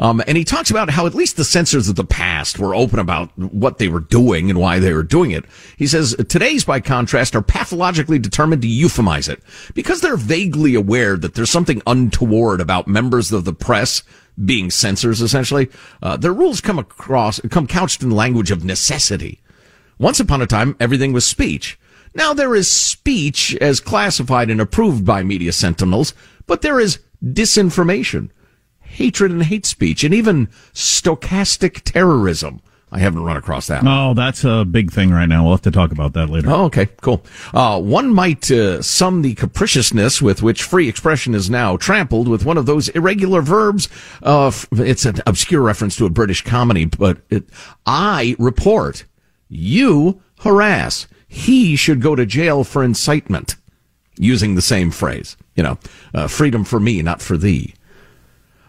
Um, 0.00 0.22
and 0.26 0.36
he 0.36 0.44
talks 0.44 0.70
about 0.70 0.90
how 0.90 1.06
at 1.06 1.14
least 1.14 1.36
the 1.36 1.44
censors 1.44 1.88
of 1.88 1.96
the 1.96 2.04
past 2.04 2.58
were 2.58 2.74
open 2.74 3.00
about 3.00 3.36
what 3.36 3.78
they 3.78 3.88
were 3.88 4.00
doing 4.00 4.48
and 4.48 4.60
why 4.60 4.78
they 4.78 4.92
were 4.92 5.02
doing 5.02 5.32
it. 5.32 5.44
He 5.76 5.86
says 5.86 6.14
today's, 6.28 6.64
by 6.64 6.80
contrast, 6.80 7.34
are 7.34 7.42
pathologically 7.42 8.18
determined 8.18 8.62
to 8.62 8.68
euphemize 8.68 9.28
it 9.28 9.42
because 9.74 10.00
they're 10.00 10.16
vaguely 10.16 10.74
aware 10.74 11.16
that 11.16 11.34
there's 11.34 11.50
something 11.50 11.82
untoward 11.86 12.60
about 12.60 12.86
members 12.86 13.32
of 13.32 13.44
the 13.44 13.52
press 13.52 14.02
being 14.44 14.70
censors. 14.70 15.20
Essentially, 15.20 15.68
uh, 16.00 16.16
their 16.16 16.32
rules 16.32 16.60
come 16.60 16.78
across 16.78 17.40
come 17.50 17.66
couched 17.66 18.02
in 18.02 18.10
language 18.10 18.52
of 18.52 18.64
necessity. 18.64 19.40
Once 19.98 20.20
upon 20.20 20.42
a 20.42 20.46
time, 20.46 20.76
everything 20.78 21.12
was 21.12 21.26
speech. 21.26 21.78
Now 22.14 22.32
there 22.32 22.54
is 22.54 22.70
speech 22.70 23.56
as 23.60 23.80
classified 23.80 24.50
and 24.50 24.60
approved 24.60 25.04
by 25.04 25.22
media 25.22 25.52
sentinels, 25.52 26.14
but 26.46 26.62
there 26.62 26.80
is 26.80 27.00
disinformation 27.24 28.30
hatred 28.98 29.30
and 29.30 29.44
hate 29.44 29.66
speech, 29.66 30.02
and 30.02 30.12
even 30.12 30.48
stochastic 30.74 31.82
terrorism. 31.84 32.60
I 32.90 33.00
haven't 33.00 33.22
run 33.22 33.36
across 33.36 33.66
that. 33.66 33.82
Oh, 33.86 34.14
that's 34.14 34.44
a 34.44 34.64
big 34.64 34.90
thing 34.90 35.10
right 35.10 35.28
now. 35.28 35.42
We'll 35.42 35.52
have 35.52 35.62
to 35.62 35.70
talk 35.70 35.92
about 35.92 36.14
that 36.14 36.30
later. 36.30 36.48
Oh, 36.50 36.64
okay, 36.64 36.86
cool. 37.02 37.22
Uh, 37.52 37.78
one 37.78 38.14
might 38.14 38.50
uh, 38.50 38.80
sum 38.80 39.20
the 39.20 39.34
capriciousness 39.34 40.22
with 40.22 40.42
which 40.42 40.62
free 40.62 40.88
expression 40.88 41.34
is 41.34 41.50
now 41.50 41.76
trampled 41.76 42.28
with 42.28 42.46
one 42.46 42.56
of 42.56 42.64
those 42.64 42.88
irregular 42.88 43.42
verbs. 43.42 43.90
Uh, 44.22 44.50
it's 44.72 45.04
an 45.04 45.16
obscure 45.26 45.60
reference 45.60 45.96
to 45.96 46.06
a 46.06 46.10
British 46.10 46.42
comedy, 46.42 46.86
but 46.86 47.18
it, 47.28 47.44
I 47.84 48.36
report, 48.38 49.04
you 49.48 50.20
harass, 50.40 51.06
he 51.26 51.76
should 51.76 52.00
go 52.00 52.14
to 52.14 52.26
jail 52.26 52.64
for 52.64 52.82
incitement. 52.82 53.56
Using 54.20 54.56
the 54.56 54.62
same 54.62 54.90
phrase, 54.90 55.36
you 55.54 55.62
know, 55.62 55.78
uh, 56.12 56.26
freedom 56.26 56.64
for 56.64 56.80
me, 56.80 57.02
not 57.02 57.22
for 57.22 57.36
thee. 57.36 57.74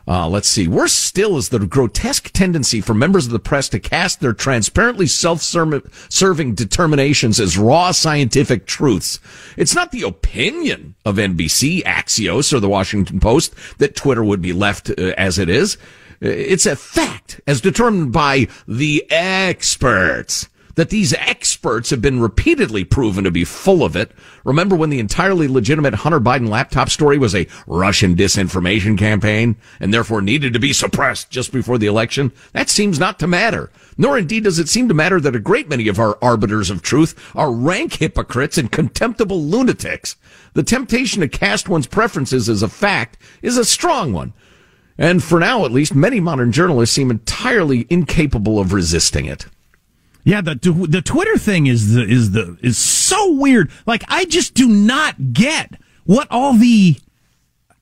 Uh, 0.09 0.27
let's 0.27 0.47
see. 0.47 0.67
Worse 0.67 0.93
still 0.93 1.37
is 1.37 1.49
the 1.49 1.59
grotesque 1.59 2.31
tendency 2.33 2.81
for 2.81 2.95
members 2.95 3.27
of 3.27 3.31
the 3.31 3.37
press 3.37 3.69
to 3.69 3.79
cast 3.79 4.19
their 4.19 4.33
transparently 4.33 5.05
self-serving 5.05 6.55
determinations 6.55 7.39
as 7.39 7.59
raw 7.59 7.91
scientific 7.91 8.65
truths. 8.65 9.19
It's 9.55 9.75
not 9.75 9.91
the 9.91 10.01
opinion 10.01 10.95
of 11.05 11.17
NBC, 11.17 11.83
Axios, 11.83 12.51
or 12.51 12.59
the 12.59 12.67
Washington 12.67 13.19
Post 13.19 13.53
that 13.77 13.95
Twitter 13.95 14.23
would 14.23 14.41
be 14.41 14.51
left 14.51 14.89
uh, 14.89 15.13
as 15.15 15.37
it 15.37 15.47
is. 15.47 15.77
It's 16.21 16.65
a 16.65 16.75
fact 16.75 17.39
as 17.45 17.61
determined 17.61 18.11
by 18.11 18.47
the 18.67 19.05
experts 19.11 20.49
that 20.79 20.91
these 20.91 21.13
experts 21.15 21.89
have 21.89 22.01
been 22.01 22.21
repeatedly 22.21 22.85
proven 22.85 23.25
to 23.25 23.31
be 23.31 23.43
full 23.43 23.83
of 23.83 23.97
it. 23.97 24.13
Remember 24.45 24.77
when 24.77 24.89
the 24.89 24.99
entirely 24.99 25.45
legitimate 25.45 25.93
Hunter 25.93 26.21
Biden 26.21 26.47
laptop 26.47 26.89
story 26.89 27.17
was 27.17 27.35
a 27.35 27.47
Russian 27.67 28.15
disinformation 28.15 28.97
campaign 28.97 29.57
and 29.81 29.93
therefore 29.93 30.21
needed 30.21 30.53
to 30.53 30.59
be 30.59 30.71
suppressed 30.71 31.29
just 31.29 31.51
before 31.51 31.77
the 31.77 31.87
election? 31.87 32.31
That 32.53 32.69
seems 32.69 32.97
not 32.97 33.19
to 33.19 33.27
matter. 33.27 33.69
Nor 33.97 34.17
indeed 34.17 34.45
does 34.45 34.57
it 34.57 34.69
seem 34.69 34.87
to 34.87 34.93
matter 34.93 35.19
that 35.19 35.35
a 35.35 35.39
great 35.39 35.67
many 35.67 35.89
of 35.89 35.99
our 35.99 36.17
arbiters 36.21 36.69
of 36.69 36.81
truth 36.81 37.13
are 37.35 37.51
rank 37.51 37.95
hypocrites 37.95 38.57
and 38.57 38.71
contemptible 38.71 39.43
lunatics. 39.43 40.15
The 40.53 40.63
temptation 40.63 41.19
to 41.19 41.27
cast 41.27 41.67
one's 41.67 41.87
preferences 41.87 42.47
as 42.47 42.63
a 42.63 42.69
fact 42.69 43.17
is 43.41 43.57
a 43.57 43.65
strong 43.65 44.13
one. 44.13 44.31
And 44.97 45.21
for 45.21 45.41
now, 45.41 45.65
at 45.65 45.73
least, 45.73 45.93
many 45.93 46.21
modern 46.21 46.53
journalists 46.53 46.95
seem 46.95 47.11
entirely 47.11 47.85
incapable 47.89 48.59
of 48.59 48.71
resisting 48.71 49.25
it. 49.25 49.45
Yeah, 50.23 50.41
the 50.41 50.55
the 50.55 51.01
Twitter 51.01 51.37
thing 51.37 51.67
is 51.67 51.93
the 51.93 52.03
is 52.03 52.31
the 52.31 52.57
is 52.61 52.77
so 52.77 53.31
weird. 53.33 53.71
Like 53.85 54.03
I 54.07 54.25
just 54.25 54.53
do 54.53 54.67
not 54.67 55.33
get 55.33 55.73
what 56.05 56.27
all 56.29 56.53
the 56.53 56.97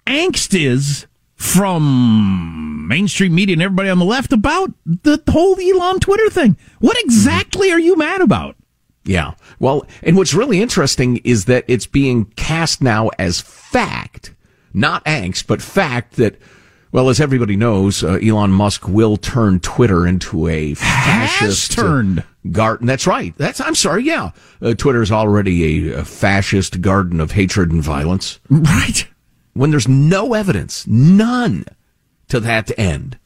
angst 0.06 0.60
is 0.60 1.08
from 1.36 2.88
mainstream 2.88 3.36
media 3.36 3.54
and 3.54 3.62
everybody 3.62 3.90
on 3.90 4.00
the 4.00 4.06
left 4.06 4.34
about 4.34 4.72
the 4.86 5.22
whole 5.30 5.60
Elon 5.60 6.00
Twitter 6.00 6.30
thing. 6.30 6.58
What 6.80 6.98
mm-hmm. 6.98 7.08
exactly 7.08 7.72
are 7.72 7.80
you 7.80 7.96
mad 7.96 8.22
about? 8.22 8.56
Yeah. 9.04 9.34
Well, 9.60 9.86
and 10.04 10.18
what's 10.18 10.34
really 10.34 10.62
interesting 10.62 11.18
is 11.24 11.46
that 11.46 11.64
it's 11.68 11.88
being 11.88 12.26
cast 12.36 12.82
now 12.82 13.10
as 13.18 13.40
fact, 13.40 14.34
not 14.74 15.04
angst, 15.06 15.48
but 15.48 15.62
fact 15.62 16.18
that 16.18 16.40
well, 16.98 17.10
as 17.10 17.20
everybody 17.20 17.56
knows, 17.56 18.04
uh, 18.04 18.14
Elon 18.24 18.50
Musk 18.50 18.88
will 18.88 19.18
turn 19.18 19.60
Twitter 19.60 20.08
into 20.08 20.48
a 20.48 20.74
fascist 20.74 21.76
Has 21.76 21.76
turned 21.76 22.24
garden. 22.52 22.88
That's 22.88 23.06
right. 23.06 23.36
That's 23.38 23.62
I'm 23.62 23.76
sorry. 23.76 24.02
Yeah, 24.02 24.32
uh, 24.64 24.74
Twitter 24.74 25.04
is 25.04 25.12
already 25.12 25.92
a, 25.92 26.00
a, 26.00 26.04
fascist 26.04 26.82
garden 26.82 27.22
of 27.22 27.34
hatred 27.34 27.72
and 27.72 27.84
violence. 27.84 28.40
Right. 28.50 29.06
When 29.54 29.70
there's 29.70 29.88
no 29.88 30.34
evidence, 30.34 30.88
none, 30.88 31.66
to 32.30 32.40
that 32.40 32.72
end. 32.80 33.20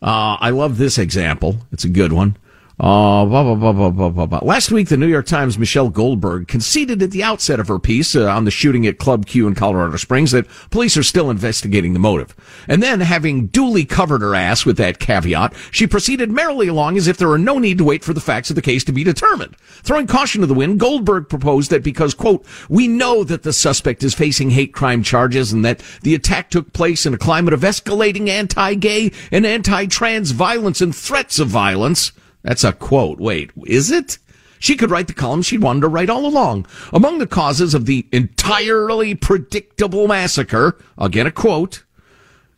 Uh, 0.00 0.38
I 0.40 0.48
love 0.48 0.78
this 0.78 0.96
example. 0.96 1.58
It's 1.72 1.84
a 1.84 1.88
good 1.90 2.14
one. 2.14 2.38
Uh, 2.80 3.26
blah, 3.26 3.42
blah, 3.42 3.54
blah, 3.54 3.72
blah, 3.72 3.90
blah, 3.90 4.08
blah, 4.08 4.24
blah. 4.24 4.38
Last 4.42 4.72
week, 4.72 4.88
the 4.88 4.96
New 4.96 5.06
York 5.06 5.26
Times' 5.26 5.58
Michelle 5.58 5.90
Goldberg 5.90 6.48
conceded 6.48 7.02
at 7.02 7.10
the 7.10 7.22
outset 7.22 7.60
of 7.60 7.68
her 7.68 7.78
piece 7.78 8.16
uh, 8.16 8.26
on 8.26 8.46
the 8.46 8.50
shooting 8.50 8.86
at 8.86 8.96
Club 8.96 9.26
Q 9.26 9.46
in 9.46 9.54
Colorado 9.54 9.98
Springs 9.98 10.30
that 10.30 10.48
police 10.70 10.96
are 10.96 11.02
still 11.02 11.28
investigating 11.28 11.92
the 11.92 11.98
motive. 11.98 12.34
And 12.66 12.82
then, 12.82 13.00
having 13.00 13.48
duly 13.48 13.84
covered 13.84 14.22
her 14.22 14.34
ass 14.34 14.64
with 14.64 14.78
that 14.78 14.98
caveat, 14.98 15.52
she 15.70 15.86
proceeded 15.86 16.30
merrily 16.30 16.68
along 16.68 16.96
as 16.96 17.06
if 17.06 17.18
there 17.18 17.28
were 17.28 17.36
no 17.36 17.58
need 17.58 17.76
to 17.76 17.84
wait 17.84 18.02
for 18.02 18.14
the 18.14 18.20
facts 18.20 18.48
of 18.48 18.56
the 18.56 18.62
case 18.62 18.82
to 18.84 18.92
be 18.92 19.04
determined. 19.04 19.58
Throwing 19.82 20.06
caution 20.06 20.40
to 20.40 20.46
the 20.46 20.54
wind, 20.54 20.80
Goldberg 20.80 21.28
proposed 21.28 21.70
that 21.70 21.84
because, 21.84 22.14
quote, 22.14 22.46
we 22.70 22.88
know 22.88 23.24
that 23.24 23.42
the 23.42 23.52
suspect 23.52 24.02
is 24.02 24.14
facing 24.14 24.48
hate 24.48 24.72
crime 24.72 25.02
charges 25.02 25.52
and 25.52 25.66
that 25.66 25.82
the 26.00 26.14
attack 26.14 26.48
took 26.48 26.72
place 26.72 27.04
in 27.04 27.12
a 27.12 27.18
climate 27.18 27.52
of 27.52 27.60
escalating 27.60 28.28
anti-gay 28.28 29.12
and 29.30 29.44
anti-trans 29.44 30.30
violence 30.30 30.80
and 30.80 30.96
threats 30.96 31.38
of 31.38 31.48
violence, 31.48 32.12
that's 32.42 32.64
a 32.64 32.72
quote. 32.72 33.18
Wait, 33.18 33.50
is 33.66 33.90
it? 33.90 34.18
She 34.58 34.76
could 34.76 34.90
write 34.90 35.06
the 35.06 35.14
column 35.14 35.42
she'd 35.42 35.62
wanted 35.62 35.80
to 35.80 35.88
write 35.88 36.10
all 36.10 36.26
along. 36.26 36.66
Among 36.92 37.18
the 37.18 37.26
causes 37.26 37.72
of 37.72 37.86
the 37.86 38.06
entirely 38.12 39.14
predictable 39.14 40.06
massacre, 40.06 40.78
again 40.98 41.26
a 41.26 41.30
quote, 41.30 41.84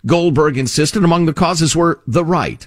Goldberg 0.05 0.59
insisted 0.59 1.05
among 1.05 1.27
the 1.27 1.33
causes 1.33 1.77
were 1.77 2.03
the 2.07 2.25
right, 2.25 2.67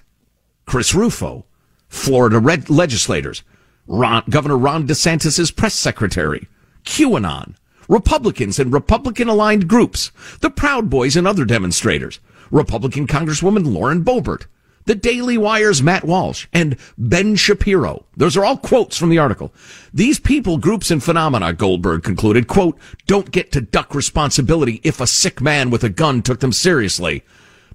Chris 0.66 0.96
Rufo, 0.96 1.46
Florida 1.90 2.40
red 2.40 2.70
legislators, 2.70 3.44
Ron, 3.88 4.24
Governor 4.30 4.58
Ron 4.58 4.88
DeSantis' 4.88 5.54
press 5.54 5.74
secretary, 5.74 6.48
QAnon, 6.86 7.56
Republicans 7.90 8.58
and 8.58 8.72
Republican 8.72 9.28
aligned 9.28 9.68
groups, 9.68 10.12
the 10.40 10.50
Proud 10.50 10.90
Boys 10.90 11.18
and 11.18 11.28
other 11.28 11.44
demonstrators, 11.44 12.20
Republican 12.52 13.06
Congresswoman 13.06 13.74
Lauren 13.74 14.02
Boebert, 14.04 14.46
the 14.86 14.96
Daily 14.96 15.38
Wire's 15.38 15.82
Matt 15.82 16.06
Walsh, 16.06 16.48
and 16.54 16.78
Ben 16.98 17.36
Shapiro. 17.36 18.06
Those 18.16 18.38
are 18.38 18.46
all 18.46 18.58
quotes 18.58 18.98
from 18.98 19.10
the 19.10 19.18
article. 19.18 19.54
These 19.94 20.20
people, 20.20 20.58
groups, 20.58 20.92
and 20.92 21.04
phenomena, 21.04 21.54
Goldberg 21.54 22.04
concluded, 22.04 22.48
quote, 22.48 22.78
don't 23.08 23.32
get 23.32 23.52
to 23.52 23.62
duck 23.62 23.94
responsibility 23.96 24.82
if 24.84 25.02
a 25.02 25.08
sick 25.08 25.42
man 25.42 25.70
with 25.70 25.84
a 25.84 25.90
gun 25.90 26.22
took 26.22 26.40
them 26.40 26.54
seriously. 26.54 27.24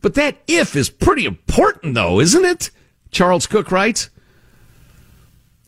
But 0.01 0.15
that 0.15 0.39
if 0.47 0.77
is 0.77 0.89
pretty 0.89 1.27
important, 1.27 1.95
though, 1.95 2.21
isn't 2.21 2.45
it? 2.45 2.71
Charles 3.11 3.47
Cook 3.47 3.71
writes. 3.71 4.09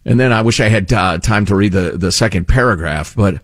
And 0.04 0.18
then 0.18 0.32
I 0.32 0.42
wish 0.42 0.60
I 0.60 0.68
had 0.68 0.92
uh, 0.92 1.18
time 1.18 1.44
to 1.46 1.54
read 1.54 1.72
the, 1.72 1.92
the 1.96 2.12
second 2.12 2.48
paragraph, 2.48 3.14
but 3.14 3.40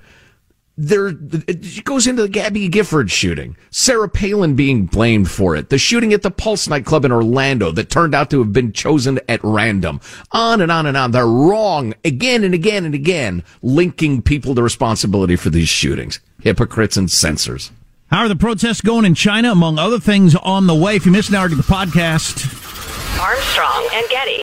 there 0.79 1.09
it 1.09 1.85
goes 1.85 2.07
into 2.07 2.22
the 2.22 2.29
Gabby 2.29 2.68
Gifford 2.68 3.11
shooting. 3.11 3.57
Sarah 3.70 4.09
Palin 4.09 4.55
being 4.55 4.87
blamed 4.87 5.29
for 5.29 5.57
it. 5.57 5.70
The 5.70 5.76
shooting 5.76 6.12
at 6.12 6.22
the 6.22 6.31
Pulse 6.31 6.68
nightclub 6.68 7.05
in 7.05 7.11
Orlando 7.11 7.72
that 7.72 7.91
turned 7.91 8.14
out 8.14 8.31
to 8.31 8.39
have 8.39 8.53
been 8.53 8.72
chosen 8.72 9.18
at 9.29 9.41
random. 9.43 10.01
On 10.31 10.61
and 10.61 10.70
on 10.70 10.87
and 10.87 10.97
on. 10.97 11.11
They're 11.11 11.26
wrong 11.26 11.95
again 12.05 12.45
and 12.45 12.55
again 12.55 12.85
and 12.85 12.95
again, 12.95 13.43
linking 13.61 14.22
people 14.22 14.55
to 14.55 14.62
responsibility 14.62 15.35
for 15.35 15.51
these 15.51 15.68
shootings. 15.68 16.20
Hypocrites 16.41 16.97
and 16.97 17.11
censors. 17.11 17.72
How 18.11 18.20
are 18.20 18.29
the 18.29 18.37
protests 18.37 18.81
going 18.81 19.05
in 19.05 19.14
China? 19.14 19.51
Among 19.51 19.79
other 19.79 19.99
things 19.99 20.37
on 20.37 20.68
the 20.68 20.74
way. 20.74 20.95
If 20.95 21.05
you 21.05 21.12
missed 21.12 21.29
an 21.31 21.35
hour 21.35 21.47
of 21.47 21.57
the 21.57 21.62
podcast, 21.64 22.47
Armstrong 23.20 23.89
and 23.93 24.09
Getty. 24.09 24.43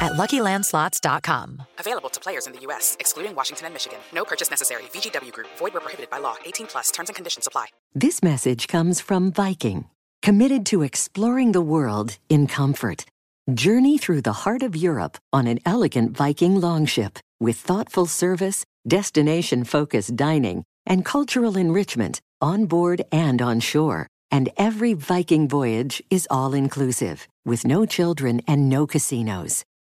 at 0.00 0.12
luckylandslots.com. 0.12 1.62
Available 1.78 2.10
to 2.10 2.20
players 2.20 2.46
in 2.46 2.52
the 2.52 2.60
U.S., 2.60 2.96
excluding 3.00 3.34
Washington 3.34 3.66
and 3.66 3.74
Michigan. 3.74 3.98
No 4.14 4.24
purchase 4.24 4.50
necessary. 4.50 4.82
VGW 4.92 5.32
Group, 5.32 5.48
void 5.58 5.74
where 5.74 5.80
prohibited 5.80 6.10
by 6.10 6.18
law. 6.18 6.36
18 6.44 6.66
plus 6.66 6.90
terms 6.90 7.08
and 7.08 7.16
conditions 7.16 7.46
apply. 7.46 7.66
This 7.94 8.22
message 8.22 8.66
comes 8.68 9.00
from 9.00 9.32
Viking, 9.32 9.86
committed 10.22 10.66
to 10.66 10.82
exploring 10.82 11.52
the 11.52 11.62
world 11.62 12.18
in 12.28 12.46
comfort. 12.46 13.04
Journey 13.52 13.98
through 13.98 14.22
the 14.22 14.32
heart 14.32 14.62
of 14.62 14.74
Europe 14.74 15.18
on 15.32 15.46
an 15.46 15.58
elegant 15.66 16.16
Viking 16.16 16.60
longship 16.60 17.18
with 17.40 17.56
thoughtful 17.56 18.06
service, 18.06 18.64
destination 18.88 19.64
focused 19.64 20.16
dining, 20.16 20.64
and 20.86 21.04
cultural 21.04 21.56
enrichment 21.56 22.20
on 22.40 22.66
board 22.66 23.02
and 23.12 23.42
on 23.42 23.60
shore. 23.60 24.06
And 24.30 24.48
every 24.56 24.94
Viking 24.94 25.46
voyage 25.46 26.02
is 26.10 26.26
all 26.30 26.54
inclusive, 26.54 27.28
with 27.44 27.66
no 27.66 27.84
children 27.86 28.40
and 28.48 28.68
no 28.68 28.86
casinos. 28.86 29.64